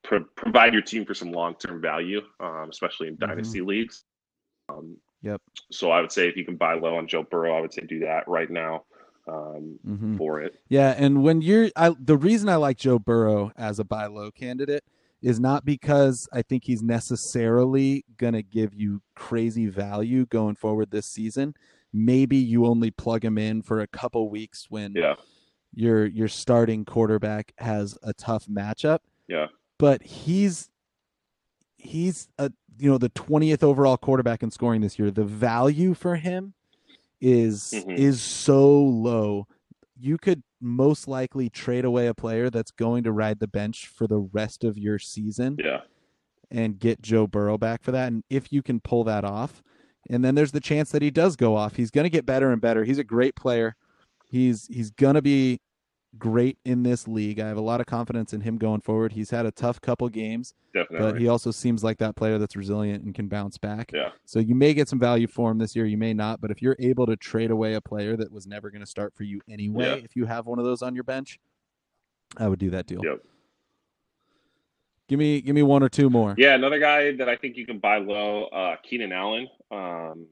pro- 0.03 0.25
provide 0.37 0.73
your 0.73 0.83
team 0.83 1.05
for 1.05 1.15
some 1.15 1.33
long 1.33 1.55
term 1.55 1.81
value, 1.81 2.21
um, 2.39 2.69
especially 2.71 3.09
in 3.09 3.17
Mhm. 3.17 3.29
dynasty 3.29 3.61
leagues. 3.61 4.05
Um, 4.69 4.97
Yep. 5.23 5.43
So 5.71 5.91
I 5.91 6.01
would 6.01 6.13
say 6.13 6.29
if 6.29 6.37
you 6.37 6.45
can 6.45 6.57
buy 6.57 6.75
low 6.75 6.97
on 6.97 7.07
Joe 7.07 7.23
Burrow, 7.23 7.57
I 7.57 7.61
would 7.61 7.73
say 7.73 7.83
do 7.83 7.99
that 8.01 8.27
right 8.27 8.51
now 8.51 8.85
um, 9.29 9.79
hmm 9.85 10.17
for 10.17 10.41
it. 10.41 10.55
Yeah, 10.69 10.95
and 10.97 11.23
when 11.23 11.43
you're, 11.43 11.71
I, 11.77 11.95
the 11.99 12.17
reason 12.17 12.49
I 12.49 12.57
like 12.57 12.79
Joe 12.79 12.99
Burrow 12.99 13.53
as 13.57 13.79
a 13.79 13.85
buy 13.85 14.07
low 14.07 14.31
candidate 14.31 14.85
is 15.23 15.39
not 15.39 15.65
because 15.65 16.29
I 16.33 16.43
think 16.43 16.65
he's 16.65 16.83
necessarily 16.83 18.05
going 18.17 18.33
to 18.33 18.43
give 18.43 18.75
you 18.75 19.03
crazy 19.15 19.67
value 19.67 20.27
going 20.27 20.55
forward 20.55 20.91
this 20.91 21.07
season. 21.07 21.55
Maybe 21.93 22.37
you 22.37 22.67
only 22.67 22.91
plug 22.91 23.25
him 23.25 23.37
in 23.39 23.63
for 23.63 23.81
a 23.81 23.87
couple 23.87 24.31
weeks 24.31 24.67
when 24.71 24.95
Yeah, 24.95 25.15
your 25.75 26.07
your 26.07 26.29
starting 26.29 26.85
quarterback 26.85 27.53
has 27.59 27.99
a 28.03 28.13
tough 28.13 28.47
matchup. 28.47 29.01
yeah, 29.29 29.47
But 29.79 30.03
he's 30.03 30.71
he's 31.77 32.29
a 32.39 32.53
you 32.79 32.91
know 32.91 32.99
the 32.99 33.11
20th 33.11 33.63
overall 33.63 33.97
quarterback 33.97 34.43
in 34.43 34.51
scoring 34.51 34.81
this 34.81 34.99
year. 34.99 35.11
The 35.11 35.25
value 35.25 35.95
for 35.95 36.17
him 36.17 36.55
is 37.21 37.73
Mhm. 37.73 37.99
is 37.99 38.23
so 38.23 38.73
low. 38.83 39.47
You 39.99 40.17
could 40.17 40.43
most 40.61 41.09
likely 41.09 41.51
trade 41.51 41.85
away 41.85 42.07
a 42.07 42.15
player 42.15 42.51
that's 42.51 42.71
going 42.71 43.03
to 43.05 43.13
ride 43.13 43.39
the 43.41 43.49
bench 43.49 43.87
for 43.87 44.07
the 44.07 44.19
rest 44.19 44.63
of 44.65 44.79
your 44.79 44.99
season 44.99 45.57
yeah, 45.63 45.83
and 46.51 46.79
get 46.79 47.03
Joe 47.03 47.27
Burrow 47.27 47.59
back 47.59 47.83
for 47.83 47.93
that. 47.93 48.09
And 48.13 48.25
if 48.31 48.53
you 48.53 48.63
can 48.63 48.81
pull 48.81 49.05
that 49.05 49.25
off, 49.25 49.63
and 50.09 50.25
then 50.25 50.35
there's 50.35 50.53
the 50.53 50.61
chance 50.61 50.91
that 50.93 51.03
he 51.03 51.11
does 51.11 51.37
go 51.37 51.57
off. 51.57 51.77
He's 51.77 51.91
going 51.91 52.05
to 52.05 52.11
get 52.11 52.25
better 52.27 52.51
and 52.53 52.61
better. 52.61 52.85
He's 52.85 52.99
a 52.99 53.05
great 53.05 53.35
player. 53.37 53.77
He's 54.29 54.67
he's 54.69 54.91
going 54.91 55.15
to 55.15 55.23
be 55.23 55.61
great 56.19 56.59
in 56.65 56.83
this 56.83 57.07
league. 57.07 57.39
I 57.39 57.47
have 57.47 57.57
a 57.57 57.61
lot 57.63 57.81
of 57.81 57.87
confidence 57.87 58.33
in 58.33 58.41
him 58.41 58.57
going 58.59 58.81
forward. 58.81 59.13
He's 59.13 59.31
had 59.31 59.47
a 59.47 59.53
tough 59.53 59.81
couple 59.81 60.09
games, 60.09 60.55
definitely. 60.75 60.99
but 61.13 61.21
he 61.21 61.29
also 61.29 61.53
seems 61.53 61.85
like 61.85 61.99
that 61.99 62.17
player 62.17 62.37
that's 62.39 62.57
resilient 62.57 63.05
and 63.05 63.15
can 63.15 63.29
bounce 63.29 63.59
back. 63.59 63.93
yeah, 63.95 64.09
So 64.25 64.41
you 64.41 64.57
may 64.57 64.75
get 64.75 64.89
some 64.89 64.99
value 64.99 65.29
for 65.29 65.53
him 65.53 65.59
this 65.59 65.77
year, 65.77 65.85
you 65.87 65.97
may 65.99 66.13
not, 66.13 66.41
but 66.41 66.51
if 66.51 66.61
you're 66.63 66.75
able 66.81 67.07
to 67.07 67.15
trade 67.17 67.53
away 67.53 67.75
a 67.75 67.81
player 67.81 68.17
that 68.17 68.33
was 68.33 68.45
never 68.47 68.71
going 68.71 68.81
to 68.81 68.87
start 68.91 69.15
for 69.15 69.23
you 69.23 69.41
anyway, 69.49 69.85
Yeah. 69.85 70.05
if 70.05 70.17
you 70.17 70.25
have 70.27 70.47
one 70.47 70.59
of 70.59 70.65
those 70.65 70.83
on 70.83 70.97
your 70.97 71.05
bench, 71.05 71.39
I 72.37 72.49
would 72.49 72.59
do 72.59 72.71
that 72.71 72.87
deal. 72.87 73.03
Yep. 73.05 73.21
Give 75.11 75.19
me 75.19 75.41
give 75.41 75.57
me 75.57 75.65
one 75.65 75.83
or 75.83 75.89
two 75.89 76.09
more. 76.09 76.37
yeah. 76.39 76.55
Another 76.55 76.79
guy 76.79 77.17
that 77.17 77.29
I 77.29 77.35
think 77.35 77.57
you 77.57 77.67
can 77.67 77.81
buy 77.81 77.99
low, 77.99 78.45
uh, 78.45 78.77
Keenan 78.85 79.11
Allen. 79.11 79.49
Um, 79.73 80.29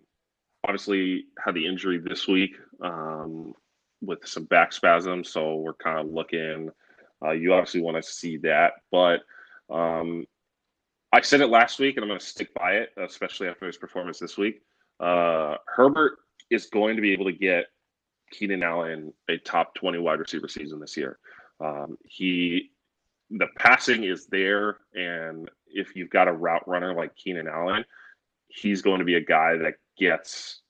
obviously 0.63 1.25
had 1.45 1.57
the 1.57 1.67
injury 1.67 1.99
this 1.99 2.29
week 2.29 2.53
um, 2.81 3.55
with 4.01 4.25
some 4.25 4.45
back 4.45 4.73
spasms, 4.73 5.33
so 5.33 5.57
we're 5.57 5.75
kind 5.75 5.99
of 5.99 6.07
looking. 6.07 6.71
Uh, 7.21 7.33
you 7.33 7.53
obviously 7.53 7.81
want 7.81 7.97
to 7.97 8.03
see 8.05 8.37
that, 8.37 8.75
but 8.93 9.23
um, 9.69 10.25
I 11.13 11.23
said 11.23 11.41
it 11.41 11.49
last 11.49 11.81
week, 11.81 11.97
and 11.97 12.05
I'm 12.05 12.09
going 12.09 12.21
to 12.21 12.25
stick 12.25 12.55
by 12.55 12.75
it, 12.75 12.91
especially 12.99 13.49
after 13.49 13.67
his 13.67 13.79
performance 13.79 14.21
this 14.21 14.39
week. 14.39 14.61
Uh, 15.01 15.57
Herbert 15.67 16.19
is 16.51 16.67
going 16.67 16.95
to 16.95 17.03
be 17.03 17.13
able 17.13 17.25
to 17.25 17.33
get 17.33 17.67
Keenan 18.31 18.63
Allen 18.63 19.13
a 19.29 19.39
top 19.39 19.75
20 19.75 19.99
wide 19.99 20.21
receiver 20.21 20.47
season 20.47 20.79
this 20.79 20.97
year. 20.97 21.19
Um, 21.61 21.99
he, 22.05 22.71
the 23.31 23.47
passing 23.57 24.05
is 24.05 24.27
there, 24.27 24.79
and 24.95 25.51
if 25.67 25.95
you've 25.95 26.11
got 26.11 26.29
a 26.29 26.33
route 26.33 26.67
runner 26.67 26.95
like 26.95 27.15
Keenan 27.17 27.49
Allen, 27.49 27.85
he's 28.49 28.83
going 28.83 28.99
to 28.99 29.05
be 29.05 29.17
a 29.17 29.21
guy 29.21 29.57
that 29.57 29.75
gets 29.99 30.61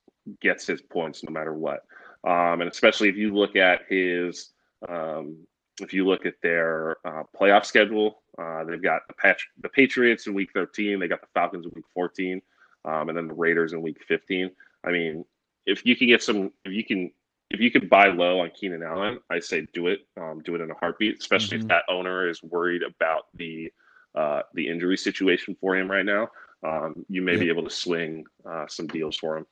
gets 0.40 0.66
his 0.66 0.82
points 0.82 1.22
no 1.24 1.32
matter 1.32 1.54
what. 1.54 1.84
Um, 2.24 2.61
and 2.61 2.70
especially 2.70 3.09
if 3.09 3.16
you 3.16 3.34
look 3.34 3.56
at 3.56 3.82
his 3.88 4.50
um, 4.88 5.46
if 5.80 5.92
you 5.92 6.06
look 6.06 6.26
at 6.26 6.34
their 6.42 6.96
uh, 7.04 7.22
playoff 7.38 7.64
schedule, 7.64 8.22
uh, 8.38 8.64
they've 8.64 8.82
got 8.82 9.02
the, 9.09 9.36
the 9.62 9.68
Patriots 9.68 10.26
in 10.26 10.34
week 10.34 10.50
13, 10.52 10.98
they 10.98 11.09
got 11.09 11.20
the 11.20 11.28
Falcons 11.34 11.66
in 11.66 11.72
week 11.74 11.84
14, 11.94 12.40
um, 12.84 13.09
and 13.09 13.16
then 13.16 13.28
the 13.28 13.34
Raiders 13.34 13.72
in 13.72 13.82
week 13.82 13.98
15. 14.06 14.50
I 14.84 14.90
mean, 14.90 15.24
if 15.66 15.84
you 15.84 15.96
can 15.96 16.09
get 16.09 16.22
some, 16.22 16.52
if 16.64 16.72
you 16.72 16.84
can, 16.84 17.11
if 17.51 17.61
you 17.61 17.70
could 17.70 17.88
buy 17.88 18.09
low 18.09 18.40
on 18.40 18.51
Keenan 18.51 18.82
Allen, 18.82 19.18
I 19.30 19.38
say 19.40 19.66
do 19.72 19.86
it. 19.86 20.01
Um, 20.20 20.42
do 20.44 20.55
it 20.55 20.61
in 20.61 20.70
a 20.70 20.74
heartbeat, 20.74 21.18
especially 21.18 21.59
mm-hmm. 21.59 21.66
if 21.66 21.68
that 21.68 21.84
owner 21.88 22.28
is 22.28 22.42
worried 22.42 22.82
about 22.82 23.26
the 23.34 23.72
uh, 24.14 24.42
the 24.55 24.68
injury 24.68 24.96
situation 24.96 25.57
for 25.61 25.76
him 25.76 25.90
right 25.90 26.05
now. 26.05 26.28
Um, 26.66 27.07
you 27.09 27.22
may 27.22 27.32
yep. 27.32 27.40
be 27.40 27.49
able 27.49 27.64
to 27.64 27.70
swing 27.70 28.24
uh, 28.49 28.66
some 28.68 28.88
deals 28.88 29.16
for 29.16 29.38
him. 29.38 29.46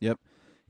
Yep. 0.00 0.18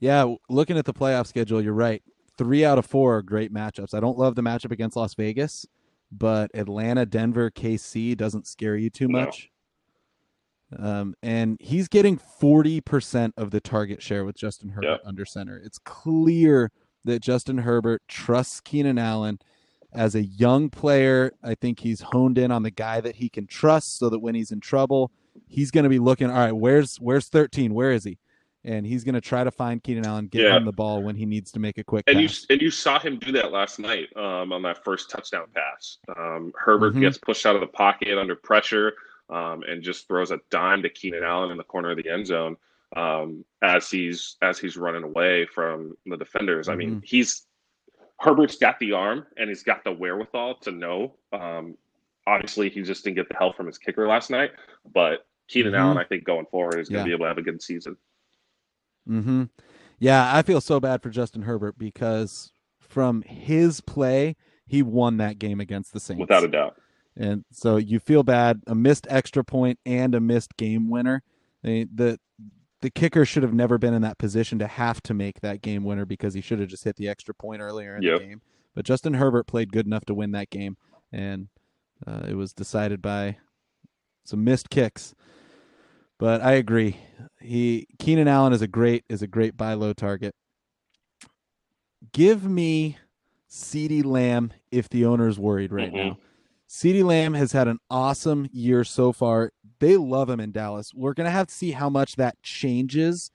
Yeah, 0.01 0.35
looking 0.49 0.77
at 0.79 0.87
the 0.87 0.95
playoff 0.95 1.27
schedule, 1.27 1.63
you're 1.63 1.75
right 1.75 2.03
three 2.41 2.65
out 2.65 2.79
of 2.79 2.87
four 2.87 3.19
are 3.19 3.23
great 3.23 3.53
matchups. 3.53 3.93
I 3.93 4.01
don't 4.01 4.17
love 4.17 4.35
the 4.35 4.41
matchup 4.41 4.71
against 4.71 4.97
Las 4.97 5.13
Vegas, 5.13 5.67
but 6.11 6.51
Atlanta, 6.55 7.05
Denver, 7.05 7.51
KC 7.51 8.17
doesn't 8.17 8.47
scare 8.47 8.77
you 8.77 8.89
too 8.89 9.09
much. 9.09 9.50
Um, 10.79 11.15
and 11.23 11.57
he's 11.61 11.89
getting 11.89 12.19
40% 12.19 13.33
of 13.37 13.51
the 13.51 13.61
target 13.61 14.03
share 14.03 14.25
with 14.25 14.37
Justin 14.37 14.71
Herbert 14.71 15.01
under 15.05 15.25
center. 15.25 15.57
It's 15.57 15.79
clear 15.79 16.71
that 17.05 17.21
Justin 17.21 17.59
Herbert 17.59 18.03
trusts 18.09 18.61
Keenan 18.61 18.99
Allen 18.99 19.41
as 19.93 20.15
a 20.15 20.23
young 20.23 20.71
player. 20.71 21.33
I 21.43 21.55
think 21.55 21.81
he's 21.81 22.01
honed 22.01 22.39
in 22.39 22.51
on 22.51 22.63
the 22.63 22.71
guy 22.71 23.01
that 23.01 23.17
he 23.17 23.29
can 23.29 23.47
trust 23.47 23.99
so 23.99 24.09
that 24.11 24.21
when 24.21 24.35
he's 24.35 24.53
in 24.53 24.61
trouble, 24.61 25.11
he's 25.49 25.71
going 25.71 25.85
to 25.85 25.91
be 25.91 25.99
looking, 25.99 26.31
all 26.31 26.37
right, 26.37 26.53
where's 26.53 26.97
where's 26.97 27.29
13? 27.29 27.75
Where 27.75 27.93
is 27.93 28.05
he? 28.05 28.19
and 28.65 28.87
he's 28.87 29.05
going 29.05 29.15
to 29.15 29.21
try 29.21 29.43
to 29.43 29.51
find 29.51 29.83
Keenan 29.83 30.07
Allen, 30.07 30.27
get 30.27 30.43
yeah. 30.43 30.57
him 30.57 30.65
the 30.65 30.73
ball 30.73 31.03
when 31.03 31.17
he 31.17 31.25
needs 31.25 31.51
to 31.53 31.59
make 31.59 31.79
a 31.79 31.85
quick. 31.85 32.05
And 32.07 32.19
pass. 32.19 32.43
you 32.43 32.55
and 32.55 32.63
you 32.63 32.71
saw 32.71 32.99
him 32.99 33.19
do 33.19 33.33
that 33.33 33.53
last 33.53 33.79
night 33.79 34.15
um, 34.17 34.53
on 34.53 34.63
that 34.63 34.85
first 34.85 35.11
touchdown 35.11 35.47
pass. 35.55 35.99
Um, 36.17 36.53
Herbert 36.57 36.93
mm-hmm. 36.93 37.01
gets 37.01 37.19
pushed 37.19 37.47
out 37.47 37.55
of 37.55 37.61
the 37.61 37.67
pocket 37.67 38.19
under 38.19 38.37
pressure 38.37 38.95
um, 39.31 39.63
and 39.69 39.83
just 39.83 40.09
throws 40.09 40.31
a 40.31 40.41
dime 40.51 40.83
to 40.83 40.89
Keenan 40.89 41.25
Allen 41.25 41.51
in 41.51 41.57
the 41.57 41.65
corner 41.65 41.91
of 41.91 41.97
the 41.97 42.09
end 42.09 42.27
zone 42.27 42.57
um, 42.97 43.45
as 43.63 43.91
he's 43.91 44.37
as 44.43 44.59
he's 44.59 44.77
running 44.77 45.05
away 45.05 45.47
from 45.47 45.97
the 46.07 46.17
defenders. 46.17 46.69
I 46.69 46.75
mean, 46.75 46.91
mm-hmm. 46.91 47.05
he's 47.05 47.47
Herbert's 48.19 48.57
got 48.57 48.79
the 48.79 48.93
arm 48.93 49.27
and 49.37 49.49
he's 49.49 49.63
got 49.63 49.85
the 49.85 49.93
wherewithal 49.93 50.57
to 50.63 50.73
know. 50.73 51.15
Um, 51.33 51.77
obviously, 52.27 52.69
he 52.69 52.83
just 52.83 53.05
didn't 53.05 53.17
get 53.17 53.29
the 53.29 53.37
help 53.37 53.57
from 53.57 53.67
his 53.67 53.79
kicker 53.79 54.07
last 54.07 54.31
night, 54.31 54.51
but 54.93 55.27
Keenan 55.49 55.73
mm-hmm. 55.73 55.81
Allen, 55.81 55.99
I 55.99 56.05
think, 56.05 56.25
going 56.25 56.47
forward 56.47 56.81
is 56.81 56.89
going 56.89 57.05
to 57.05 57.11
yeah. 57.11 57.17
be 57.17 57.23
able 57.23 57.25
to 57.25 57.29
have 57.29 57.39
a 57.39 57.43
good 57.43 57.63
season. 57.63 57.97
Hmm. 59.07 59.45
Yeah, 59.99 60.35
I 60.35 60.43
feel 60.43 60.61
so 60.61 60.81
bad 60.81 61.03
for 61.03 61.11
Justin 61.11 61.43
Herbert 61.43 61.79
because 61.79 62.53
from 62.81 63.23
his 63.23 63.81
play, 63.81 64.37
he 64.67 64.83
won 64.83 65.17
that 65.19 65.39
game 65.39 65.61
against 65.61 65.93
the 65.93 66.01
Saints 66.01 66.21
without 66.21 66.45
a 66.45 66.49
doubt. 66.49 66.77
And 67.17 67.45
so 67.51 67.77
you 67.77 67.99
feel 67.99 68.23
bad, 68.23 68.63
a 68.67 68.75
missed 68.75 69.07
extra 69.11 69.45
point 69.45 69.79
and 69.85 70.15
a 70.15 70.21
missed 70.21 70.57
game 70.57 70.89
winner. 70.89 71.23
the 71.63 72.19
the 72.83 72.91
kicker 72.91 73.27
should 73.27 73.43
have 73.43 73.53
never 73.53 73.77
been 73.77 73.93
in 73.93 74.03
that 74.03 74.17
position 74.17 74.59
to 74.59 74.67
have 74.67 75.03
to 75.03 75.13
make 75.13 75.41
that 75.41 75.61
game 75.61 75.85
winner 75.85 76.07
because 76.07 76.33
he 76.33 76.41
should 76.41 76.61
have 76.61 76.69
just 76.69 76.85
hit 76.85 76.97
the 76.97 77.09
extra 77.09 77.35
point 77.35 77.61
earlier 77.61 77.95
in 77.97 78.03
yep. 78.03 78.21
the 78.21 78.27
game. 78.27 78.43
But 78.75 78.87
Justin 78.87 79.15
Herbert 79.15 79.47
played 79.47 79.73
good 79.73 79.85
enough 79.85 80.07
to 80.07 80.15
win 80.15 80.31
that 80.33 80.49
game, 80.49 80.77
and 81.13 81.49
uh, 82.07 82.23
it 82.27 82.35
was 82.35 82.53
decided 82.53 83.03
by 83.03 83.37
some 84.25 84.45
missed 84.45 84.71
kicks. 84.71 85.15
But 86.19 86.41
I 86.41 86.53
agree. 86.53 86.97
He 87.41 87.87
Keenan 87.99 88.29
Allen 88.29 88.53
is 88.53 88.63
a 88.63 88.69
great 88.69 89.05
is 89.09 89.23
a 89.23 89.27
great 89.27 89.57
buy 89.57 89.75
low 89.75 89.93
target. 89.93 90.35
Give 92.13 92.45
me 92.45 92.97
CeeDee 93.51 94.05
Lamb 94.05 94.53
if 94.71 94.89
the 94.89 95.05
owner 95.05 95.29
is 95.29 95.39
worried 95.39 95.73
right 95.73 95.93
mm-hmm. 95.93 96.09
now. 96.11 96.19
CeeDee 96.71 97.03
Lamb 97.03 97.35
has 97.35 97.51
had 97.51 97.67
an 97.67 97.81
awesome 97.91 98.49
year 98.53 98.85
so 98.85 99.11
far. 99.11 99.51
They 99.81 99.97
love 99.97 100.31
him 100.31 100.39
in 100.39 100.53
Dallas. 100.53 100.95
We're 100.95 101.15
gonna 101.15 101.31
have 101.31 101.49
to 101.49 101.55
see 101.55 101.73
how 101.73 101.91
much 101.91 102.15
that 102.15 102.41
changes 102.45 103.33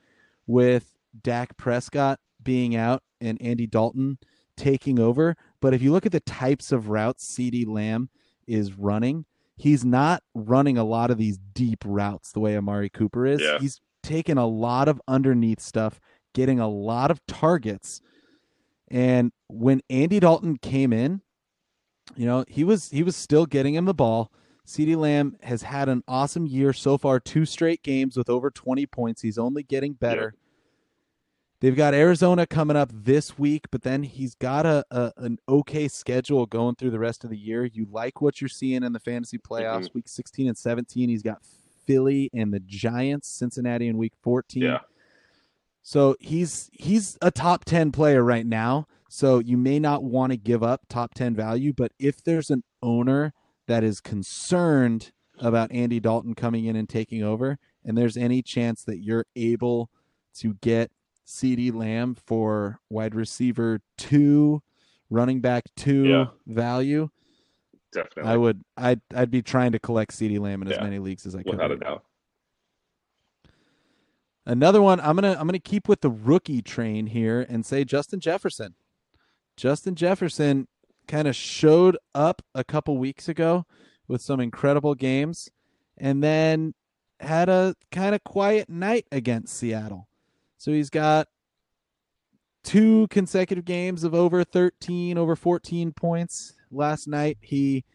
with 0.48 0.96
Dak 1.22 1.58
Prescott 1.58 2.22
being 2.42 2.78
out 2.78 3.04
and 3.20 3.42
Andy 3.42 3.68
Dalton 3.68 4.20
taking 4.56 5.00
over. 5.00 5.36
But 5.60 5.74
if 5.74 5.82
you 5.82 5.92
look 5.92 6.06
at 6.06 6.14
the 6.14 6.22
types 6.22 6.72
of 6.72 6.88
routes 6.88 7.28
CeeDee 7.28 7.68
Lamb 7.68 8.10
is 8.48 8.72
running, 8.72 9.26
he's 9.58 9.84
not 9.84 10.24
running 10.34 10.78
a 10.78 10.86
lot 10.86 11.12
of 11.12 11.18
these 11.18 11.38
deep 11.38 11.84
routes 11.86 12.32
the 12.32 12.40
way 12.40 12.56
Amari 12.56 12.90
Cooper 12.90 13.26
is. 13.26 13.42
Yeah. 13.42 13.60
He's 13.60 13.82
taking 14.02 14.38
a 14.38 14.48
lot 14.48 14.88
of 14.88 15.02
underneath 15.10 15.60
stuff, 15.60 16.00
getting 16.34 16.62
a 16.62 16.70
lot 16.70 17.12
of 17.12 17.20
targets. 17.28 18.00
And 18.90 19.34
when 19.48 19.82
Andy 19.90 20.22
Dalton 20.22 20.58
came 20.58 20.94
in, 20.94 21.22
you 22.16 22.26
know, 22.26 22.46
he 22.48 22.64
was 22.64 22.90
he 22.90 23.04
was 23.04 23.16
still 23.16 23.46
getting 23.46 23.76
him 23.76 23.86
the 23.86 23.94
ball. 23.94 24.32
CeeDee 24.66 24.98
Lamb 24.98 25.38
has 25.44 25.62
had 25.62 25.90
an 25.90 26.04
awesome 26.08 26.48
year 26.48 26.74
so 26.74 26.98
far, 26.98 27.20
two 27.20 27.46
straight 27.46 27.84
games 27.84 28.18
with 28.18 28.30
over 28.30 28.50
20 28.50 28.86
points. 28.88 29.22
He's 29.22 29.38
only 29.38 29.62
getting 29.62 29.94
better. 29.94 30.34
Yeah. 30.34 30.42
They've 31.62 31.76
got 31.76 31.94
Arizona 31.94 32.46
coming 32.46 32.76
up 32.76 32.92
this 32.94 33.40
week, 33.40 33.66
but 33.72 33.84
then 33.84 34.04
he's 34.04 34.36
got 34.36 34.66
a, 34.66 34.84
a, 34.92 35.14
an 35.18 35.40
okay 35.48 35.88
schedule 35.88 36.46
going 36.46 36.76
through 36.76 36.92
the 36.92 37.00
rest 37.00 37.24
of 37.24 37.30
the 37.30 37.38
year. 37.38 37.66
You 37.66 37.88
like 37.92 38.22
what 38.22 38.42
you're 38.42 38.50
seeing 38.50 38.84
in 38.84 38.92
the 38.92 39.00
fantasy 39.00 39.38
playoffs, 39.38 39.86
mm-hmm. 39.86 40.00
week 40.00 40.08
16 40.08 40.48
and 40.48 40.58
17. 40.58 41.10
He's 41.10 41.24
got 41.24 41.42
Philly 41.86 42.30
and 42.34 42.54
the 42.54 42.60
Giants, 42.60 43.30
Cincinnati 43.30 43.88
in 43.88 43.98
week 43.98 44.14
14. 44.22 44.62
Yeah. 44.64 44.80
So 45.82 46.16
he's 46.20 46.70
he's 46.74 47.18
a 47.22 47.32
top 47.32 47.64
10 47.64 47.92
player 47.92 48.24
right 48.24 48.46
now. 48.46 48.88
So 49.16 49.40
you 49.40 49.56
may 49.56 49.80
not 49.80 50.04
want 50.04 50.34
to 50.34 50.38
give 50.38 50.62
up 50.62 50.82
top 50.90 51.14
10 51.14 51.38
value, 51.38 51.72
but 51.72 51.94
if 51.98 52.22
there's 52.22 52.50
an 52.50 52.64
owner 52.84 53.32
that 53.66 53.82
is 53.82 54.02
concerned 54.02 55.14
about 55.40 55.72
Andy 55.72 56.02
Dalton 56.02 56.36
coming 56.36 56.66
in 56.66 56.76
and 56.76 56.90
taking 56.90 57.24
over, 57.24 57.58
and 57.86 57.98
there's 57.98 58.18
any 58.18 58.42
chance 58.42 58.84
that 58.84 58.98
you're 58.98 59.26
able 59.38 59.90
to 60.40 60.56
get 60.56 60.92
CeeDee 61.26 61.74
Lamb 61.74 62.18
for 62.26 62.82
wide 62.90 63.16
receiver 63.16 63.80
two, 63.98 64.62
running 65.10 65.40
back 65.40 65.64
two 65.78 66.04
yeah. 66.04 66.26
value. 66.46 67.08
Definitely. 67.94 68.30
I 68.34 68.36
would 68.36 68.66
I'd 68.76 69.00
I'd 69.16 69.32
be 69.32 69.42
trying 69.42 69.72
to 69.72 69.80
collect 69.80 70.12
CeeDee 70.12 70.42
Lamb 70.42 70.62
in 70.62 70.68
yeah. 70.68 70.76
as 70.76 70.82
many 70.82 71.00
leagues 71.00 71.26
as 71.26 71.36
I 71.36 71.44
could. 71.44 71.54
Without 71.54 71.72
a 71.72 71.78
doubt. 71.78 72.04
Another 74.46 74.82
one, 74.82 75.00
I'm 75.00 75.16
gonna 75.16 75.38
I'm 75.40 75.48
gonna 75.48 75.60
keep 75.60 75.88
with 75.88 76.02
the 76.02 76.12
rookie 76.12 76.62
train 76.62 77.08
here 77.08 77.46
and 77.48 77.66
say 77.66 77.86
Justin 77.86 78.20
Jefferson. 78.20 78.76
Justin 79.58 79.96
Jefferson 79.96 80.68
kind 81.08 81.28
of 81.28 81.36
showed 81.36 81.98
up 82.14 82.42
a 82.54 82.64
couple 82.64 82.98
weeks 82.98 83.30
ago 83.30 83.66
with 84.08 84.22
some 84.22 84.40
incredible 84.40 84.96
games 84.96 85.50
and 85.98 86.24
then 86.24 86.74
had 87.20 87.50
a 87.50 87.76
kind 87.92 88.14
of 88.14 88.24
quiet 88.24 88.70
night 88.70 89.06
against 89.12 89.56
Seattle. 89.56 90.08
So 90.58 90.72
he's 90.72 90.90
got 90.90 91.28
two 92.64 93.08
consecutive 93.10 93.66
games 93.66 94.04
of 94.04 94.14
over 94.14 94.44
13, 94.44 95.18
over 95.18 95.36
14 95.36 95.92
points. 95.94 96.54
Last 96.72 97.08
night 97.08 97.38
he 97.42 97.86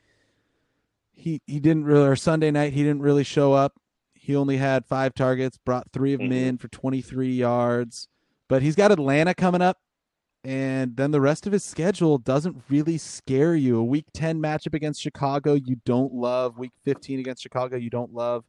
he 1.13 1.43
he 1.47 1.61
didn't 1.61 1.85
really 1.85 2.07
or 2.07 2.17
Sunday 2.17 2.51
night 2.51 2.73
he 2.73 2.83
didn't 2.83 3.03
really 3.03 3.25
show 3.25 3.53
up. 3.53 3.75
He 4.15 4.37
only 4.37 4.57
had 4.57 4.87
five 4.87 5.15
targets, 5.15 5.59
brought 5.59 5.93
three 5.93 6.13
of 6.15 6.21
them 6.21 6.31
mm-hmm. 6.31 6.49
in 6.49 6.59
for 6.59 6.69
23 6.69 7.33
yards. 7.33 8.09
But 8.49 8.63
he's 8.63 8.77
got 8.77 8.93
Atlanta 8.93 9.35
coming 9.35 9.63
up, 9.63 9.79
and 10.43 10.97
then 10.97 11.11
the 11.11 11.21
rest 11.21 11.47
of 11.47 11.53
his 11.53 11.65
schedule 11.65 12.17
doesn't 12.19 12.63
really 12.69 12.97
scare 12.97 13.55
you. 13.55 13.79
A 13.79 13.85
week 13.85 14.07
10 14.15 14.41
matchup 14.41 14.75
against 14.75 15.03
Chicago, 15.03 15.55
you 15.55 15.77
don't 15.85 16.15
love. 16.15 16.59
Week 16.59 16.73
15 16.85 17.21
against 17.21 17.43
Chicago, 17.43 17.77
you 17.77 17.91
don't 17.91 18.15
love. 18.15 18.45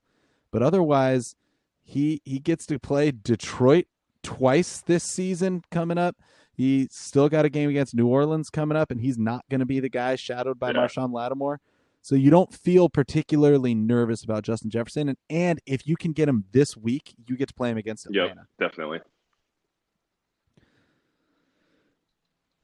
But 0.51 0.63
otherwise, 0.63 1.35
he 1.83 2.21
he 2.23 2.39
gets 2.39 2.65
to 2.67 2.79
play 2.79 3.11
Detroit 3.11 3.87
twice 4.23 4.81
this 4.81 5.03
season 5.03 5.63
coming 5.71 5.97
up. 5.97 6.15
He 6.53 6.87
still 6.91 7.27
got 7.27 7.45
a 7.45 7.49
game 7.49 7.69
against 7.69 7.95
New 7.95 8.07
Orleans 8.07 8.49
coming 8.49 8.77
up, 8.77 8.91
and 8.91 9.01
he's 9.01 9.17
not 9.17 9.43
going 9.49 9.59
to 9.59 9.65
be 9.65 9.79
the 9.79 9.89
guy 9.89 10.15
shadowed 10.15 10.59
by 10.59 10.69
yeah. 10.69 10.77
Marshon 10.77 11.11
Lattimore. 11.11 11.59
So 12.01 12.15
you 12.15 12.29
don't 12.29 12.53
feel 12.53 12.89
particularly 12.89 13.75
nervous 13.75 14.23
about 14.23 14.43
Justin 14.43 14.69
Jefferson, 14.69 15.09
and, 15.09 15.17
and 15.29 15.59
if 15.65 15.85
you 15.85 15.95
can 15.95 16.13
get 16.13 16.27
him 16.27 16.45
this 16.51 16.75
week, 16.75 17.13
you 17.27 17.37
get 17.37 17.49
to 17.49 17.53
play 17.53 17.69
him 17.69 17.77
against 17.77 18.07
Atlanta. 18.07 18.47
Yep, 18.59 18.69
definitely. 18.69 18.99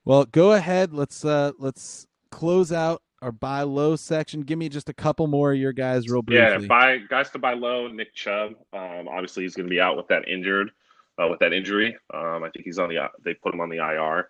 Well, 0.07 0.23
go 0.23 0.53
ahead. 0.53 0.93
Let's 0.93 1.25
uh 1.25 1.51
let's 1.59 2.07
close 2.31 2.71
out 2.71 3.01
our 3.21 3.33
buy 3.33 3.63
low 3.63 3.97
section. 3.97 4.39
Give 4.39 4.57
me 4.57 4.69
just 4.69 4.87
a 4.87 4.93
couple 4.93 5.27
more 5.27 5.51
of 5.51 5.57
your 5.57 5.73
guys, 5.73 6.07
real 6.07 6.21
briefly. 6.21 6.61
Yeah, 6.61 6.65
buy 6.65 6.99
guys 7.09 7.29
to 7.31 7.39
buy 7.39 7.55
low. 7.55 7.89
Nick 7.89 8.13
Chubb. 8.13 8.53
Um, 8.71 9.09
obviously, 9.09 9.43
he's 9.43 9.53
going 9.53 9.65
to 9.65 9.69
be 9.69 9.81
out 9.81 9.97
with 9.97 10.07
that 10.07 10.25
injured 10.25 10.71
uh, 11.21 11.27
with 11.27 11.39
that 11.39 11.51
injury. 11.51 11.97
Um, 12.13 12.41
I 12.45 12.49
think 12.51 12.63
he's 12.63 12.79
on 12.79 12.87
the 12.87 13.09
they 13.25 13.33
put 13.33 13.53
him 13.53 13.59
on 13.59 13.67
the 13.67 13.79
IR, 13.79 14.29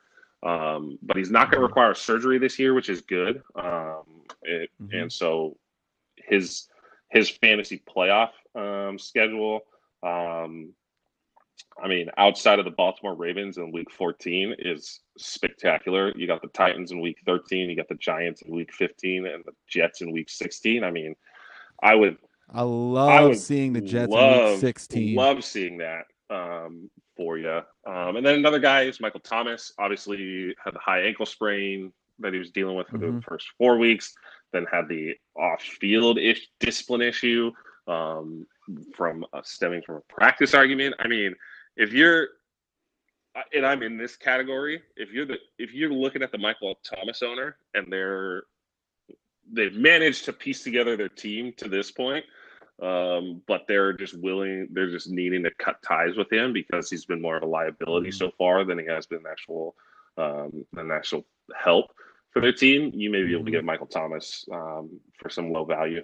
um, 0.49 0.97
but 1.03 1.15
he's 1.15 1.29
not 1.29 1.51
going 1.51 1.61
to 1.61 1.67
require 1.67 1.93
surgery 1.93 2.39
this 2.39 2.57
year, 2.57 2.73
which 2.73 2.89
is 2.89 3.01
good. 3.01 3.43
Um, 3.53 4.01
it, 4.41 4.71
mm-hmm. 4.81 4.97
And 4.97 5.13
so 5.13 5.57
his 6.15 6.69
his 7.11 7.29
fantasy 7.29 7.83
playoff 7.87 8.31
um, 8.55 8.97
schedule. 8.97 9.61
I 11.83 11.87
mean, 11.87 12.09
outside 12.17 12.59
of 12.59 12.65
the 12.65 12.71
Baltimore 12.71 13.15
Ravens 13.15 13.57
in 13.57 13.71
week 13.71 13.91
14 13.91 14.55
is 14.59 15.01
spectacular. 15.17 16.11
You 16.15 16.25
got 16.27 16.41
the 16.41 16.47
Titans 16.49 16.91
in 16.91 16.99
week 17.01 17.19
13, 17.25 17.69
you 17.69 17.75
got 17.75 17.87
the 17.87 17.95
Giants 17.95 18.41
in 18.41 18.53
week 18.55 18.73
15, 18.73 19.25
and 19.27 19.43
the 19.45 19.51
Jets 19.67 20.01
in 20.01 20.11
week 20.11 20.29
16. 20.29 20.83
I 20.83 20.91
mean, 20.91 21.15
I 21.83 21.95
would. 21.95 22.17
I 22.53 22.61
love 22.61 23.09
I 23.09 23.23
would 23.23 23.37
seeing 23.37 23.73
the 23.73 23.81
Jets 23.81 24.11
love, 24.11 24.47
in 24.47 24.51
week 24.53 24.59
16. 24.61 25.15
Love 25.15 25.43
seeing 25.43 25.77
that 25.77 26.05
um, 26.29 26.89
for 27.15 27.37
you. 27.37 27.61
Um, 27.85 28.15
and 28.15 28.25
then 28.25 28.35
another 28.35 28.59
guy 28.59 28.83
is 28.83 28.99
Michael 28.99 29.19
Thomas. 29.19 29.73
Obviously, 29.77 30.55
had 30.63 30.73
the 30.73 30.79
high 30.79 31.01
ankle 31.01 31.25
sprain 31.25 31.91
that 32.19 32.33
he 32.33 32.39
was 32.39 32.49
dealing 32.51 32.75
with 32.75 32.87
for 32.87 32.97
Mhm. 32.97 33.17
the 33.17 33.21
first 33.21 33.47
four 33.57 33.77
weeks. 33.77 34.15
Then 34.53 34.65
had 34.71 34.87
the 34.87 35.15
off-field 35.35 36.17
ish 36.17 36.47
discipline 36.59 37.01
issue 37.01 37.51
um, 37.87 38.45
from 38.95 39.25
uh, 39.33 39.41
stemming 39.43 39.81
from 39.85 39.95
a 39.95 40.01
practice 40.01 40.53
argument. 40.53 40.95
I 40.99 41.07
mean, 41.07 41.35
if 41.75 41.93
you're 41.93 42.29
and 43.53 43.65
I'm 43.65 43.83
in 43.83 43.97
this 43.97 44.15
category, 44.15 44.81
if 44.95 45.11
you're 45.11 45.25
the 45.25 45.37
if 45.57 45.73
you're 45.73 45.91
looking 45.91 46.23
at 46.23 46.31
the 46.31 46.37
Michael 46.37 46.79
Thomas 46.83 47.21
owner 47.21 47.57
and 47.73 47.91
they're 47.91 48.43
they've 49.51 49.73
managed 49.73 50.25
to 50.25 50.33
piece 50.33 50.63
together 50.63 50.97
their 50.97 51.09
team 51.09 51.53
to 51.57 51.69
this 51.69 51.91
point, 51.91 52.25
um, 52.81 53.41
but 53.47 53.65
they're 53.67 53.93
just 53.93 54.17
willing, 54.19 54.67
they're 54.71 54.91
just 54.91 55.09
needing 55.09 55.43
to 55.43 55.51
cut 55.57 55.81
ties 55.81 56.15
with 56.15 56.31
him 56.31 56.53
because 56.53 56.89
he's 56.89 57.05
been 57.05 57.21
more 57.21 57.37
of 57.37 57.43
a 57.43 57.47
liability 57.47 58.11
so 58.11 58.31
far 58.37 58.63
than 58.65 58.77
he 58.77 58.85
has 58.85 59.05
been 59.05 59.23
actual 59.29 59.75
um, 60.17 60.65
an 60.75 60.91
actual 60.91 61.25
help 61.55 61.91
for 62.31 62.41
their 62.41 62.53
team. 62.53 62.91
You 62.93 63.09
may 63.09 63.23
be 63.23 63.33
able 63.33 63.45
to 63.45 63.51
get 63.51 63.63
Michael 63.63 63.87
Thomas 63.87 64.45
um, 64.51 64.99
for 65.17 65.29
some 65.29 65.51
low 65.51 65.63
value. 65.63 66.03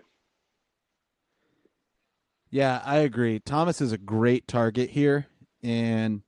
Yeah, 2.54 2.84
I 2.86 2.98
agree. 2.98 3.40
Thomas 3.40 3.82
is 3.82 3.94
a 3.94 3.98
great 3.98 4.48
target 4.48 4.92
here, 4.92 5.26
and 5.64 6.22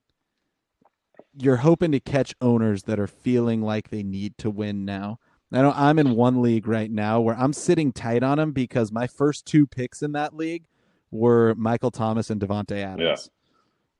you're 1.37 1.57
hoping 1.57 1.91
to 1.91 1.99
catch 1.99 2.33
owners 2.41 2.81
that 2.83 2.99
are 2.99 3.05
feeling 3.05 3.61
like 3.61 3.91
they 3.91 4.01
need 4.01 4.35
to 4.39 4.49
win 4.49 4.85
now. 4.85 5.19
I 5.53 5.61
know 5.61 5.71
I'm 5.75 5.99
in 5.99 6.15
one 6.15 6.41
league 6.41 6.67
right 6.67 6.89
now 6.89 7.21
where 7.21 7.37
I'm 7.37 7.53
sitting 7.53 7.93
tight 7.93 8.23
on 8.23 8.39
him 8.39 8.53
because 8.53 8.91
my 8.91 9.05
first 9.05 9.45
two 9.45 9.67
picks 9.67 10.01
in 10.01 10.13
that 10.13 10.35
league 10.35 10.63
were 11.11 11.53
Michael 11.59 11.91
Thomas 11.91 12.31
and 12.31 12.41
Davante 12.41 12.83
Adams. 12.83 13.29
Yeah. 13.29 13.31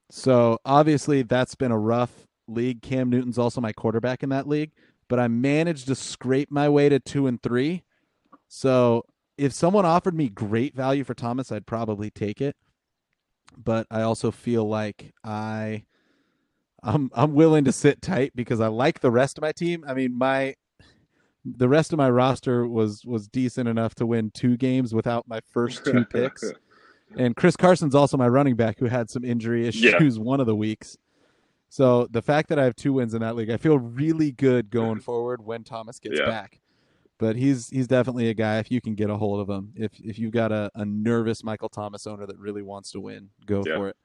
So 0.10 0.58
obviously 0.66 1.22
that's 1.22 1.54
been 1.54 1.72
a 1.72 1.78
rough 1.78 2.26
league. 2.48 2.82
Cam 2.82 3.12
Newton's 3.12 3.38
also 3.38 3.62
my 3.62 3.72
quarterback 3.72 4.24
in 4.24 4.30
that 4.30 4.48
league, 4.48 4.72
but 5.10 5.20
I 5.20 5.28
managed 5.28 5.86
to 5.90 5.96
scrape 5.96 6.50
my 6.50 6.70
way 6.70 6.90
to 6.90 7.00
two 7.00 7.28
and 7.28 7.40
three. 7.44 7.84
So 8.48 9.06
if 9.38 9.54
someone 9.54 9.86
offered 9.86 10.16
me 10.16 10.30
great 10.30 10.76
value 10.76 11.04
for 11.04 11.14
Thomas, 11.14 11.52
I'd 11.52 11.66
probably 11.66 12.10
take 12.10 12.42
it. 12.42 12.56
But 13.58 13.88
I 13.92 14.02
also 14.02 14.32
feel 14.32 14.68
like 14.68 15.14
I 15.24 15.84
I'm 16.84 17.10
I'm 17.14 17.34
willing 17.34 17.64
to 17.66 17.72
sit 17.72 18.02
tight 18.02 18.34
because 18.36 18.60
I 18.60 18.68
like 18.68 19.00
the 19.00 19.12
rest 19.12 19.38
of 19.38 19.42
my 19.42 19.52
team. 19.52 19.84
I 19.88 19.94
mean, 19.94 20.18
my 20.18 20.56
the 21.44 21.70
rest 21.70 21.94
of 21.94 21.98
my 21.98 22.10
roster 22.10 22.68
was 22.68 23.04
was 23.06 23.28
decent 23.28 23.70
enough 23.70 23.96
to 23.96 24.06
win 24.06 24.32
two 24.34 24.58
games 24.58 24.94
without 24.94 25.28
my 25.28 25.40
first 25.52 25.86
two 25.86 26.06
picks. 26.10 26.54
And 27.18 27.36
Chris 27.36 27.56
Carson's 27.56 27.96
also 27.96 28.18
my 28.18 28.28
running 28.28 28.56
back 28.56 28.80
who 28.80 28.86
had 28.86 29.10
some 29.10 29.24
injury 29.24 29.68
issues 29.68 30.20
one 30.20 30.40
of 30.40 30.48
the 30.48 30.56
weeks. 30.56 30.98
So 31.70 32.08
the 32.10 32.22
fact 32.22 32.50
that 32.50 32.60
I 32.60 32.64
have 32.64 32.76
two 32.76 32.94
wins 32.94 33.14
in 33.14 33.22
that 33.22 33.36
league, 33.36 33.50
I 33.50 33.58
feel 33.58 33.78
really 33.78 34.32
good 34.32 34.70
going 34.70 35.00
forward 35.00 35.46
when 35.46 35.64
Thomas 35.64 36.00
gets 36.00 36.20
Yeah. 36.20 36.26
back. 36.26 36.60
But 37.18 37.36
he's 37.38 37.70
he's 37.70 37.88
definitely 37.88 38.30
a 38.30 38.34
guy 38.34 38.60
if 38.60 38.70
you 38.70 38.82
can 38.82 38.94
get 38.96 39.10
a 39.10 39.16
hold 39.16 39.40
of 39.40 39.50
him. 39.50 39.72
If 39.76 40.00
if 40.02 40.20
you've 40.20 40.34
got 40.34 40.52
a, 40.52 40.70
a 40.76 40.84
nervous 40.86 41.44
Michael 41.44 41.70
Thomas 41.70 42.06
owner 42.06 42.26
that 42.26 42.38
really 42.38 42.62
wants 42.62 42.92
to 42.92 43.00
win, 43.00 43.30
go 43.46 43.64
Yeah. 43.66 43.78
for 43.78 43.88
it. 43.90 43.96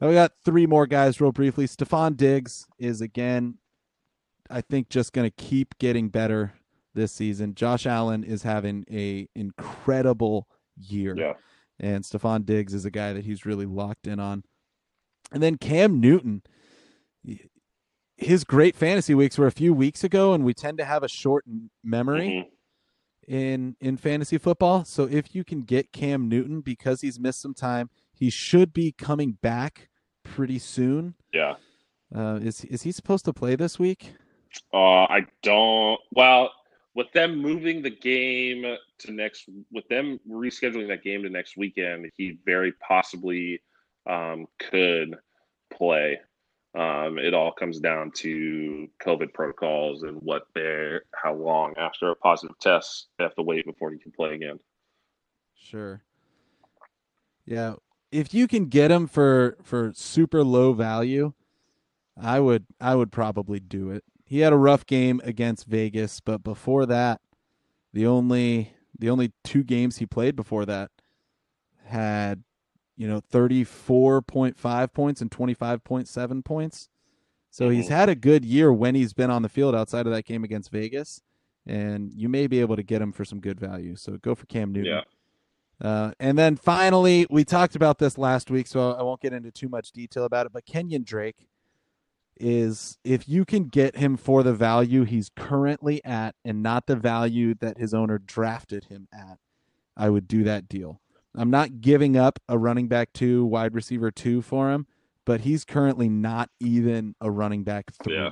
Now 0.00 0.08
we 0.08 0.14
got 0.14 0.32
three 0.44 0.66
more 0.66 0.86
guys 0.86 1.20
real 1.20 1.32
briefly. 1.32 1.66
Stefon 1.66 2.16
Diggs 2.16 2.66
is 2.78 3.00
again, 3.00 3.58
I 4.50 4.60
think 4.60 4.90
just 4.90 5.12
gonna 5.14 5.30
keep 5.30 5.78
getting 5.78 6.10
better 6.10 6.52
this 6.92 7.12
season. 7.12 7.54
Josh 7.54 7.86
Allen 7.86 8.22
is 8.24 8.42
having 8.42 8.84
a 8.90 9.26
incredible 9.34 10.46
year. 10.76 11.16
Yeah. 11.16 11.32
And 11.80 12.04
Stefon 12.04 12.44
Diggs 12.44 12.74
is 12.74 12.84
a 12.84 12.90
guy 12.90 13.14
that 13.14 13.24
he's 13.24 13.46
really 13.46 13.66
locked 13.66 14.06
in 14.06 14.20
on. 14.20 14.44
And 15.32 15.42
then 15.42 15.56
Cam 15.56 15.98
Newton, 15.98 16.42
his 18.16 18.44
great 18.44 18.76
fantasy 18.76 19.14
weeks 19.14 19.38
were 19.38 19.46
a 19.46 19.52
few 19.52 19.74
weeks 19.74 20.04
ago, 20.04 20.32
and 20.32 20.44
we 20.44 20.54
tend 20.54 20.78
to 20.78 20.84
have 20.84 21.02
a 21.02 21.08
short 21.08 21.44
memory 21.82 22.28
Mhm. 22.28 22.48
in 23.28 23.76
in 23.80 23.96
fantasy 23.96 24.38
football. 24.38 24.84
So 24.84 25.04
if 25.04 25.34
you 25.34 25.44
can 25.44 25.62
get 25.62 25.92
Cam 25.92 26.28
Newton 26.28 26.60
because 26.60 27.00
he's 27.00 27.18
missed 27.18 27.40
some 27.40 27.54
time, 27.54 27.90
he 28.12 28.30
should 28.30 28.72
be 28.72 28.92
coming 28.92 29.32
back 29.32 29.88
pretty 30.22 30.58
soon. 30.58 31.14
Yeah. 31.32 31.56
Uh, 32.14 32.38
is 32.42 32.64
is 32.66 32.82
he 32.82 32.92
supposed 32.92 33.24
to 33.24 33.32
play 33.32 33.56
this 33.56 33.78
week? 33.78 34.12
Uh, 34.72 35.04
I 35.04 35.26
don't. 35.42 36.00
Well, 36.12 36.52
with 36.94 37.10
them 37.12 37.36
moving 37.38 37.82
the 37.82 37.90
game 37.90 38.76
to 38.98 39.12
next, 39.12 39.48
with 39.72 39.88
them 39.88 40.20
rescheduling 40.30 40.86
that 40.88 41.02
game 41.02 41.24
to 41.24 41.28
next 41.28 41.56
weekend, 41.56 42.08
he 42.16 42.38
very 42.46 42.70
possibly 42.72 43.60
um, 44.06 44.46
could 44.60 45.16
play. 45.72 46.20
Um, 46.74 47.18
it 47.18 47.34
all 47.34 47.52
comes 47.52 47.78
down 47.78 48.10
to 48.16 48.88
COVID 49.00 49.32
protocols 49.32 50.02
and 50.02 50.20
what 50.22 50.48
they're, 50.54 51.02
how 51.14 51.34
long 51.34 51.72
after 51.76 52.10
a 52.10 52.16
positive 52.16 52.58
test 52.58 53.08
they 53.16 53.24
have 53.24 53.34
to 53.36 53.42
wait 53.42 53.64
before 53.64 53.92
you 53.92 53.98
can 53.98 54.10
play 54.10 54.34
again. 54.34 54.58
Sure. 55.54 56.02
Yeah, 57.46 57.74
if 58.10 58.32
you 58.32 58.48
can 58.48 58.66
get 58.66 58.90
him 58.90 59.06
for 59.06 59.56
for 59.62 59.92
super 59.94 60.42
low 60.42 60.72
value, 60.72 61.32
I 62.20 62.40
would 62.40 62.66
I 62.80 62.94
would 62.94 63.12
probably 63.12 63.60
do 63.60 63.90
it. 63.90 64.04
He 64.24 64.40
had 64.40 64.52
a 64.52 64.56
rough 64.56 64.86
game 64.86 65.20
against 65.24 65.66
Vegas, 65.66 66.20
but 66.20 66.42
before 66.42 66.86
that, 66.86 67.20
the 67.92 68.06
only 68.06 68.72
the 68.98 69.10
only 69.10 69.32
two 69.42 69.62
games 69.62 69.98
he 69.98 70.06
played 70.06 70.36
before 70.36 70.64
that 70.66 70.90
had 71.86 72.42
you 72.96 73.08
know 73.08 73.20
34.5 73.20 74.92
points 74.92 75.20
and 75.20 75.30
25.7 75.30 76.42
points. 76.44 76.88
So 77.50 77.68
he's 77.68 77.86
Mhm. 77.86 77.90
had 77.90 78.08
a 78.08 78.14
good 78.14 78.44
year 78.44 78.72
when 78.72 78.94
he's 78.94 79.12
been 79.12 79.30
on 79.30 79.42
the 79.42 79.48
field 79.48 79.74
outside 79.74 80.06
of 80.06 80.12
that 80.12 80.24
game 80.24 80.42
against 80.44 80.70
Vegas, 80.70 81.22
and 81.66 82.12
you 82.12 82.28
may 82.28 82.46
be 82.46 82.60
able 82.60 82.76
to 82.76 82.82
get 82.82 83.00
him 83.00 83.12
for 83.12 83.24
some 83.24 83.40
good 83.40 83.60
value. 83.60 83.94
So 83.96 84.16
go 84.18 84.34
for 84.34 84.46
Cam 84.46 84.72
Newton. 84.72 84.92
Yeah. 84.92 85.02
Uh, 85.80 86.12
and 86.20 86.36
then 86.38 86.56
finally, 86.56 87.26
we 87.30 87.44
talked 87.44 87.74
about 87.76 87.98
this 87.98 88.16
last 88.18 88.50
week, 88.50 88.66
so 88.66 88.92
I 88.92 89.02
won't 89.02 89.20
get 89.20 89.32
into 89.32 89.50
too 89.50 89.68
much 89.68 89.92
detail 89.92 90.24
about 90.24 90.46
it. 90.46 90.52
But 90.52 90.66
Kenyan 90.66 91.04
Drake 91.04 91.48
is, 92.36 92.98
if 93.04 93.28
you 93.28 93.44
can 93.44 93.64
get 93.64 93.96
him 93.96 94.16
for 94.16 94.42
the 94.42 94.54
value 94.54 95.04
he's 95.04 95.30
currently 95.36 96.04
at 96.04 96.34
and 96.44 96.62
not 96.62 96.86
the 96.86 96.96
value 96.96 97.54
that 97.56 97.78
his 97.78 97.94
owner 97.94 98.18
drafted 98.18 98.84
him 98.84 99.06
at, 99.12 99.38
I 99.96 100.10
would 100.10 100.26
do 100.26 100.42
that 100.44 100.68
deal. 100.68 101.00
I'm 101.36 101.50
not 101.50 101.80
giving 101.80 102.16
up 102.16 102.38
a 102.48 102.58
running 102.58 102.88
back 102.88 103.12
two, 103.12 103.44
wide 103.44 103.74
receiver 103.74 104.10
two 104.10 104.42
for 104.42 104.70
him, 104.70 104.86
but 105.24 105.40
he's 105.40 105.64
currently 105.64 106.08
not 106.08 106.50
even 106.60 107.14
a 107.20 107.30
running 107.30 107.64
back 107.64 107.92
three. 108.02 108.14
Yeah. 108.14 108.30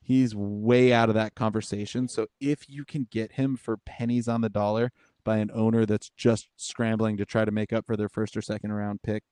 He's 0.00 0.34
way 0.34 0.92
out 0.92 1.08
of 1.08 1.14
that 1.14 1.34
conversation. 1.34 2.08
So 2.08 2.26
if 2.40 2.68
you 2.68 2.84
can 2.84 3.08
get 3.10 3.32
him 3.32 3.56
for 3.56 3.78
pennies 3.78 4.28
on 4.28 4.42
the 4.42 4.50
dollar 4.50 4.92
by 5.24 5.38
an 5.38 5.50
owner 5.54 5.86
that's 5.86 6.10
just 6.10 6.48
scrambling 6.56 7.16
to 7.16 7.24
try 7.24 7.44
to 7.46 7.50
make 7.50 7.72
up 7.72 7.86
for 7.86 7.96
their 7.96 8.10
first 8.10 8.36
or 8.36 8.42
second 8.42 8.72
round 8.72 9.02
pick 9.02 9.22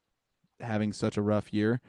having 0.60 0.92
such 0.92 1.18
a 1.18 1.22
rough 1.22 1.52
year, 1.52 1.80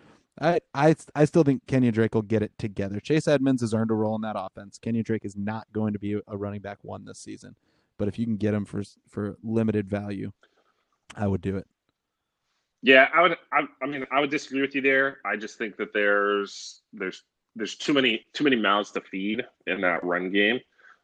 I 0.42 0.60
I 0.74 0.96
I 1.16 1.26
still 1.26 1.44
think 1.44 1.66
Kenyan 1.66 1.94
Drake 1.94 2.14
will 2.14 2.24
get 2.24 2.44
it 2.44 2.52
together. 2.58 3.00
Chase 3.00 3.28
Edmonds 3.28 3.62
has 3.62 3.74
earned 3.74 3.92
a 3.92 3.96
role 3.96 4.16
in 4.16 4.22
that 4.22 4.36
offense. 4.38 4.80
Kenyan 4.84 5.06
Drake 5.06 5.26
is 5.26 5.36
not 5.36 5.68
going 5.72 5.94
to 5.94 6.00
be 6.00 6.20
a 6.28 6.38
running 6.38 6.62
back 6.62 6.80
one 6.82 7.06
this 7.06 7.20
season, 7.20 7.56
but 7.98 8.08
if 8.08 8.20
you 8.20 8.26
can 8.26 8.38
get 8.38 8.54
him 8.54 8.66
for 8.66 8.84
for 9.08 9.38
limited 9.44 9.90
value, 9.90 10.32
I 11.16 11.28
would 11.28 11.42
do 11.42 11.58
it. 11.58 11.68
Yeah, 12.82 13.08
I 13.14 13.22
would. 13.22 13.38
I, 13.52 13.62
I 13.82 13.86
mean, 13.88 14.06
I 14.12 14.20
would 14.20 14.30
disagree 14.30 14.62
with 14.62 14.76
you 14.76 14.82
there. 14.82 15.20
I 15.26 15.38
just 15.38 15.58
think 15.58 15.78
that 15.78 15.94
there's 15.94 16.82
there's 16.92 17.24
there's 17.56 17.76
too 17.76 17.94
many 17.94 18.26
too 18.34 18.44
many 18.44 18.58
mouths 18.58 18.92
to 18.92 19.02
feed 19.02 19.46
in 19.68 19.82
that 19.82 20.04
run 20.04 20.32
game, 20.32 20.60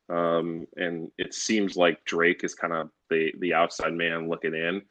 um, 0.10 0.68
and 0.76 1.10
it 1.18 1.34
seems 1.34 1.78
like 1.78 2.03
Drake 2.03 2.43
is 2.43 2.53
kind 2.53 2.74
of 2.74 2.89
the 3.10 3.34
the 3.39 3.53
outside 3.53 3.93
man 3.93 4.28
looking 4.28 4.55
in. 4.55 4.82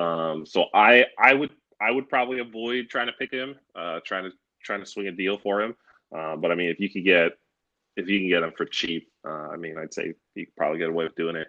Um, 0.00 0.46
so 0.46 0.66
I 0.72 1.06
I 1.18 1.34
would 1.34 1.50
I 1.80 1.90
would 1.90 2.08
probably 2.08 2.38
avoid 2.38 2.88
trying 2.90 3.08
to 3.08 3.12
pick 3.14 3.32
him, 3.32 3.56
uh, 3.74 4.00
trying 4.04 4.24
to 4.24 4.30
trying 4.62 4.80
to 4.80 4.86
swing 4.86 5.08
a 5.08 5.12
deal 5.12 5.38
for 5.38 5.60
him. 5.62 5.74
Uh, 6.16 6.36
but 6.36 6.52
I 6.52 6.54
mean, 6.54 6.70
if 6.70 6.78
you 6.78 6.88
could 6.88 7.04
get 7.04 7.32
if 7.96 8.08
you 8.08 8.20
can 8.20 8.28
get 8.28 8.42
him 8.42 8.52
for 8.56 8.66
cheap, 8.66 9.10
uh, 9.26 9.48
I 9.52 9.56
mean, 9.56 9.78
I'd 9.78 9.92
say 9.92 10.14
you 10.34 10.46
could 10.46 10.56
probably 10.56 10.78
get 10.78 10.90
away 10.90 11.04
with 11.04 11.16
doing 11.16 11.36
it. 11.36 11.48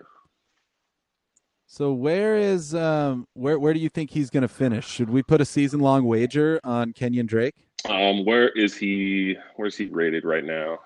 So 1.77 1.93
where 1.93 2.35
is 2.35 2.73
um 2.73 3.27
where 3.35 3.59
where 3.59 3.71
do 3.71 3.79
you 3.79 3.87
think 3.87 4.09
he's 4.09 4.31
going 4.31 4.41
to 4.41 4.47
finish? 4.47 4.87
Should 4.87 5.11
we 5.11 5.21
put 5.21 5.41
a 5.41 5.45
season 5.45 5.79
long 5.79 6.05
wager 6.05 6.59
on 6.63 6.91
Kenyan 6.91 7.27
Drake? 7.27 7.53
Um, 7.87 8.25
where 8.25 8.49
is 8.49 8.75
he? 8.75 9.35
Where 9.57 9.67
is 9.67 9.77
he 9.77 9.85
rated 9.85 10.25
right 10.25 10.43
now? 10.43 10.79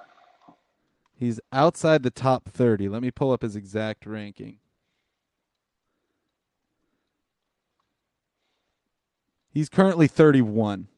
He's 1.16 1.40
outside 1.54 2.04
the 2.04 2.12
top 2.12 2.50
thirty. 2.50 2.90
Let 2.90 3.02
me 3.02 3.10
pull 3.10 3.32
up 3.32 3.42
his 3.42 3.56
exact 3.56 4.06
ranking. 4.06 4.58
He's 9.50 9.70
currently 9.70 10.10
thirty-one. 10.10 10.90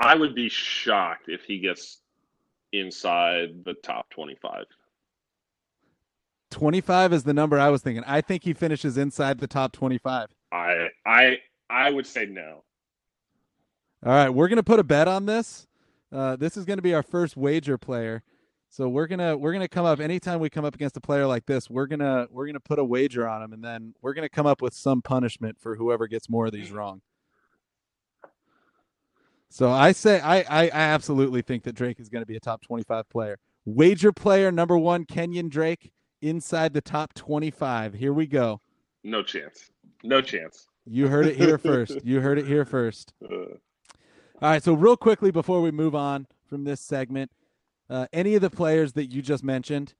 I 0.00 0.14
would 0.14 0.34
be 0.34 0.48
shocked 0.48 1.28
if 1.28 1.42
he 1.42 1.58
gets 1.58 1.98
inside 2.72 3.66
the 3.66 3.74
top 3.74 4.08
twenty-five. 4.08 4.64
25 6.50 7.12
is 7.12 7.24
the 7.24 7.34
number 7.34 7.58
I 7.58 7.68
was 7.70 7.82
thinking. 7.82 8.04
I 8.06 8.20
think 8.20 8.44
he 8.44 8.52
finishes 8.52 8.96
inside 8.96 9.38
the 9.38 9.46
top 9.46 9.72
25. 9.72 10.28
I 10.52 10.88
I 11.04 11.38
I 11.68 11.90
would 11.90 12.06
say 12.06 12.26
no. 12.26 12.62
All 14.04 14.12
right, 14.12 14.30
we're 14.30 14.48
gonna 14.48 14.62
put 14.62 14.78
a 14.78 14.84
bet 14.84 15.08
on 15.08 15.26
this. 15.26 15.66
Uh, 16.12 16.36
this 16.36 16.56
is 16.56 16.64
gonna 16.64 16.82
be 16.82 16.94
our 16.94 17.02
first 17.02 17.36
wager 17.36 17.76
player. 17.76 18.22
So 18.68 18.88
we're 18.88 19.06
gonna 19.06 19.36
we're 19.36 19.52
gonna 19.52 19.68
come 19.68 19.86
up 19.86 20.00
anytime 20.00 20.38
we 20.38 20.50
come 20.50 20.64
up 20.64 20.74
against 20.74 20.96
a 20.96 21.00
player 21.00 21.26
like 21.26 21.46
this. 21.46 21.68
We're 21.70 21.86
gonna 21.86 22.26
we're 22.30 22.46
gonna 22.46 22.60
put 22.60 22.78
a 22.78 22.84
wager 22.84 23.26
on 23.26 23.42
him, 23.42 23.52
and 23.52 23.64
then 23.64 23.94
we're 24.02 24.14
gonna 24.14 24.28
come 24.28 24.46
up 24.46 24.62
with 24.62 24.74
some 24.74 25.02
punishment 25.02 25.58
for 25.60 25.76
whoever 25.76 26.06
gets 26.06 26.28
more 26.28 26.46
of 26.46 26.52
these 26.52 26.70
wrong. 26.70 27.00
So 29.48 29.70
I 29.70 29.92
say 29.92 30.20
I 30.20 30.40
I, 30.40 30.64
I 30.64 30.70
absolutely 30.70 31.42
think 31.42 31.64
that 31.64 31.74
Drake 31.74 31.98
is 32.00 32.08
going 32.08 32.22
to 32.22 32.26
be 32.26 32.36
a 32.36 32.40
top 32.40 32.62
twenty 32.62 32.84
five 32.84 33.08
player. 33.08 33.38
Wager 33.64 34.12
player 34.12 34.52
number 34.52 34.76
one, 34.78 35.06
Kenyan 35.06 35.48
Drake, 35.48 35.90
inside 36.22 36.72
the 36.72 36.80
top 36.80 37.14
twenty 37.14 37.50
five. 37.50 37.94
Here 37.94 38.12
we 38.12 38.26
go. 38.26 38.60
No 39.04 39.22
chance. 39.22 39.70
No 40.02 40.20
chance. 40.20 40.66
You 40.84 41.08
heard 41.08 41.26
it 41.26 41.36
here 41.36 41.58
first. 41.58 42.04
You 42.04 42.20
heard 42.20 42.38
it 42.38 42.46
here 42.46 42.64
first. 42.64 43.12
All 43.22 43.48
right. 44.40 44.62
So 44.62 44.72
real 44.74 44.96
quickly 44.96 45.30
before 45.30 45.60
we 45.62 45.70
move 45.70 45.94
on 45.94 46.26
from 46.46 46.64
this 46.64 46.80
segment, 46.80 47.30
uh, 47.90 48.06
any 48.12 48.34
of 48.34 48.40
the 48.42 48.50
players 48.50 48.92
that 48.94 49.06
you 49.06 49.22
just 49.22 49.42
mentioned. 49.44 49.94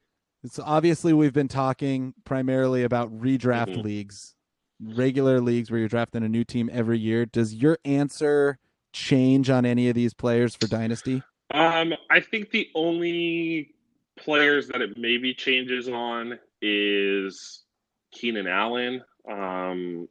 So 0.51 0.63
obviously 0.65 1.13
we've 1.13 1.33
been 1.33 1.49
talking 1.49 2.15
primarily 2.25 2.85
about 2.85 3.11
redraft 3.21 3.77
Mhm. 3.77 3.83
leagues, 3.83 4.35
regular 4.81 5.41
leagues 5.41 5.71
where 5.71 5.81
you're 5.81 5.89
drafting 5.89 6.23
a 6.23 6.29
new 6.29 6.45
team 6.45 6.71
every 6.73 6.99
year. 6.99 7.27
Does 7.27 7.55
your 7.55 7.79
answer 7.85 8.59
change 8.93 9.51
on 9.51 9.65
any 9.67 9.89
of 9.89 9.95
these 9.97 10.15
players 10.15 10.55
for 10.55 10.69
dynasty? 10.69 11.23
Um, 11.53 11.95
I 12.11 12.21
think 12.21 12.51
the 12.51 12.69
only 12.75 13.75
players 14.17 14.69
that 14.69 14.81
it 14.83 14.97
maybe 14.97 15.35
changes 15.35 15.89
on 15.89 16.39
is 16.63 17.63
Keenan 18.13 18.47
Allen. 18.47 19.03
Um, 19.31 20.09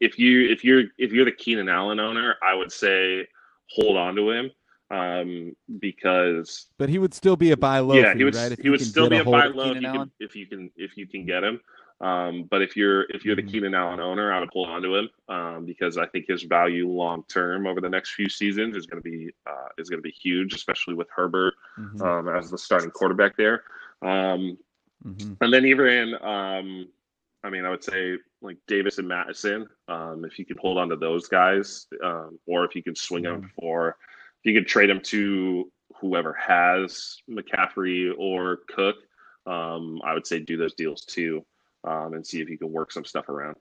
if 0.00 0.18
you 0.18 0.50
if 0.50 0.64
you're 0.64 0.84
if 0.98 1.12
you're 1.12 1.24
the 1.24 1.32
Keenan 1.32 1.68
Allen 1.68 2.00
owner, 2.00 2.36
I 2.42 2.54
would 2.54 2.72
say 2.72 3.26
hold 3.70 3.96
on 3.96 4.16
to 4.16 4.30
him 4.30 4.50
um, 4.90 5.56
because 5.78 6.66
But 6.78 6.88
he 6.88 6.98
would 6.98 7.14
still 7.14 7.36
be 7.36 7.52
a 7.52 7.56
buy 7.56 7.80
low. 7.80 7.94
yeah, 7.94 8.14
he 8.14 8.24
would 8.24 8.34
right? 8.34 8.58
He 8.58 8.70
would 8.70 8.80
still 8.80 9.08
be 9.08 9.18
a 9.18 9.24
hold 9.24 9.34
buy 9.34 9.46
low 9.46 9.72
if 9.72 9.82
you, 9.82 9.92
can, 9.92 10.10
if 10.18 10.36
you 10.36 10.46
can 10.46 10.70
if 10.76 10.96
you 10.96 11.06
can 11.06 11.26
get 11.26 11.44
him. 11.44 11.60
Um, 12.00 12.44
but 12.44 12.62
if 12.62 12.76
you're 12.76 13.02
if 13.10 13.24
you're 13.24 13.34
the 13.34 13.42
Mhm. 13.42 13.50
Keenan 13.50 13.74
Allen 13.74 13.98
owner, 13.98 14.32
I 14.32 14.38
would 14.38 14.50
hold 14.52 14.68
on 14.68 14.82
to 14.82 14.94
him 14.94 15.10
um, 15.28 15.64
because 15.64 15.98
I 15.98 16.06
think 16.06 16.26
his 16.28 16.44
value 16.44 16.88
long 16.88 17.24
term 17.28 17.66
over 17.66 17.80
the 17.80 17.88
next 17.88 18.14
few 18.14 18.28
seasons 18.28 18.76
is 18.76 18.86
going 18.86 19.02
to 19.02 19.10
be 19.10 19.32
uh, 19.46 19.68
is 19.78 19.88
going 19.90 19.98
to 19.98 20.02
be 20.02 20.12
huge, 20.12 20.54
especially 20.54 20.94
with 20.94 21.08
Herbert 21.10 21.54
Mhm, 21.76 22.00
um, 22.00 22.28
as 22.28 22.50
the 22.50 22.58
starting 22.58 22.90
quarterback 22.90 23.36
there. 23.36 23.64
Um, 24.02 24.56
mhm. 25.04 25.36
and 25.40 25.52
then 25.52 25.64
even, 25.64 26.14
um, 26.22 26.88
I 27.42 27.50
mean, 27.50 27.64
I 27.64 27.70
would 27.70 27.82
say 27.82 28.18
like 28.42 28.58
Davis 28.68 28.98
and 28.98 29.08
Mattison, 29.08 29.68
um, 29.88 30.24
if 30.24 30.38
you 30.38 30.44
could 30.44 30.58
hold 30.58 30.78
on 30.78 30.88
to 30.90 30.96
those 30.96 31.26
guys, 31.26 31.88
um, 32.04 32.38
or 32.46 32.64
if 32.64 32.76
you 32.76 32.82
could 32.84 32.96
swing 32.96 33.24
them 33.24 33.50
for, 33.58 33.96
if 34.40 34.44
you 34.44 34.54
could 34.54 34.68
trade 34.68 34.88
them 34.88 35.00
to 35.00 35.70
whoever 36.00 36.32
has 36.34 37.16
McCaffrey 37.28 38.12
or 38.16 38.60
Cook, 38.68 38.96
um, 39.46 40.00
I 40.04 40.14
would 40.14 40.28
say 40.28 40.38
do 40.38 40.56
those 40.56 40.74
deals 40.74 41.04
too, 41.04 41.44
um, 41.88 42.14
and 42.14 42.26
see 42.26 42.40
if 42.40 42.48
you 42.48 42.58
can 42.58 42.70
work 42.70 42.92
some 42.92 43.04
stuff 43.04 43.28
around. 43.28 43.56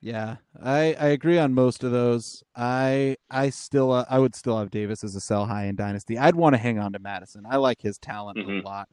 Yeah, 0.00 0.36
I 0.62 0.94
I 1.00 1.06
agree 1.08 1.38
on 1.38 1.54
most 1.54 1.82
of 1.82 1.90
those. 1.90 2.42
I 2.54 3.16
I 3.30 3.48
still 3.50 3.90
uh, 3.90 4.04
I 4.10 4.18
would 4.18 4.34
still 4.34 4.58
have 4.58 4.70
Davis 4.70 5.02
as 5.02 5.14
a 5.14 5.20
sell 5.20 5.46
high 5.46 5.64
in 5.64 5.76
dynasty. 5.76 6.18
I'd 6.18 6.34
want 6.34 6.54
to 6.54 6.58
hang 6.58 6.78
on 6.78 6.92
to 6.92 6.98
Mattison. 6.98 7.44
I 7.48 7.56
like 7.56 7.80
his 7.80 7.96
talent 7.98 8.38
a 8.38 8.42
Mhm. 8.42 8.64
lot, 8.64 8.88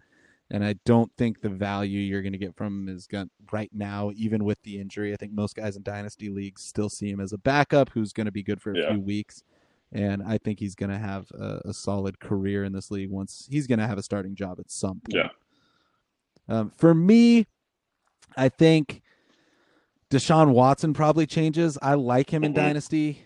and 0.49 0.63
I 0.63 0.75
don't 0.85 1.11
think 1.17 1.41
the 1.41 1.49
value 1.49 1.99
you're 1.99 2.21
going 2.21 2.31
to 2.31 2.37
get 2.37 2.55
from 2.55 2.87
him 2.87 2.95
is 2.95 3.07
going 3.07 3.29
right 3.51 3.69
now, 3.73 4.11
even 4.15 4.45
with 4.45 4.61
the 4.63 4.79
injury. 4.79 5.11
I 5.11 5.17
think 5.17 5.33
most 5.33 5.55
guys 5.55 5.75
in 5.75 5.83
dynasty 5.83 6.29
leagues 6.29 6.61
still 6.63 6.89
see 6.89 7.09
him 7.09 7.19
as 7.19 7.33
a 7.33 7.37
backup 7.37 7.89
who's 7.89 8.13
going 8.13 8.25
to 8.27 8.31
be 8.31 8.43
good 8.43 8.61
for 8.61 8.71
a 8.71 8.77
Yeah. 8.77 8.91
few 8.91 9.01
weeks, 9.01 9.43
and 9.91 10.23
I 10.23 10.37
think 10.37 10.59
he's 10.59 10.75
going 10.75 10.91
to 10.91 10.97
have 10.97 11.29
a, 11.31 11.59
a 11.65 11.73
solid 11.73 12.21
career 12.21 12.63
in 12.63 12.71
this 12.71 12.89
league 12.89 13.09
once 13.11 13.49
he's 13.51 13.67
going 13.67 13.79
to 13.79 13.87
have 13.87 13.97
a 13.97 14.03
starting 14.03 14.33
job 14.35 14.61
at 14.61 14.71
some 14.71 15.01
point. 15.01 15.13
Yeah. 15.15 15.29
Um, 16.47 16.71
for 16.77 16.93
me, 16.93 17.47
I 18.37 18.49
think 18.49 19.01
Deshaun 20.09 20.51
Watson 20.51 20.93
probably 20.93 21.25
changes. 21.25 21.77
I 21.81 21.93
like 21.95 22.29
him 22.31 22.43
in 22.43 22.51
Mhm. 22.53 22.55
Dynasty. 22.55 23.23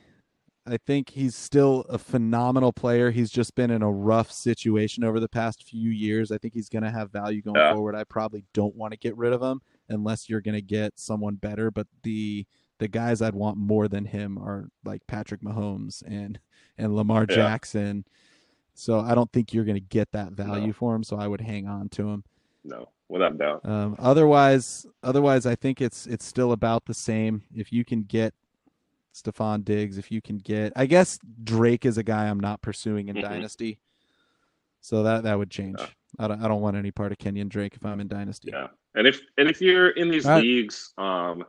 I 0.68 0.78
think 0.78 1.12
he's 1.12 1.36
still 1.36 1.82
a 1.90 1.98
phenomenal 2.00 2.74
player. 2.74 3.12
He's 3.12 3.30
just 3.30 3.54
been 3.54 3.70
in 3.70 3.84
a 3.84 3.92
rough 3.92 4.32
situation 4.32 5.04
over 5.04 5.20
the 5.20 5.30
past 5.30 5.64
few 5.64 5.92
years. 5.92 6.32
I 6.32 6.40
think 6.40 6.56
he's 6.56 6.70
going 6.70 6.82
to 6.84 6.90
have 6.90 7.12
value 7.12 7.42
going 7.44 7.56
Yeah. 7.58 7.74
forward. 7.74 7.96
I 7.96 8.04
probably 8.04 8.46
don't 8.54 8.76
want 8.76 8.92
to 8.92 8.98
get 8.98 9.16
rid 9.16 9.32
of 9.32 9.44
him 9.44 9.62
unless 9.90 10.28
you're 10.28 10.42
going 10.42 10.56
to 10.56 10.64
get 10.64 10.98
someone 11.00 11.36
better. 11.36 11.70
But 11.72 11.88
the 12.04 12.46
the 12.78 12.88
guys 12.90 13.22
I'd 13.22 13.36
want 13.36 13.58
more 13.58 13.88
than 13.88 14.04
him 14.06 14.38
are 14.38 14.70
like 14.84 15.08
Patrick 15.08 15.40
Mahomes 15.42 16.04
and 16.06 16.40
and 16.78 16.96
Lamar 16.96 17.26
Yeah. 17.30 17.36
Jackson. 17.36 18.04
So 18.74 19.00
I 19.00 19.16
don't 19.16 19.32
think 19.32 19.54
you're 19.54 19.64
going 19.64 19.76
to 19.78 19.80
get 19.80 20.12
that 20.12 20.34
value 20.34 20.68
No. 20.68 20.74
for 20.74 20.94
him. 20.96 21.04
So 21.04 21.16
I 21.16 21.28
would 21.28 21.40
hang 21.42 21.68
on 21.68 21.88
to 21.90 22.10
him. 22.10 22.24
No, 22.66 22.90
without 23.10 23.34
a 23.34 23.38
doubt. 23.38 23.62
Um, 23.66 23.96
otherwise, 24.00 24.86
otherwise, 25.04 25.46
I 25.46 25.56
think 25.56 25.82
it's 25.82 26.08
it's 26.08 26.26
still 26.26 26.52
about 26.52 26.86
the 26.86 26.94
same. 26.94 27.44
If 27.54 27.72
you 27.72 27.86
can 27.86 28.04
get 28.04 28.34
Stefon 29.14 29.64
Diggs, 29.64 29.98
if 29.98 30.12
you 30.12 30.22
can 30.22 30.38
get, 30.38 30.74
I 30.76 30.86
guess 30.86 31.20
Drake 31.44 31.86
is 31.86 31.98
a 31.98 32.04
guy 32.04 32.28
I'm 32.28 32.40
not 32.40 32.62
pursuing 32.62 33.08
in 33.10 33.16
Mhm. 33.16 33.22
Dynasty, 33.22 33.80
so 34.82 35.04
that 35.04 35.24
that 35.24 35.38
would 35.38 35.50
change. 35.52 35.78
Yeah. 35.80 35.88
I 36.20 36.28
don't 36.28 36.42
I 36.44 36.48
don't 36.48 36.62
want 36.62 36.78
any 36.78 36.92
part 36.92 37.12
of 37.12 37.18
Kenyan 37.18 37.50
Drake 37.50 37.76
if 37.76 37.86
I'm 37.86 38.00
in 38.00 38.08
Dynasty. 38.08 38.52
Yeah, 38.54 38.68
and 38.96 39.08
if 39.08 39.22
and 39.38 39.50
if 39.50 39.62
you're 39.62 39.90
in 39.92 40.10
these 40.10 40.26
All 40.26 40.34
right. 40.34 40.44
leagues, 40.44 40.94
um, 40.98 41.44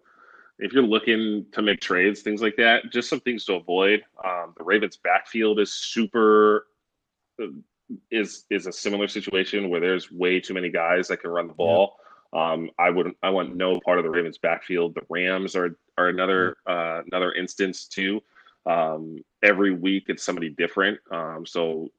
if 0.58 0.72
you're 0.72 0.82
looking 0.82 1.44
to 1.52 1.62
make 1.62 1.80
trades, 1.80 2.22
things 2.22 2.40
like 2.42 2.56
that, 2.56 2.90
just 2.90 3.08
some 3.08 3.20
things 3.20 3.44
to 3.44 3.54
avoid. 3.54 4.04
Um, 4.24 4.54
the 4.56 4.64
Ravens' 4.64 4.96
backfield 4.96 5.60
is 5.60 5.72
super 5.72 6.66
is 8.10 8.44
is 8.50 8.66
a 8.66 8.72
similar 8.72 9.08
situation 9.08 9.68
where 9.68 9.80
there's 9.80 10.10
way 10.10 10.40
too 10.40 10.54
many 10.54 10.70
guys 10.70 11.08
that 11.08 11.20
can 11.20 11.30
run 11.30 11.48
the 11.48 11.54
ball. 11.54 11.96
Um, 12.32 12.70
I 12.78 12.90
wouldn't. 12.90 13.16
I 13.22 13.30
want 13.30 13.56
no 13.56 13.78
part 13.80 13.98
of 13.98 14.04
the 14.04 14.10
Ravens' 14.10 14.38
backfield. 14.38 14.94
The 14.94 15.02
Rams 15.08 15.54
are 15.56 15.78
are 15.96 16.08
another 16.08 16.56
uh, 16.66 17.02
another 17.10 17.32
instance 17.32 17.86
too. 17.86 18.20
Um, 18.66 19.18
every 19.42 19.72
week 19.72 20.04
it's 20.08 20.24
somebody 20.24 20.50
different. 20.50 20.98
Um, 21.10 21.44
so 21.46 21.90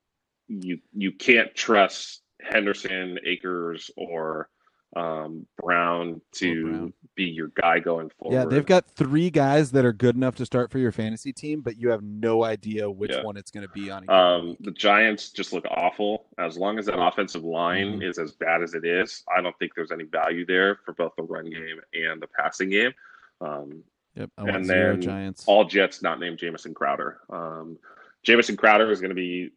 you 0.48 0.80
you 0.94 1.12
can't 1.12 1.54
trust 1.56 2.22
Henderson, 2.42 3.18
Akers, 3.26 3.90
or 3.96 4.50
um, 4.98 5.46
Brown 5.62 6.22
to 6.34 6.64
Brown. 6.64 6.94
be 7.16 7.26
your 7.26 7.50
guy 7.50 7.80
going 7.80 8.10
forward. 8.18 8.36
Yeah, 8.36 8.46
they've 8.46 8.66
got 8.66 8.86
three 8.90 9.30
guys 9.30 9.72
that 9.72 9.86
are 9.86 9.94
good 9.94 10.16
enough 10.16 10.36
to 10.38 10.46
start 10.46 10.72
for 10.72 10.80
your 10.80 10.92
fantasy 10.92 11.32
team, 11.32 11.62
but 11.62 11.78
you 11.78 11.90
have 11.90 12.02
no 12.04 12.44
idea 12.44 12.90
which 12.90 13.12
Yeah. 13.12 13.24
one 13.24 13.38
it's 13.38 13.52
going 13.52 13.68
to 13.68 13.74
be 13.74 13.92
on. 13.92 14.10
Um, 14.10 14.58
the 14.60 14.72
Giants 14.72 15.30
just 15.30 15.54
look 15.54 15.66
awful. 15.70 16.26
As 16.38 16.58
long 16.58 16.80
as 16.80 16.86
that 16.88 17.00
offensive 17.00 17.44
line 17.44 18.00
Mhm. 18.00 18.10
is 18.10 18.18
as 18.18 18.32
bad 18.32 18.64
as 18.64 18.74
it 18.74 18.86
is, 18.86 19.24
I 19.36 19.42
don't 19.42 19.58
think 19.60 19.74
there's 19.76 19.92
any 19.92 20.06
value 20.06 20.46
there 20.46 20.80
for 20.86 20.94
both 20.94 21.14
the 21.16 21.24
run 21.24 21.50
game 21.50 21.80
and 21.94 22.22
the 22.22 22.28
passing 22.28 22.70
game. 22.70 22.94
Um, 23.42 23.84
Yep, 24.16 24.32
I 24.38 24.44
want 24.44 24.56
and 24.56 24.66
then 24.70 25.02
Giants. 25.02 25.44
all 25.48 25.64
Jets 25.66 26.02
not 26.02 26.20
named 26.20 26.40
Jamison 26.40 26.74
Crowder. 26.74 27.20
Um, 27.30 27.78
Jamison 28.24 28.58
Crowder 28.58 28.90
is 28.90 29.00
going 29.00 29.10
to 29.10 29.16
be 29.16 29.52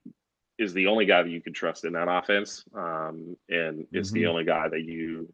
is 0.61 0.73
the 0.75 0.87
only 0.87 1.07
guy 1.07 1.23
that 1.23 1.31
you 1.31 1.41
can 1.41 1.53
trust 1.55 1.85
in 1.85 1.95
that 1.95 2.07
offense, 2.09 2.65
um, 2.75 3.37
and 3.49 3.87
is 3.93 4.13
the 4.13 4.27
only 4.27 4.45
guy 4.45 4.69
that 4.69 4.83
you 4.85 5.33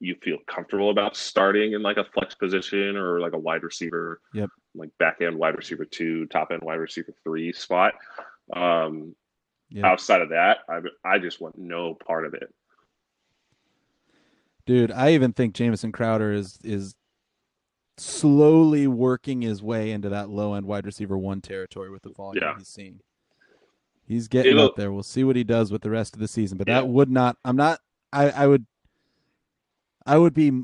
you 0.00 0.14
feel 0.22 0.38
comfortable 0.46 0.90
about 0.90 1.16
starting 1.16 1.72
in 1.72 1.82
like 1.82 1.96
a 1.96 2.04
flex 2.04 2.32
position 2.32 2.96
or 2.96 3.18
like 3.18 3.32
a 3.32 3.38
wide 3.38 3.64
receiver, 3.64 4.20
Yep. 4.32 4.48
like 4.76 4.90
back 4.98 5.20
end 5.20 5.36
wide 5.36 5.56
receiver 5.56 5.84
two, 5.84 6.24
top 6.26 6.52
end 6.52 6.62
wide 6.62 6.76
receiver 6.76 7.12
three 7.24 7.52
spot. 7.52 7.94
Um, 8.54 9.14
Yep. 9.70 9.84
Outside 9.84 10.22
of 10.22 10.30
that, 10.30 10.58
I 10.68 10.80
I 11.04 11.18
just 11.18 11.40
want 11.42 11.58
no 11.58 11.92
part 11.94 12.24
of 12.24 12.32
it. 12.32 12.54
Dude, 14.64 14.90
I 14.92 15.12
even 15.12 15.32
think 15.34 15.54
Jamison 15.54 15.92
Crowder 15.92 16.32
is 16.32 16.58
is 16.62 16.94
slowly 17.98 18.86
working 18.86 19.42
his 19.42 19.62
way 19.62 19.90
into 19.90 20.08
that 20.10 20.30
low 20.30 20.54
end 20.54 20.64
wide 20.64 20.86
receiver 20.86 21.18
one 21.18 21.40
territory 21.42 21.90
with 21.90 22.02
the 22.02 22.10
volume 22.10 22.42
Yeah. 22.42 22.56
he's 22.56 22.68
seeing. 22.68 23.00
He's 24.08 24.26
getting 24.28 24.52
It'll- 24.52 24.66
up 24.66 24.76
there. 24.76 24.90
We'll 24.90 25.02
see 25.02 25.22
what 25.24 25.36
he 25.36 25.44
does 25.44 25.70
with 25.70 25.82
the 25.82 25.90
rest 25.90 26.14
of 26.14 26.20
the 26.20 26.28
season. 26.28 26.56
But 26.58 26.66
Yeah. 26.68 26.80
that 26.80 26.88
would 26.88 27.10
not 27.10 27.36
I'm 27.44 27.56
not 27.56 27.80
I, 28.12 28.30
I 28.30 28.46
would 28.46 28.66
I 30.06 30.16
would 30.18 30.32
be 30.34 30.62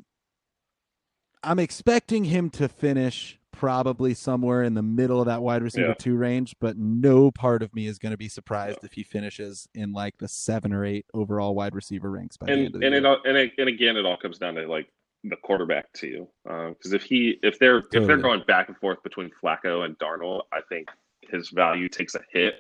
I'm 1.42 1.59
expecting 1.59 2.24
him 2.24 2.49
to 2.51 2.68
finish 2.68 3.38
probably 3.53 4.14
somewhere 4.14 4.62
in 4.62 4.74
the 4.74 4.82
middle 4.82 5.20
of 5.20 5.26
that 5.26 5.42
wide 5.42 5.62
receiver 5.62 5.88
Yeah. 5.88 5.95
two 5.95 6.16
range, 6.16 6.57
but 6.59 6.76
no 6.78 7.30
part 7.30 7.62
of 7.62 7.74
me 7.74 7.86
is 7.86 7.99
going 7.99 8.11
to 8.12 8.16
be 8.18 8.28
surprised 8.28 8.78
if 8.82 8.95
he 8.95 9.03
finishes 9.03 9.68
in 9.74 9.92
like 9.92 10.16
the 10.18 10.26
seven 10.26 10.72
or 10.72 10.84
eight 10.84 11.07
overall 11.14 11.55
wide 11.55 11.74
receiver 11.74 12.11
ranks 12.11 12.36
by 12.36 12.47
the 12.47 12.53
and 12.53 12.59
end 12.66 12.74
of 12.74 12.80
the 12.80 12.86
and 12.86 12.92
year. 12.95 13.01
it 13.03 13.07
all, 13.07 13.18
and 13.24 13.36
it, 13.36 13.53
and 13.59 13.68
again, 13.68 13.97
it 13.97 14.05
all 14.07 14.16
comes 14.16 14.38
down 14.38 14.55
to 14.55 14.66
like 14.66 14.88
the 15.22 15.36
quarterback 15.36 15.92
too. 15.92 16.26
Because 16.45 16.92
uh, 16.92 16.97
if 16.97 17.03
he 17.05 17.38
if 17.42 17.59
they're 17.59 17.78
if 17.92 18.07
they're 18.07 18.16
going 18.16 18.42
back 18.47 18.68
and 18.68 18.76
forth 18.78 19.03
between 19.03 19.30
Flacco 19.42 19.84
and 19.84 19.97
Darnold, 19.99 20.42
I 20.53 20.61
think 20.68 20.88
his 21.30 21.51
value 21.51 21.88
takes 21.88 22.14
a 22.14 22.22
hit. 22.32 22.55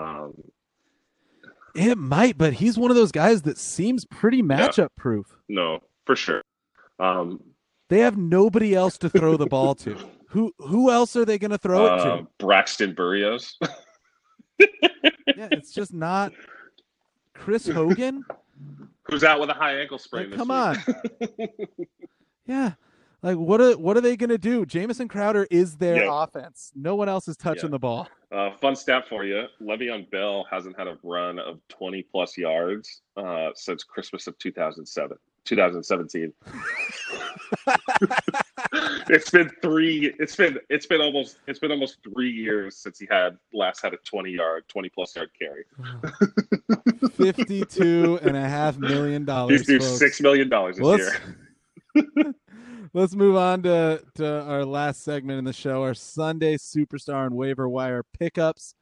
Um, 0.00 0.34
it 1.74 1.98
might, 1.98 2.36
but 2.36 2.54
he's 2.54 2.78
one 2.78 2.90
of 2.90 2.96
those 2.96 3.12
guys 3.12 3.42
that 3.42 3.58
seems 3.58 4.04
pretty 4.04 4.42
matchup 4.42 4.78
yeah. 4.78 4.86
proof. 4.96 5.36
No, 5.48 5.80
for 6.04 6.16
sure. 6.16 6.42
Um, 6.98 7.40
they 7.88 8.00
have 8.00 8.16
nobody 8.16 8.74
else 8.74 8.98
to 8.98 9.08
throw 9.08 9.36
the 9.36 9.46
ball 9.46 9.74
to. 9.76 9.96
Who 10.30 10.54
who 10.58 10.92
else 10.92 11.16
are 11.16 11.24
they 11.24 11.38
going 11.38 11.50
to 11.50 11.58
throw 11.58 11.88
uh, 11.88 11.96
it 11.96 12.04
to? 12.04 12.12
Uh, 12.12 12.22
Braxton 12.38 12.94
Berrios. 12.94 13.54
yeah, 14.60 15.48
it's 15.50 15.72
just 15.72 15.92
not 15.92 16.32
Chris 17.34 17.66
Hogan. 17.68 18.24
Who's 19.02 19.24
out 19.24 19.40
with 19.40 19.50
a 19.50 19.54
high 19.54 19.80
ankle 19.80 19.98
sprain? 19.98 20.30
Like, 20.30 20.38
come 20.38 20.52
on. 20.52 20.78
yeah. 22.46 22.74
Like 23.22 23.38
what 23.38 23.60
are 23.60 23.76
what 23.76 23.96
are 23.96 24.00
they 24.00 24.16
going 24.16 24.30
to 24.30 24.38
do? 24.38 24.64
Jamison 24.64 25.08
Crowder 25.08 25.48
is 25.50 25.78
their 25.78 26.04
yeah. 26.04 26.22
offense. 26.22 26.70
No 26.76 26.94
one 26.94 27.08
else 27.08 27.26
is 27.26 27.36
touching 27.36 27.64
yeah. 27.64 27.70
the 27.70 27.80
ball. 27.80 28.08
Uh, 28.32 28.50
fun 28.60 28.76
stat 28.76 29.08
for 29.08 29.24
you: 29.24 29.46
Le'Veon 29.60 30.08
Bell 30.10 30.46
hasn't 30.50 30.78
had 30.78 30.86
a 30.86 30.96
run 31.02 31.38
of 31.38 31.58
20 31.68 32.02
plus 32.04 32.38
yards 32.38 33.02
uh, 33.16 33.50
since 33.54 33.82
Christmas 33.82 34.26
of 34.26 34.38
2007. 34.38 35.16
2017. 35.44 36.32
it's 39.08 39.30
been 39.30 39.50
three. 39.62 40.14
It's 40.18 40.36
been 40.36 40.58
it's 40.68 40.86
been 40.86 41.00
almost 41.00 41.38
it's 41.46 41.58
been 41.58 41.72
almost 41.72 41.98
three 42.04 42.30
years 42.30 42.76
since 42.76 42.98
he 42.98 43.08
had 43.10 43.36
last 43.52 43.82
had 43.82 43.94
a 43.94 43.96
20 43.98 44.30
yard, 44.30 44.64
20 44.68 44.88
plus 44.90 45.16
yard 45.16 45.30
carry. 45.38 45.64
52 47.12 48.20
and 48.22 48.36
a 48.36 48.48
half 48.48 48.78
million 48.78 49.24
dollars. 49.24 49.60
He's 49.60 49.66
due 49.66 49.80
six 49.80 50.20
million 50.20 50.48
dollars 50.48 50.76
this 50.76 51.12
year. 51.96 52.34
Let's 52.92 53.14
move 53.14 53.36
on 53.36 53.62
to, 53.62 54.02
to 54.16 54.42
our 54.42 54.64
last 54.64 55.04
segment 55.04 55.38
in 55.38 55.44
the 55.44 55.52
show, 55.52 55.84
our 55.84 55.94
Sunday 55.94 56.56
Superstar 56.56 57.24
and 57.24 57.36
Waiver 57.36 57.68
Wire 57.68 58.02
pickups. 58.02 58.74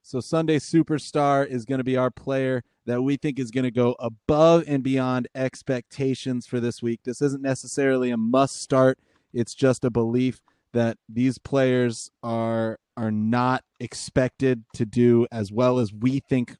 So, 0.00 0.20
Sunday 0.20 0.60
Superstar 0.60 1.44
is 1.44 1.64
going 1.64 1.78
to 1.78 1.84
be 1.84 1.96
our 1.96 2.12
player 2.12 2.62
that 2.86 3.02
we 3.02 3.16
think 3.16 3.36
is 3.40 3.50
going 3.50 3.64
to 3.64 3.72
go 3.72 3.96
above 3.98 4.62
and 4.68 4.84
beyond 4.84 5.26
expectations 5.34 6.46
for 6.46 6.60
this 6.60 6.82
week. 6.82 7.00
This 7.02 7.20
isn't 7.20 7.42
necessarily 7.42 8.12
a 8.12 8.16
must 8.16 8.62
start, 8.62 9.00
it's 9.34 9.56
just 9.56 9.84
a 9.84 9.90
belief 9.90 10.40
that 10.72 10.96
these 11.08 11.38
players 11.38 12.12
are 12.22 12.78
are 12.96 13.10
not 13.10 13.64
expected 13.80 14.62
to 14.74 14.86
do 14.86 15.26
as 15.32 15.50
well 15.50 15.80
as 15.80 15.92
we 15.92 16.20
think 16.20 16.58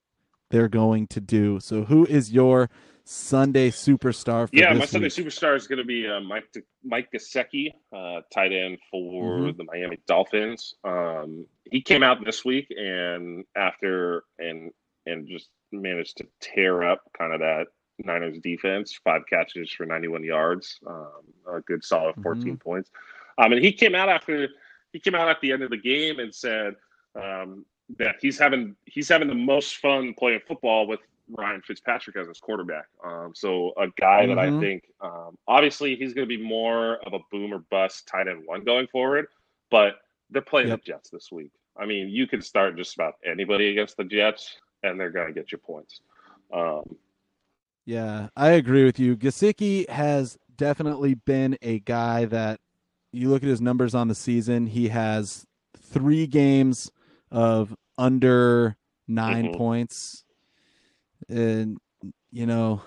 they're 0.51 0.69
going 0.69 1.07
to 1.09 1.21
do. 1.21 1.61
So, 1.61 1.85
who 1.85 2.07
is 2.07 2.33
your 2.33 2.69
Sunday 3.11 3.71
superstar. 3.71 4.51
yeah, 4.53 4.71
my 4.75 4.81
week. 4.81 4.89
Sunday 4.91 5.09
superstar 5.09 5.57
is 5.57 5.67
going 5.67 5.79
to 5.79 5.85
be 5.85 6.07
uh, 6.07 6.21
Mike 6.21 6.55
Mike 6.85 7.09
Gesicki, 7.11 7.73
uh, 7.91 8.21
tight 8.31 8.53
end 8.53 8.77
for 8.91 9.39
mm-hmm. 9.39 9.57
the 9.57 9.65
Miami 9.65 9.99
Dolphins. 10.07 10.75
Um, 10.85 11.47
he 11.71 11.81
came 11.81 12.03
out 12.03 12.23
this 12.23 12.45
week 12.45 12.67
and 12.69 13.47
after 13.57 14.25
and 14.39 14.73
and 15.07 15.27
just 15.27 15.49
managed 15.73 16.19
to 16.19 16.27
tear 16.43 16.83
up 16.83 17.01
kind 17.17 17.33
of 17.33 17.41
that 17.41 17.69
Niners 17.99 18.41
defense. 18.41 19.01
Five 19.03 19.23
catches 19.27 19.73
for 19.73 19.87
91 19.87 20.23
yards, 20.23 20.79
um, 20.87 21.23
a 21.51 21.61
good 21.63 21.83
solid 21.83 22.15
14 22.23 22.43
mm-hmm. 22.43 22.55
points. 22.57 22.91
Um, 23.39 23.53
and 23.53 23.65
he 23.65 23.73
came 23.73 23.95
out 23.95 24.11
after 24.11 24.49
he 24.93 25.01
came 25.01 25.15
out 25.15 25.31
at 25.31 25.41
the 25.41 25.51
end 25.51 25.63
of 25.63 25.71
the 25.71 25.79
game 25.79 26.19
and 26.19 26.35
said 26.35 26.75
um, 27.19 27.65
that 27.99 28.17
he's 28.21 28.39
having 28.39 28.77
he's 28.85 29.09
having 29.09 29.29
the 29.29 29.35
most 29.35 29.79
fun 29.79 30.13
playing 30.13 30.41
football 30.47 30.87
with 30.87 31.01
Ryan 31.37 31.63
Fitzpatrick 31.63 32.17
as 32.17 32.29
his 32.29 32.41
quarterback. 32.41 32.87
Um, 33.05 33.33
so 33.35 33.73
a 33.77 33.89
guy 34.01 34.23
mm-hmm. 34.23 34.35
that 34.35 34.39
I 34.39 34.47
mm-hmm. 34.49 34.61
think, 34.61 34.85
um, 35.01 35.37
obviously, 35.47 35.97
he's 35.97 36.15
going 36.15 36.29
to 36.29 36.37
be 36.37 36.43
more 36.43 36.97
of 37.07 37.13
a 37.13 37.19
boom 37.31 37.53
or 37.53 37.65
bust 37.71 38.07
tight 38.07 38.29
end 38.29 38.43
one 38.47 38.65
going 38.65 38.87
forward. 38.89 39.27
But 39.71 39.97
they're 40.31 40.43
playing 40.43 40.69
yep. 40.69 40.83
the 40.85 40.93
Jets 40.93 41.11
this 41.11 41.31
week. 41.31 41.53
I 41.77 41.87
mean, 41.87 42.09
you 42.09 42.27
can 42.27 42.43
start 42.43 42.77
just 42.77 42.95
about 42.95 43.15
anybody 43.25 43.69
against 43.69 43.97
the 43.97 44.05
Jets, 44.05 44.57
and 44.83 44.99
they're 44.99 45.11
going 45.11 45.29
to 45.29 45.33
get 45.33 45.53
you 45.53 45.59
points. 45.59 46.01
Um, 46.53 46.97
yeah, 47.85 48.29
I 48.37 48.51
agree 48.51 48.85
with 48.85 48.99
you. 48.99 49.17
Gesicki 49.17 49.89
has 49.89 50.37
definitely 50.57 51.15
been 51.15 51.57
a 51.63 51.79
guy 51.81 52.25
that 52.27 52.61
you 53.13 53.31
look 53.31 53.43
at 53.43 53.49
his 53.49 53.61
numbers 53.61 53.95
on 53.95 54.09
the 54.09 54.15
season. 54.15 54.67
He 54.67 54.89
has 54.89 55.47
three 55.79 56.27
games 56.27 56.91
of 57.31 57.75
under 57.97 58.77
9 59.07 59.45
mm-hmm. 59.45 59.57
points 59.57 60.25
and 61.29 61.79
you 62.31 62.47
know 62.47 62.83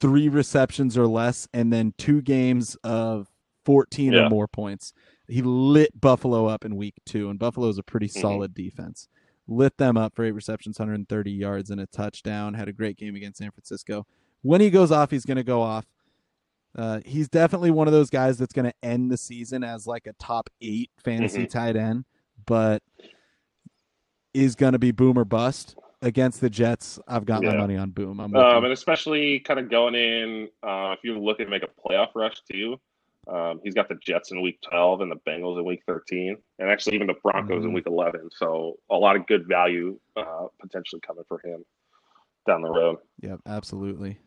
three 0.00 0.28
receptions 0.28 0.96
or 0.96 1.06
less 1.06 1.48
and 1.52 1.72
then 1.72 1.92
two 1.98 2.22
games 2.22 2.76
of 2.84 3.28
14 3.64 4.12
yeah. 4.12 4.20
or 4.20 4.30
more 4.30 4.48
points 4.48 4.92
he 5.26 5.42
lit 5.42 5.98
buffalo 6.00 6.46
up 6.46 6.64
in 6.64 6.76
week 6.76 6.94
two 7.04 7.28
and 7.30 7.38
buffalo 7.38 7.68
is 7.68 7.78
a 7.78 7.82
pretty 7.82 8.06
mm-hmm. 8.06 8.20
solid 8.20 8.54
defense 8.54 9.08
lit 9.46 9.76
them 9.78 9.96
up 9.96 10.14
for 10.14 10.24
eight 10.24 10.32
receptions 10.32 10.78
130 10.78 11.30
yards 11.30 11.70
and 11.70 11.80
a 11.80 11.86
touchdown 11.86 12.54
had 12.54 12.68
a 12.68 12.72
great 12.72 12.96
game 12.96 13.16
against 13.16 13.38
san 13.38 13.50
francisco 13.50 14.06
when 14.42 14.60
he 14.60 14.70
goes 14.70 14.92
off 14.92 15.10
he's 15.10 15.24
going 15.24 15.36
to 15.36 15.44
go 15.44 15.62
off 15.62 15.86
uh, 16.76 17.00
he's 17.04 17.28
definitely 17.28 17.70
one 17.70 17.88
of 17.88 17.92
those 17.92 18.10
guys 18.10 18.38
that's 18.38 18.52
going 18.52 18.66
to 18.66 18.74
end 18.82 19.10
the 19.10 19.16
season 19.16 19.64
as 19.64 19.86
like 19.86 20.06
a 20.06 20.12
top 20.14 20.50
eight 20.60 20.90
fantasy 21.02 21.38
mm-hmm. 21.40 21.58
tight 21.58 21.76
end 21.76 22.04
but 22.46 22.82
is 24.34 24.54
going 24.54 24.74
to 24.74 24.78
be 24.78 24.92
boomer 24.92 25.24
bust 25.24 25.76
against 26.02 26.40
the 26.40 26.50
Jets, 26.50 26.98
I've 27.08 27.24
got 27.24 27.42
yeah. 27.42 27.50
my 27.50 27.56
money 27.56 27.76
on 27.76 27.90
Boom. 27.90 28.20
I'm 28.20 28.34
um, 28.34 28.64
and 28.64 28.72
especially 28.72 29.40
kind 29.40 29.60
of 29.60 29.70
going 29.70 29.94
in, 29.94 30.48
uh, 30.62 30.94
if 30.96 31.00
you're 31.02 31.18
looking 31.18 31.46
to 31.46 31.50
make 31.50 31.62
a 31.62 31.88
playoff 31.88 32.08
rush 32.14 32.40
too, 32.50 32.78
um, 33.28 33.60
he's 33.62 33.74
got 33.74 33.88
the 33.88 33.96
Jets 33.96 34.30
in 34.30 34.40
Week 34.40 34.58
12 34.68 35.02
and 35.02 35.10
the 35.10 35.16
Bengals 35.28 35.58
in 35.58 35.64
Week 35.64 35.82
13, 35.86 36.36
and 36.58 36.70
actually 36.70 36.94
even 36.94 37.06
the 37.06 37.14
Broncos 37.22 37.58
mm-hmm. 37.58 37.68
in 37.68 37.72
Week 37.72 37.86
11. 37.86 38.30
So 38.36 38.78
a 38.90 38.96
lot 38.96 39.16
of 39.16 39.26
good 39.26 39.46
value 39.46 39.98
uh, 40.16 40.46
potentially 40.60 41.00
coming 41.06 41.24
for 41.28 41.40
him 41.44 41.64
down 42.46 42.62
the 42.62 42.70
road. 42.70 42.98
Yep, 43.20 43.40
absolutely. 43.46 44.18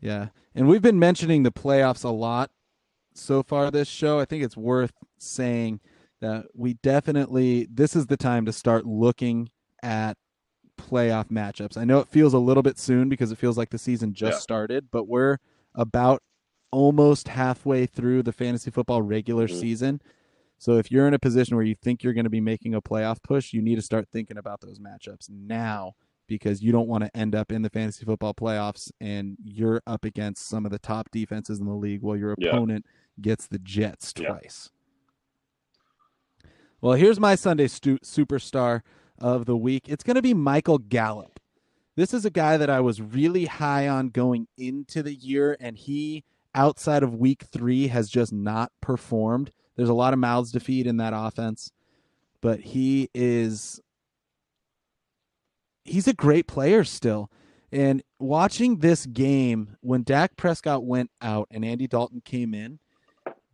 Yeah, 0.00 0.28
and 0.54 0.68
we've 0.68 0.82
been 0.82 0.98
mentioning 0.98 1.42
the 1.42 1.52
playoffs 1.52 2.04
a 2.04 2.08
lot 2.08 2.50
so 3.14 3.42
far 3.42 3.70
this 3.70 3.88
show. 3.88 4.18
I 4.18 4.24
think 4.24 4.42
it's 4.42 4.56
worth 4.56 4.92
saying 5.18 5.80
that 6.20 6.46
we 6.54 6.74
definitely 6.74 7.68
this 7.70 7.94
is 7.94 8.06
the 8.06 8.16
time 8.16 8.46
to 8.46 8.52
start 8.52 8.86
looking 8.86 9.50
at 9.82 10.16
playoff 10.78 11.28
matchups. 11.28 11.76
I 11.76 11.84
know 11.84 11.98
it 12.00 12.08
feels 12.08 12.34
a 12.34 12.38
little 12.38 12.62
bit 12.62 12.78
soon 12.78 13.08
because 13.08 13.32
it 13.32 13.38
feels 13.38 13.58
like 13.58 13.70
the 13.70 13.78
season 13.78 14.14
just 14.14 14.36
yeah. 14.36 14.40
started, 14.40 14.88
but 14.90 15.08
we're 15.08 15.38
about 15.74 16.22
almost 16.70 17.28
halfway 17.28 17.86
through 17.86 18.22
the 18.22 18.32
fantasy 18.32 18.70
football 18.70 19.02
regular 19.02 19.46
mm-hmm. 19.46 19.60
season. 19.60 20.00
So 20.58 20.78
if 20.78 20.90
you're 20.90 21.08
in 21.08 21.14
a 21.14 21.18
position 21.18 21.56
where 21.56 21.66
you 21.66 21.74
think 21.74 22.02
you're 22.02 22.12
going 22.12 22.24
to 22.24 22.30
be 22.30 22.40
making 22.40 22.74
a 22.74 22.80
playoff 22.80 23.22
push, 23.22 23.52
you 23.52 23.60
need 23.60 23.76
to 23.76 23.82
start 23.82 24.08
thinking 24.12 24.38
about 24.38 24.60
those 24.60 24.78
matchups 24.78 25.28
now 25.28 25.94
because 26.28 26.62
you 26.62 26.72
don't 26.72 26.88
want 26.88 27.04
to 27.04 27.16
end 27.16 27.34
up 27.34 27.52
in 27.52 27.62
the 27.62 27.70
fantasy 27.70 28.04
football 28.04 28.32
playoffs 28.32 28.90
and 29.00 29.36
you're 29.42 29.82
up 29.86 30.04
against 30.04 30.48
some 30.48 30.64
of 30.64 30.70
the 30.70 30.78
top 30.78 31.10
defenses 31.10 31.58
in 31.58 31.66
the 31.66 31.74
league 31.74 32.00
while 32.00 32.16
your 32.16 32.32
opponent 32.32 32.86
yeah. 32.86 33.22
gets 33.22 33.46
the 33.46 33.58
Jets 33.58 34.12
twice. 34.12 34.70
Yeah. 34.70 36.50
Well, 36.80 36.94
here's 36.94 37.20
my 37.20 37.34
Sunday 37.34 37.68
stu- 37.68 37.98
superstar 37.98 38.82
of 39.22 39.46
the 39.46 39.56
week. 39.56 39.88
It's 39.88 40.04
going 40.04 40.16
to 40.16 40.22
be 40.22 40.34
Michael 40.34 40.78
Gallup. 40.78 41.40
This 41.96 42.12
is 42.12 42.24
a 42.24 42.30
guy 42.30 42.56
that 42.56 42.68
I 42.68 42.80
was 42.80 43.00
really 43.00 43.44
high 43.46 43.86
on 43.88 44.08
going 44.08 44.48
into 44.58 45.02
the 45.02 45.14
year, 45.14 45.56
and 45.60 45.78
he, 45.78 46.24
outside 46.54 47.02
of 47.02 47.14
week 47.14 47.44
three, 47.44 47.86
has 47.86 48.10
just 48.10 48.32
not 48.32 48.72
performed. 48.80 49.52
There's 49.76 49.88
a 49.88 49.94
lot 49.94 50.12
of 50.12 50.18
mouths 50.18 50.52
to 50.52 50.60
feed 50.60 50.86
in 50.86 50.96
that 50.98 51.12
offense, 51.14 51.70
but 52.40 52.60
he 52.60 53.08
is. 53.14 53.80
He's 55.84 56.08
a 56.08 56.14
great 56.14 56.46
player 56.46 56.84
still. 56.84 57.30
And 57.70 58.02
watching 58.18 58.78
this 58.78 59.06
game, 59.06 59.76
when 59.80 60.02
Dak 60.02 60.36
Prescott 60.36 60.84
went 60.84 61.10
out 61.20 61.48
and 61.50 61.64
Andy 61.64 61.86
Dalton 61.86 62.20
came 62.22 62.52
in, 62.54 62.78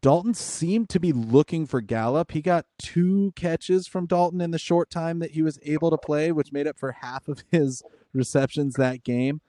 Dalton 0.01 0.35
seemed 0.35 0.89
to 0.91 1.01
be 1.01 1.13
looking 1.13 1.67
for 1.67 1.81
Gallup. 1.81 2.31
He 2.33 2.41
got 2.41 2.67
two 2.79 3.33
catches 3.35 3.87
from 3.87 4.07
Dalton 4.07 4.41
in 4.41 4.53
the 4.53 4.59
short 4.59 4.91
time 4.91 5.19
that 5.19 5.33
he 5.33 5.43
was 5.43 5.59
able 5.63 5.91
to 5.91 5.99
play, 5.99 6.31
which 6.31 6.53
made 6.53 6.67
up 6.67 6.79
for 6.79 6.93
half 6.93 7.29
of 7.29 7.43
his 7.51 7.83
receptions 8.13 8.75
that 8.75 9.03
game. 9.03 9.41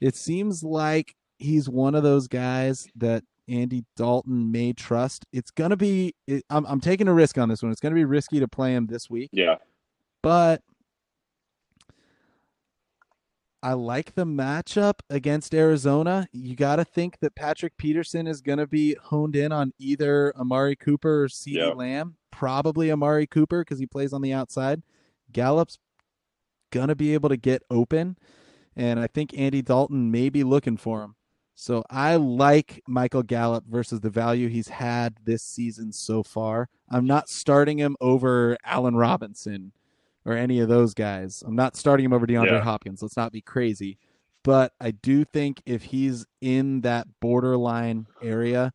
It 0.00 0.14
seems 0.16 0.64
like 0.64 1.14
he's 1.38 1.68
one 1.68 1.94
of 1.94 2.02
those 2.02 2.28
guys 2.28 2.88
that 2.96 3.24
Andy 3.48 3.84
Dalton 3.96 4.50
may 4.50 4.72
trust. 4.72 5.26
It's 5.32 5.50
going 5.50 5.70
to 5.70 5.76
be, 5.76 6.14
I'm, 6.48 6.64
I'm 6.66 6.80
taking 6.80 7.08
a 7.08 7.12
risk 7.12 7.36
on 7.36 7.48
this 7.48 7.62
one. 7.62 7.72
It's 7.72 7.80
going 7.80 7.92
to 7.92 7.98
be 7.98 8.04
risky 8.04 8.40
to 8.40 8.48
play 8.48 8.74
him 8.74 8.86
this 8.86 9.10
week. 9.10 9.30
Yeah. 9.32 9.56
But 10.22 10.62
I 13.62 13.74
like 13.74 14.14
the 14.14 14.24
matchup 14.24 15.00
against 15.10 15.54
Arizona. 15.54 16.26
You 16.32 16.56
got 16.56 16.76
to 16.76 16.84
think 16.84 17.18
that 17.20 17.34
Patrick 17.34 17.76
Peterson 17.76 18.26
is 18.26 18.40
going 18.40 18.58
to 18.58 18.66
be 18.66 18.96
honed 19.02 19.36
in 19.36 19.52
on 19.52 19.72
either 19.78 20.34
Amari 20.36 20.76
Cooper 20.76 21.24
or 21.24 21.28
CeeDee 21.28 21.54
yep. 21.54 21.76
Lamb. 21.76 22.16
Probably 22.30 22.90
Amari 22.90 23.26
Cooper 23.26 23.60
because 23.60 23.78
he 23.78 23.86
plays 23.86 24.12
on 24.12 24.22
the 24.22 24.32
outside. 24.32 24.82
Gallup's 25.30 25.78
going 26.70 26.88
to 26.88 26.94
be 26.94 27.12
able 27.12 27.28
to 27.28 27.36
get 27.36 27.62
open. 27.70 28.16
And 28.76 28.98
I 28.98 29.06
think 29.08 29.36
Andy 29.36 29.60
Dalton 29.60 30.10
may 30.10 30.30
be 30.30 30.42
looking 30.42 30.78
for 30.78 31.02
him. 31.02 31.16
So 31.54 31.84
I 31.90 32.16
like 32.16 32.82
Michael 32.88 33.22
Gallup 33.22 33.64
versus 33.68 34.00
the 34.00 34.08
value 34.08 34.48
he's 34.48 34.68
had 34.68 35.16
this 35.24 35.42
season 35.42 35.92
so 35.92 36.22
far. 36.22 36.70
I'm 36.88 37.06
not 37.06 37.28
starting 37.28 37.76
him 37.76 37.96
over 38.00 38.56
Allen 38.64 38.96
Robinson 38.96 39.72
or 40.30 40.36
any 40.36 40.60
of 40.60 40.68
those 40.68 40.94
guys. 40.94 41.42
I'm 41.46 41.56
not 41.56 41.76
starting 41.76 42.04
him 42.04 42.12
over 42.12 42.26
DeAndre 42.26 42.50
Yeah. 42.50 42.60
Hopkins. 42.60 43.02
Let's 43.02 43.16
not 43.16 43.32
be 43.32 43.40
crazy. 43.40 43.98
But 44.42 44.72
I 44.80 44.92
do 44.92 45.24
think 45.24 45.62
if 45.66 45.82
he's 45.82 46.24
in 46.40 46.80
that 46.82 47.06
borderline 47.20 48.06
area, 48.22 48.72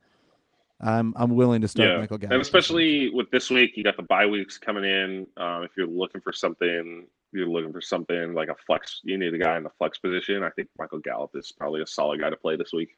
I'm 0.81 1.13
I'm 1.17 1.35
willing 1.35 1.61
to 1.61 1.67
start 1.67 1.89
Yeah. 1.89 1.97
Michael 1.97 2.17
Gallup. 2.17 2.33
And 2.33 2.41
especially 2.41 3.09
with 3.09 3.31
this 3.31 3.49
week, 3.49 3.75
you 3.75 3.83
got 3.83 3.97
the 3.97 4.03
bye 4.03 4.25
weeks 4.27 4.57
coming 4.57 4.83
in. 4.83 5.25
Um, 5.37 5.63
if 5.63 5.71
you're 5.75 5.87
looking 5.87 6.21
for 6.21 6.33
something, 6.33 7.07
you're 7.31 7.47
looking 7.47 7.71
for 7.71 7.81
something 7.81 8.33
like 8.33 8.49
a 8.49 8.55
flex. 8.67 8.99
You 9.03 9.17
need 9.17 9.33
a 9.33 9.37
guy 9.39 9.57
in 9.57 9.63
the 9.63 9.71
flex 9.77 9.97
position. 9.97 10.43
I 10.43 10.49
think 10.51 10.69
Michael 10.77 10.99
Gallup 10.99 11.31
is 11.35 11.51
probably 11.51 11.81
a 11.81 11.87
solid 11.87 12.19
guy 12.19 12.29
to 12.29 12.37
play 12.37 12.55
this 12.57 12.71
week. 12.73 12.89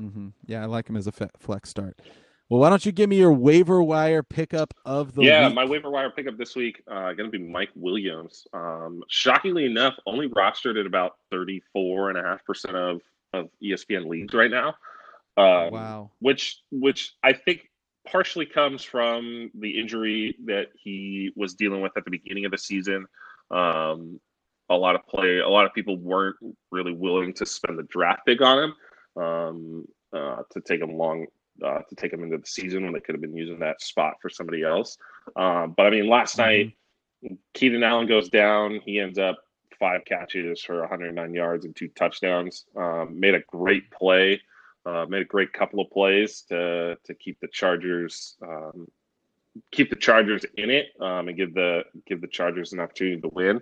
Mm-hmm. 0.00 0.28
Yeah, 0.46 0.62
I 0.62 0.66
like 0.66 0.88
him 0.88 0.96
as 0.96 1.06
a 1.06 1.12
flex 1.12 1.68
start. 1.68 1.98
Well, 2.50 2.58
why 2.58 2.68
don't 2.68 2.84
you 2.84 2.90
give 2.90 3.08
me 3.08 3.16
your 3.16 3.32
waiver 3.32 3.80
wire 3.80 4.24
pickup 4.24 4.74
of 4.84 5.14
the 5.14 5.22
yeah, 5.22 5.46
week? 5.46 5.54
my 5.54 5.64
waiver 5.64 5.88
wire 5.88 6.10
pickup 6.10 6.36
this 6.36 6.56
week 6.56 6.82
uh, 6.90 7.12
going 7.12 7.30
to 7.30 7.38
be 7.38 7.38
Mike 7.38 7.70
Williams. 7.76 8.44
Um, 8.52 9.04
shockingly 9.08 9.66
enough, 9.66 9.94
only 10.04 10.28
rostered 10.28 10.78
at 10.78 10.84
about 10.84 11.18
34.5% 11.32 12.74
of, 12.74 13.00
of 13.32 13.48
E 13.62 13.70
ESPN 13.70 14.08
leagues 14.08 14.34
right 14.34 14.50
now. 14.50 14.74
Um, 15.36 15.72
wow. 15.72 16.10
which 16.18 16.60
which 16.72 17.14
I 17.22 17.32
think 17.32 17.70
partially 18.04 18.46
comes 18.46 18.82
from 18.82 19.52
the 19.54 19.78
injury 19.78 20.36
that 20.46 20.66
he 20.74 21.30
was 21.36 21.54
dealing 21.54 21.80
with 21.80 21.92
at 21.96 22.04
the 22.04 22.10
beginning 22.10 22.46
of 22.46 22.50
the 22.50 22.58
season. 22.58 23.06
Um, 23.52 24.18
a 24.68 24.74
lot 24.74 24.96
of 24.96 25.06
play, 25.06 25.38
a 25.38 25.48
lot 25.48 25.66
of 25.66 25.72
people 25.72 25.96
weren't 25.96 26.36
really 26.72 26.92
willing 26.92 27.32
to 27.34 27.46
spend 27.46 27.78
the 27.78 27.84
draft 27.84 28.26
pick 28.26 28.40
on 28.40 28.58
him 28.64 29.22
um, 29.22 29.84
uh, 30.12 30.42
to 30.50 30.60
take 30.60 30.80
him 30.80 30.94
long 30.94 31.26
uh, 31.62 31.80
to 31.88 31.94
take 31.94 32.12
him 32.12 32.22
into 32.22 32.38
the 32.38 32.46
season 32.46 32.84
when 32.84 32.92
they 32.92 33.00
could 33.00 33.14
have 33.14 33.22
been 33.22 33.36
using 33.36 33.58
that 33.60 33.80
spot 33.82 34.14
for 34.20 34.28
somebody 34.28 34.62
else. 34.62 34.96
Um, 35.36 35.74
but 35.76 35.86
I 35.86 35.90
mean, 35.90 36.08
last 36.08 36.38
night 36.38 36.74
Keenan 37.54 37.82
Allen 37.82 38.06
goes 38.06 38.28
down. 38.28 38.80
He 38.84 38.98
ends 38.98 39.18
up 39.18 39.38
five 39.78 40.04
catches 40.04 40.62
for 40.62 40.80
109 40.80 41.34
yards 41.34 41.64
and 41.64 41.74
two 41.74 41.88
touchdowns. 41.88 42.66
Um, 42.76 43.18
made 43.18 43.34
a 43.34 43.40
great 43.40 43.90
play. 43.90 44.40
Uh, 44.86 45.04
made 45.08 45.22
a 45.22 45.26
great 45.26 45.52
couple 45.52 45.80
of 45.80 45.90
plays 45.90 46.42
to 46.48 46.96
to 47.04 47.14
keep 47.14 47.38
the 47.40 47.48
Chargers 47.48 48.36
um, 48.42 48.86
keep 49.72 49.90
the 49.90 49.96
Chargers 49.96 50.44
in 50.56 50.70
it 50.70 50.86
um, 51.00 51.28
and 51.28 51.36
give 51.36 51.54
the 51.54 51.82
give 52.06 52.20
the 52.20 52.26
Chargers 52.26 52.72
an 52.72 52.80
opportunity 52.80 53.20
to 53.20 53.28
win. 53.28 53.60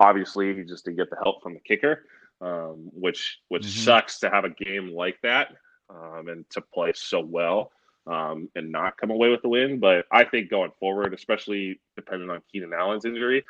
Obviously, 0.00 0.54
he 0.54 0.62
just 0.62 0.84
didn't 0.84 0.96
get 0.96 1.10
the 1.10 1.16
help 1.22 1.42
from 1.42 1.54
the 1.54 1.60
kicker, 1.60 2.06
um, 2.40 2.88
which 2.92 3.40
which 3.48 3.64
Mhm. 3.64 3.84
sucks 3.84 4.20
to 4.20 4.30
have 4.30 4.44
a 4.44 4.50
game 4.50 4.90
like 4.90 5.20
that 5.22 5.54
um, 5.90 6.28
and 6.28 6.48
to 6.50 6.60
play 6.60 6.92
so 6.94 7.20
well 7.20 7.70
um, 8.06 8.48
and 8.54 8.70
not 8.70 8.96
come 8.96 9.10
away 9.10 9.30
with 9.30 9.42
the 9.42 9.48
win. 9.48 9.78
But 9.78 10.06
I 10.10 10.24
think 10.24 10.50
going 10.50 10.72
forward, 10.78 11.14
especially 11.14 11.80
depending 11.96 12.30
on 12.30 12.42
Keenan 12.50 12.72
Allen's 12.72 13.04
injury, 13.04 13.44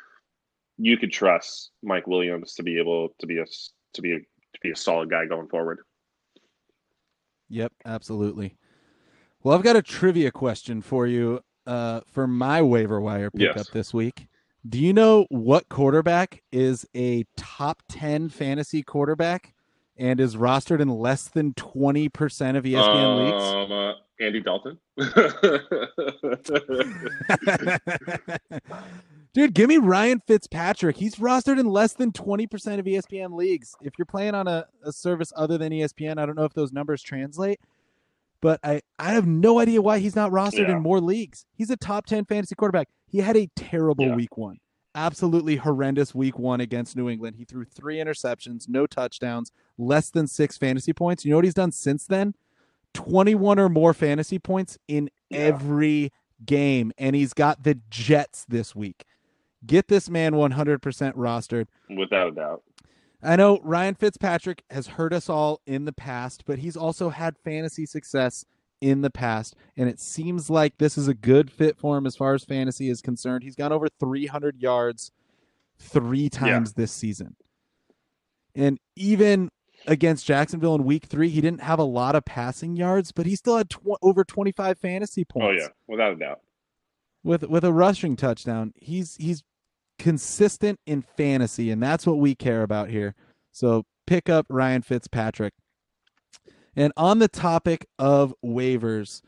you 0.77 0.97
could 0.97 1.11
trust 1.11 1.71
Mike 1.83 2.07
Williams 2.07 2.53
to 2.55 2.63
be 2.63 2.77
able 2.79 3.09
to 3.19 3.27
be 3.27 3.39
a 3.39 3.45
to 3.93 4.01
be 4.01 4.13
a, 4.13 4.19
to 4.19 4.59
be 4.61 4.71
a 4.71 4.75
solid 4.75 5.09
guy 5.09 5.25
going 5.25 5.47
forward. 5.47 5.79
Yep, 7.49 7.73
absolutely. 7.85 8.57
Well, 9.43 9.55
I've 9.55 9.63
got 9.63 9.75
a 9.75 9.81
trivia 9.81 10.31
question 10.31 10.81
for 10.81 11.05
you 11.07 11.41
uh, 11.65 12.01
for 12.07 12.27
my 12.27 12.61
waiver 12.61 12.99
wire 12.99 13.31
pickup 13.31 13.57
Yes. 13.57 13.69
this 13.69 13.93
week. 13.93 14.27
Do 14.67 14.79
you 14.79 14.93
know 14.93 15.27
what 15.29 15.69
quarterback 15.69 16.41
is 16.51 16.87
a 16.95 17.25
top 17.37 17.83
10 17.89 18.29
fantasy 18.29 18.81
quarterback 18.81 19.53
and 19.97 20.19
is 20.19 20.35
rostered 20.35 20.81
in 20.81 20.89
less 20.89 21.29
than 21.29 21.53
20% 21.53 22.57
of 22.57 22.65
ESPN 22.65 23.25
leagues? 23.25 23.43
um, 23.43 23.71
uh, 23.71 23.93
Andy 24.19 24.41
Dalton. 24.41 24.77
Dude, 29.33 29.53
give 29.53 29.67
me 29.67 29.77
Ryan 29.77 30.21
Fitzpatrick. 30.25 30.95
He's 30.95 31.15
rostered 31.15 31.59
in 31.59 31.65
less 31.65 31.91
than 31.93 32.13
20% 32.13 32.79
of 32.79 32.85
ESPN 32.85 33.35
leagues. 33.35 33.75
If 33.81 33.93
you're 33.97 34.05
playing 34.05 34.33
on 34.33 34.47
a, 34.47 34.65
a 34.85 34.93
service 34.93 35.33
other 35.35 35.57
than 35.57 35.73
ESPN, 35.73 36.17
I 36.17 36.25
don't 36.25 36.37
know 36.37 36.45
if 36.45 36.53
those 36.53 36.71
numbers 36.71 37.01
translate, 37.03 37.59
but 38.39 38.61
I, 38.63 38.79
I 38.97 39.11
have 39.11 39.27
no 39.27 39.59
idea 39.59 39.81
why 39.81 39.99
he's 39.99 40.15
not 40.15 40.31
rostered 40.31 40.69
Yeah. 40.69 40.77
in 40.77 40.81
more 40.81 41.01
leagues. 41.01 41.45
He's 41.53 41.69
a 41.69 41.75
top 41.75 42.05
10 42.05 42.23
fantasy 42.25 42.55
quarterback. 42.55 42.87
He 43.07 43.17
had 43.17 43.35
a 43.35 43.49
terrible 43.57 44.05
Yeah. 44.07 44.15
week 44.15 44.37
one. 44.37 44.59
Absolutely 44.95 45.57
horrendous 45.57 46.15
week 46.15 46.39
one 46.39 46.61
against 46.61 46.95
New 46.95 47.09
England. 47.09 47.35
He 47.37 47.43
threw 47.43 47.65
three 47.65 47.97
interceptions, 47.97 48.69
no 48.69 48.87
touchdowns, 48.87 49.51
less 49.77 50.09
than 50.09 50.25
six 50.25 50.57
fantasy 50.57 50.93
points. 50.93 51.25
You 51.25 51.31
know 51.31 51.37
what 51.37 51.45
he's 51.45 51.53
done 51.53 51.73
since 51.73 52.05
then? 52.07 52.33
21 52.93 53.59
or 53.59 53.67
more 53.67 53.93
fantasy 53.93 54.39
points 54.39 54.77
in 54.87 55.09
Yeah. 55.29 55.39
every 55.39 56.11
game. 56.45 56.93
And 56.97 57.15
he's 57.15 57.33
got 57.33 57.63
the 57.63 57.79
Jets 57.89 58.45
this 58.47 58.73
week. 58.73 59.03
Get 59.65 59.89
this 59.89 60.09
man 60.09 60.33
100% 60.35 61.15
rostered. 61.15 61.67
Without 61.89 62.29
a 62.29 62.31
doubt. 62.31 62.63
I 63.21 63.35
know 63.35 63.59
Ryan 63.63 63.95
Fitzpatrick 63.95 64.63
has 64.69 64.87
hurt 64.87 65.11
us 65.11 65.27
all 65.29 65.59
in 65.65 65.85
the 65.85 65.91
past, 65.93 66.43
but 66.45 66.59
he's 66.59 66.77
also 66.77 67.09
had 67.09 67.37
fantasy 67.37 67.85
success 67.85 68.45
in 68.85 69.01
the 69.01 69.09
past. 69.09 69.55
And 69.75 69.89
it 69.89 69.99
seems 69.99 70.47
like 70.47 70.77
this 70.77 70.95
is 70.95 71.07
a 71.07 71.15
good 71.15 71.49
fit 71.51 71.75
for 71.75 71.97
him 71.97 72.05
as 72.05 72.15
far 72.15 72.35
as 72.35 72.43
fantasy 72.43 72.87
is 72.87 73.01
concerned. 73.01 73.43
He's 73.43 73.55
gone 73.55 73.71
over 73.71 73.87
300 73.99 74.61
yards 74.61 75.11
three 75.79 76.29
times 76.29 76.73
this 76.73 76.91
season. 76.91 77.35
And 78.53 78.77
even 78.95 79.49
against 79.87 80.27
Jacksonville 80.27 80.75
in 80.75 80.83
week 80.83 81.05
three, 81.05 81.29
he 81.29 81.41
didn't 81.41 81.61
have 81.61 81.79
a 81.79 81.83
lot 81.83 82.15
of 82.15 82.25
passing 82.25 82.75
yards, 82.75 83.11
but 83.11 83.25
he 83.25 83.35
still 83.35 83.57
had 83.57 83.71
tw- 83.71 83.97
over 84.03 84.23
25 84.23 84.77
fantasy 84.77 85.25
oh, 85.31 85.33
points 85.33 85.63
Oh 85.63 85.65
yeah, 85.65 85.73
without 85.87 86.13
a 86.13 86.15
doubt. 86.15 86.41
with 87.23 87.43
with 87.45 87.63
a 87.63 87.73
rushing 87.73 88.15
touchdown. 88.15 88.71
He's 88.75 89.15
he's 89.15 89.43
consistent 89.97 90.79
in 90.85 91.01
fantasy, 91.01 91.71
and 91.71 91.81
that's 91.81 92.05
what 92.05 92.19
we 92.19 92.35
care 92.35 92.61
about 92.61 92.89
here. 92.89 93.15
So 93.51 93.83
pick 94.05 94.29
up 94.29 94.45
Ryan 94.47 94.83
Fitzpatrick. 94.83 95.53
And 96.75 96.91
on 96.97 97.19
the 97.19 97.27
topic 97.27 97.85
of 97.97 98.33
waivers, 98.43 99.21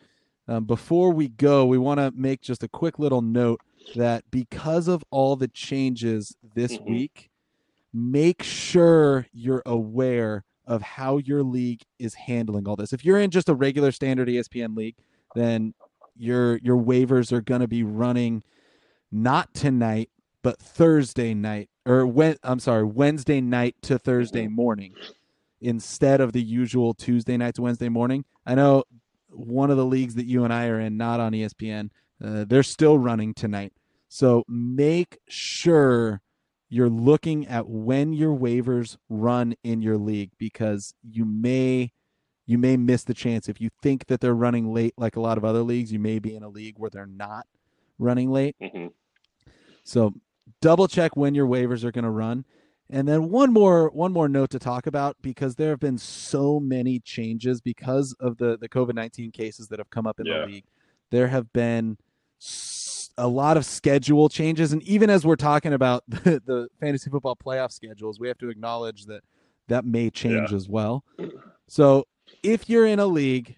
um, 0.48 0.66
before 0.66 1.12
we 1.12 1.28
go, 1.30 1.66
we 1.66 1.78
want 1.78 2.00
to 2.00 2.12
make 2.16 2.42
just 2.42 2.64
a 2.64 2.68
quick 2.68 3.00
little 3.00 3.22
note 3.22 3.62
that 3.96 4.24
because 4.32 4.88
of 4.88 5.04
all 5.12 5.36
the 5.36 5.48
changes 5.48 6.36
this 6.56 6.78
Mhm. 6.78 6.86
week, 6.86 7.30
make 7.94 8.44
sure 8.44 9.28
you're 9.32 9.64
aware 9.66 10.44
of 10.66 10.82
how 10.82 11.18
your 11.18 11.44
league 11.44 11.82
is 11.98 12.14
handling 12.14 12.68
all 12.68 12.76
this. 12.76 12.92
If 12.92 13.06
you're 13.06 13.20
in 13.20 13.32
just 13.32 13.48
a 13.50 13.56
regular 13.56 13.92
standard 13.92 14.28
ESPN 14.28 14.76
league, 14.76 14.96
then 15.36 15.74
your 16.16 16.58
your 16.58 16.78
waivers 16.78 17.32
are 17.32 17.42
going 17.42 17.62
to 17.62 17.68
be 17.68 17.84
running 17.84 18.44
not 19.12 19.54
tonight 19.54 20.10
but 20.42 20.60
Thursday 20.60 21.34
night 21.34 21.70
or 21.86 22.06
when 22.08 22.38
I'm 22.44 22.60
sorry 22.60 22.84
Wednesday 22.84 23.40
night 23.40 23.76
to 23.84 24.00
Thursday 24.00 24.48
morning 24.48 24.94
instead 25.62 26.22
of 26.22 26.34
the 26.34 26.42
usual 26.42 26.94
Tuesday 26.94 27.38
night 27.38 27.56
to 27.56 27.62
Wednesday 27.62 27.90
morning. 27.90 28.26
I 28.46 28.56
know 28.56 28.84
one 29.30 29.72
of 29.72 29.78
the 29.78 29.86
leagues 29.86 30.16
that 30.16 30.26
you 30.26 30.44
and 30.44 30.54
I 30.54 30.68
are 30.68 30.80
in 30.80 30.98
not 30.98 31.20
on 31.20 31.34
ESPN 31.34 31.90
uh, 32.24 32.46
they're 32.48 32.64
still 32.64 32.98
running 32.98 33.34
tonight. 33.34 33.74
So 34.10 34.44
make 34.48 35.20
sure 35.28 36.22
you're 36.70 36.90
looking 36.90 37.48
at 37.48 37.68
when 37.68 38.14
your 38.14 38.36
waivers 38.36 38.98
run 39.10 39.56
in 39.64 39.82
your 39.82 39.98
league 39.98 40.32
because 40.38 40.94
you 41.04 41.26
may 41.26 41.92
you 42.46 42.58
may 42.58 42.78
miss 42.78 43.04
the 43.04 43.14
chance 43.14 43.50
if 43.50 43.60
you 43.60 43.70
think 43.82 44.08
that 44.08 44.22
they're 44.22 44.34
running 44.34 44.74
late 44.74 44.94
like 44.98 45.16
a 45.16 45.20
lot 45.20 45.38
of 45.38 45.46
other 45.46 45.62
leagues 45.62 45.92
you 45.92 46.00
may 46.00 46.20
be 46.20 46.36
in 46.36 46.44
a 46.44 46.50
league 46.50 46.76
where 46.78 46.90
they're 46.90 47.06
not 47.06 47.46
running 48.00 48.30
late 48.30 48.56
hmm 48.62 48.88
so 49.84 50.14
double 50.62 50.88
check 50.90 51.16
when 51.16 51.34
your 51.34 51.48
waivers 51.48 51.86
are 51.86 51.92
going 51.92 52.04
to 52.04 52.10
run 52.10 52.44
and 52.90 53.08
then 53.08 53.30
one 53.30 53.52
more 53.54 53.90
one 53.90 54.14
more 54.14 54.30
note 54.30 54.50
to 54.52 54.60
talk 54.60 54.88
about 54.88 55.18
because 55.22 55.56
there 55.56 55.70
have 55.70 55.80
been 55.80 55.98
so 55.98 56.60
many 56.60 57.00
changes 57.00 57.62
because 57.62 58.16
of 58.20 58.38
the 58.38 58.58
the 58.58 58.70
covid-19 58.70 59.34
cases 59.34 59.68
that 59.68 59.80
have 59.80 59.90
come 59.90 60.08
up 60.08 60.20
in 60.20 60.26
Yeah. 60.26 60.40
the 60.42 60.46
league. 60.46 60.66
There 61.12 61.28
have 61.28 61.52
been 61.54 61.98
a 63.18 63.28
lot 63.28 63.58
of 63.58 63.66
schedule 63.66 64.30
changes. 64.30 64.72
And 64.74 64.84
even 64.84 65.10
as 65.10 65.26
we're 65.26 65.36
talking 65.38 65.74
about 65.74 66.04
the, 66.08 66.42
the 66.46 66.68
fantasy 66.80 67.10
football 67.10 67.36
playoff 67.36 67.72
schedules 67.72 68.20
we 68.20 68.28
have 68.28 68.38
to 68.40 68.50
acknowledge 68.50 69.06
that 69.06 69.22
that 69.68 69.86
may 69.86 70.10
change 70.10 70.54
as 70.54 70.70
well. 70.70 71.04
So 71.68 72.06
if 72.44 72.70
you're 72.70 72.86
in 72.86 73.00
a 73.00 73.06
league 73.08 73.58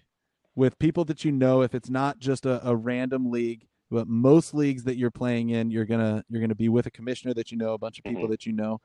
with 0.56 0.78
people 0.78 1.04
that 1.04 1.24
you 1.24 1.30
know 1.32 1.62
if 1.62 1.74
it's 1.74 1.90
not 1.90 2.18
just 2.18 2.46
a, 2.46 2.66
a 2.68 2.74
random 2.74 3.30
league 3.30 3.66
but 3.90 4.06
most 4.08 4.54
leagues 4.54 4.84
that 4.84 4.96
you're 4.96 5.10
playing 5.10 5.50
in 5.50 5.70
you're 5.70 5.84
gonna 5.84 6.24
you're 6.28 6.40
gonna 6.40 6.54
be 6.54 6.68
with 6.68 6.86
a 6.86 6.90
commissioner 6.90 7.32
that 7.34 7.50
you 7.52 7.58
know 7.58 7.74
a 7.74 7.78
bunch 7.78 7.98
of 7.98 8.04
people 8.04 8.26
Mhm. 8.26 8.30
that 8.30 8.46
you 8.46 8.52
know 8.52 8.80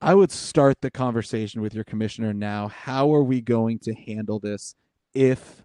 i 0.00 0.14
would 0.14 0.30
start 0.30 0.80
the 0.80 0.90
conversation 0.90 1.60
with 1.60 1.74
your 1.74 1.84
commissioner 1.84 2.32
now 2.32 2.68
how 2.68 3.12
are 3.14 3.22
we 3.22 3.40
going 3.40 3.78
to 3.78 3.94
handle 3.94 4.38
this 4.38 4.74
if 5.14 5.62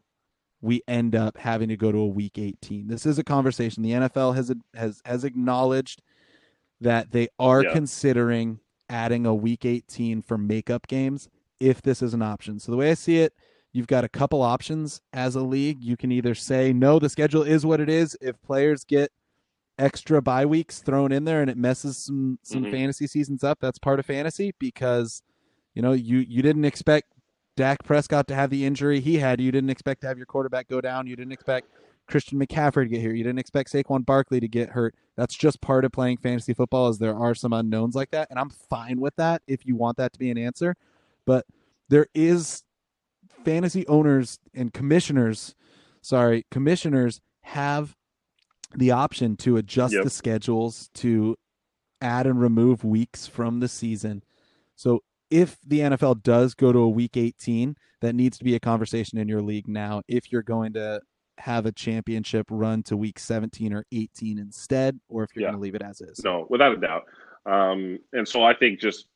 we 0.61 0.81
end 0.87 1.15
up 1.15 1.37
having 1.37 1.69
to 1.69 1.77
go 1.77 1.91
to 1.91 1.97
a 1.99 2.07
week 2.07 2.37
18 2.37 2.87
this 2.87 3.05
is 3.05 3.19
a 3.19 3.23
conversation 3.23 3.83
the 3.83 3.91
nfl 3.91 4.35
has 4.35 4.51
has 4.73 5.01
has 5.05 5.23
acknowledged 5.23 6.01
that 6.81 7.11
they 7.11 7.27
are 7.39 7.63
Yeah. 7.63 7.73
considering 7.73 8.59
adding 8.89 9.25
a 9.25 9.33
week 9.33 9.65
18 9.65 10.21
for 10.21 10.37
makeup 10.37 10.87
games 10.87 11.29
if 11.59 11.81
this 11.81 12.01
is 12.01 12.13
an 12.13 12.21
option 12.21 12.59
so 12.59 12.71
the 12.71 12.77
way 12.77 12.91
i 12.91 12.93
see 12.93 13.19
it 13.19 13.33
you've 13.71 13.87
got 13.87 14.03
a 14.05 14.09
couple 14.09 14.41
options 14.41 15.01
as 15.11 15.35
a 15.35 15.41
league. 15.41 15.83
You 15.83 15.97
can 15.97 16.09
either 16.09 16.33
say, 16.33 16.71
no, 16.71 16.97
the 16.97 17.09
schedule 17.09 17.43
is 17.43 17.65
what 17.65 17.81
it 17.81 17.89
is. 17.89 18.17
If 18.21 18.41
players 18.41 18.85
get 18.85 19.11
extra 19.77 20.21
bye 20.21 20.45
weeks 20.45 20.81
thrown 20.81 21.11
in 21.11 21.25
there 21.25 21.41
and 21.41 21.49
it 21.49 21.57
messes 21.57 21.97
some 21.97 22.39
some 22.41 22.63
Mhm. 22.63 22.71
fantasy 22.71 23.07
seasons 23.07 23.43
up. 23.43 23.59
That's 23.59 23.77
part 23.79 23.99
of 23.99 24.05
fantasy 24.05 24.53
because 24.59 25.21
you 25.73 25.81
know 25.81 25.91
you 25.91 26.19
you 26.19 26.41
didn't 26.41 26.65
expect 26.65 27.11
Dak 27.57 27.83
Prescott 27.83 28.27
to 28.27 28.35
have 28.35 28.49
the 28.49 28.65
injury 28.65 28.99
he 28.99 29.17
had. 29.19 29.39
You 29.41 29.51
didn't 29.51 29.69
expect 29.69 30.01
to 30.01 30.07
have 30.07 30.17
your 30.17 30.25
quarterback 30.25 30.67
go 30.67 30.81
down. 30.81 31.07
You 31.07 31.15
didn't 31.15 31.31
expect 31.33 31.67
Christian 32.07 32.39
McCaffrey 32.39 32.83
to 32.83 32.89
get 32.89 33.01
here. 33.01 33.13
You 33.13 33.23
didn't 33.23 33.39
expect 33.39 33.71
Saquon 33.71 34.05
Barkley 34.05 34.39
to 34.39 34.47
get 34.47 34.69
hurt. 34.69 34.93
That's 35.15 35.33
just 35.35 35.59
part 35.61 35.85
of 35.85 35.91
playing 35.91 36.17
fantasy 36.17 36.53
football. 36.53 36.89
Is 36.89 36.99
there 36.99 37.15
are 37.15 37.33
some 37.33 37.53
unknowns 37.53 37.95
like 37.95 38.11
that, 38.11 38.27
and 38.29 38.37
I'm 38.39 38.49
fine 38.49 38.99
with 38.99 39.15
that 39.15 39.41
if 39.47 39.65
you 39.65 39.75
want 39.75 39.97
that 39.97 40.13
to 40.13 40.19
be 40.19 40.29
an 40.29 40.37
answer. 40.37 40.75
But 41.25 41.45
there 41.89 42.07
is 42.13 42.63
fantasy 43.43 43.87
owners 43.87 44.39
and 44.53 44.73
commissioners, 44.73 45.55
sorry, 46.01 46.45
commissioners 46.51 47.21
have 47.41 47.95
the 48.77 48.91
option 48.91 49.35
to 49.37 49.57
adjust 49.57 49.93
Yep. 49.93 50.03
the 50.03 50.09
schedules 50.09 50.89
to 50.95 51.35
add 52.01 52.27
and 52.27 52.39
remove 52.39 52.83
weeks 52.83 53.25
from 53.27 53.59
the 53.59 53.67
season. 53.67 54.23
So 54.75 55.01
if 55.31 55.57
the 55.65 55.79
NFL 55.79 56.21
does 56.23 56.53
go 56.53 56.71
to 56.71 56.79
a 56.79 56.89
week 56.89 57.17
18, 57.17 57.75
that 58.01 58.13
needs 58.13 58.37
to 58.37 58.43
be 58.43 58.55
a 58.55 58.59
conversation 58.59 59.17
in 59.17 59.27
your 59.27 59.41
league 59.41 59.67
now 59.67 60.01
if 60.07 60.31
you're 60.31 60.43
going 60.43 60.73
to 60.73 61.01
have 61.37 61.65
a 61.65 61.71
championship 61.71 62.45
run 62.49 62.83
to 62.83 62.95
week 62.95 63.17
17 63.19 63.73
or 63.73 63.85
18 63.91 64.37
instead 64.39 64.99
or 65.09 65.23
if 65.23 65.35
you're 65.35 65.41
Yeah. 65.43 65.47
going 65.49 65.57
to 65.59 65.61
leave 65.61 65.75
it 65.75 65.81
as 65.81 65.99
is. 66.01 66.21
No, 66.23 66.45
without 66.49 66.73
a 66.73 66.77
doubt. 66.77 67.03
Um, 67.45 67.99
and 68.13 68.27
so 68.27 68.43
I 68.43 68.53
think 68.53 68.79
just 68.79 69.07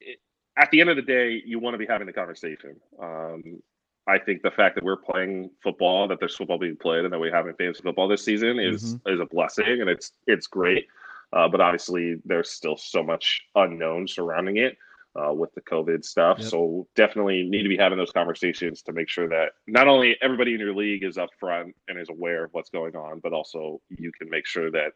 it, 0.00 0.18
at 0.56 0.70
the 0.70 0.80
end 0.80 0.90
of 0.90 0.96
the 0.96 1.02
day, 1.02 1.42
you 1.44 1.58
want 1.58 1.74
to 1.74 1.78
be 1.78 1.86
having 1.86 2.06
the 2.06 2.12
conversation. 2.12 2.76
Um, 3.00 3.62
I 4.08 4.18
think 4.18 4.42
the 4.42 4.50
fact 4.50 4.74
that 4.76 4.84
we're 4.84 4.96
playing 4.96 5.50
football, 5.62 6.08
that 6.08 6.18
there's 6.18 6.34
football 6.34 6.58
being 6.58 6.76
played, 6.76 7.04
and 7.04 7.12
that 7.12 7.18
we 7.18 7.30
have 7.30 7.44
fantasy 7.44 7.82
football 7.82 8.08
this 8.08 8.24
season 8.24 8.58
is 8.58 8.96
is 9.06 9.20
a 9.20 9.26
blessing, 9.26 9.80
and 9.80 9.88
it's 9.88 10.12
it's 10.26 10.46
great. 10.46 10.86
Uh, 11.32 11.46
but 11.46 11.60
obviously, 11.60 12.16
there's 12.24 12.50
still 12.50 12.76
so 12.76 13.02
much 13.02 13.42
unknown 13.54 14.08
surrounding 14.08 14.56
it 14.56 14.78
uh, 15.14 15.32
with 15.32 15.52
the 15.54 15.60
COVID 15.60 16.04
stuff. 16.04 16.38
Yep. 16.38 16.48
So 16.48 16.86
definitely 16.94 17.42
need 17.42 17.62
to 17.64 17.68
be 17.68 17.76
having 17.76 17.98
those 17.98 18.12
conversations 18.12 18.82
to 18.82 18.92
make 18.92 19.08
sure 19.08 19.28
that 19.28 19.50
not 19.66 19.88
only 19.88 20.16
everybody 20.22 20.54
in 20.54 20.60
your 20.60 20.74
league 20.74 21.04
is 21.04 21.16
upfront 21.16 21.72
and 21.88 21.98
is 21.98 22.08
aware 22.08 22.44
of 22.44 22.50
what's 22.52 22.70
going 22.70 22.96
on, 22.96 23.20
but 23.20 23.32
also 23.32 23.80
you 23.90 24.12
can 24.12 24.30
make 24.30 24.46
sure 24.46 24.70
that 24.70 24.92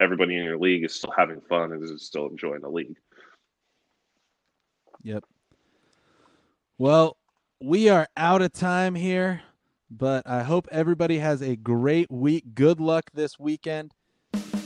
everybody 0.00 0.36
in 0.36 0.44
your 0.44 0.58
league 0.58 0.84
is 0.84 0.94
still 0.94 1.12
having 1.16 1.40
fun 1.48 1.72
and 1.72 1.82
is 1.82 2.04
still 2.04 2.26
enjoying 2.26 2.62
the 2.62 2.68
league. 2.68 2.96
Yep. 5.02 5.24
Well, 6.78 7.17
we 7.60 7.88
are 7.88 8.06
out 8.16 8.42
of 8.42 8.52
time 8.52 8.94
here, 8.94 9.42
but 9.90 10.26
I 10.26 10.42
hope 10.42 10.68
everybody 10.70 11.18
has 11.18 11.42
a 11.42 11.56
great 11.56 12.10
week. 12.10 12.54
Good 12.54 12.80
luck 12.80 13.10
this 13.14 13.38
weekend. 13.38 13.92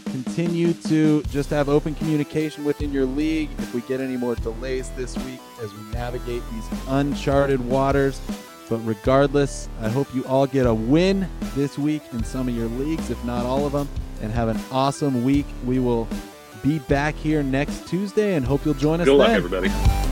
Continue 0.07 0.75
to 0.75 1.23
just 1.25 1.49
have 1.51 1.71
open 1.71 1.95
communication 1.95 2.65
within 2.65 2.93
your 2.93 3.07
league. 3.07 3.49
If 3.59 3.75
we 3.75 3.81
get 3.83 4.01
any 4.01 4.19
more 4.19 4.35
delays 4.35 4.91
this 4.91 5.17
week 5.25 5.41
as 5.63 5.73
we 5.73 5.81
navigate 5.93 6.43
these 6.53 6.65
uncharted 6.89 7.61
waters. 7.61 8.21
But 8.69 8.79
regardless, 8.79 9.69
I 9.81 9.89
hope 9.89 10.15
you 10.15 10.25
all 10.27 10.47
get 10.47 10.67
a 10.67 10.75
win 10.75 11.27
this 11.55 11.79
week 11.79 12.03
in 12.13 12.25
some 12.25 12.47
of 12.49 12.55
your 12.55 12.69
leagues, 12.69 13.11
if 13.11 13.23
not 13.25 13.47
all 13.47 13.65
of 13.65 13.73
them, 13.73 13.89
and 14.21 14.31
have 14.33 14.49
an 14.49 14.61
awesome 14.71 15.25
week. 15.25 15.47
We 15.65 15.79
will 15.79 16.07
be 16.63 16.79
back 16.81 17.15
here 17.15 17.43
next 17.43 17.89
Tuesday 17.89 18.35
and 18.35 18.45
hope 18.45 18.65
you'll 18.67 18.75
join 18.75 19.01
us 19.01 19.07
Good 19.07 19.17
luck, 19.17 19.29
then. 19.29 19.37
everybody. 19.37 20.12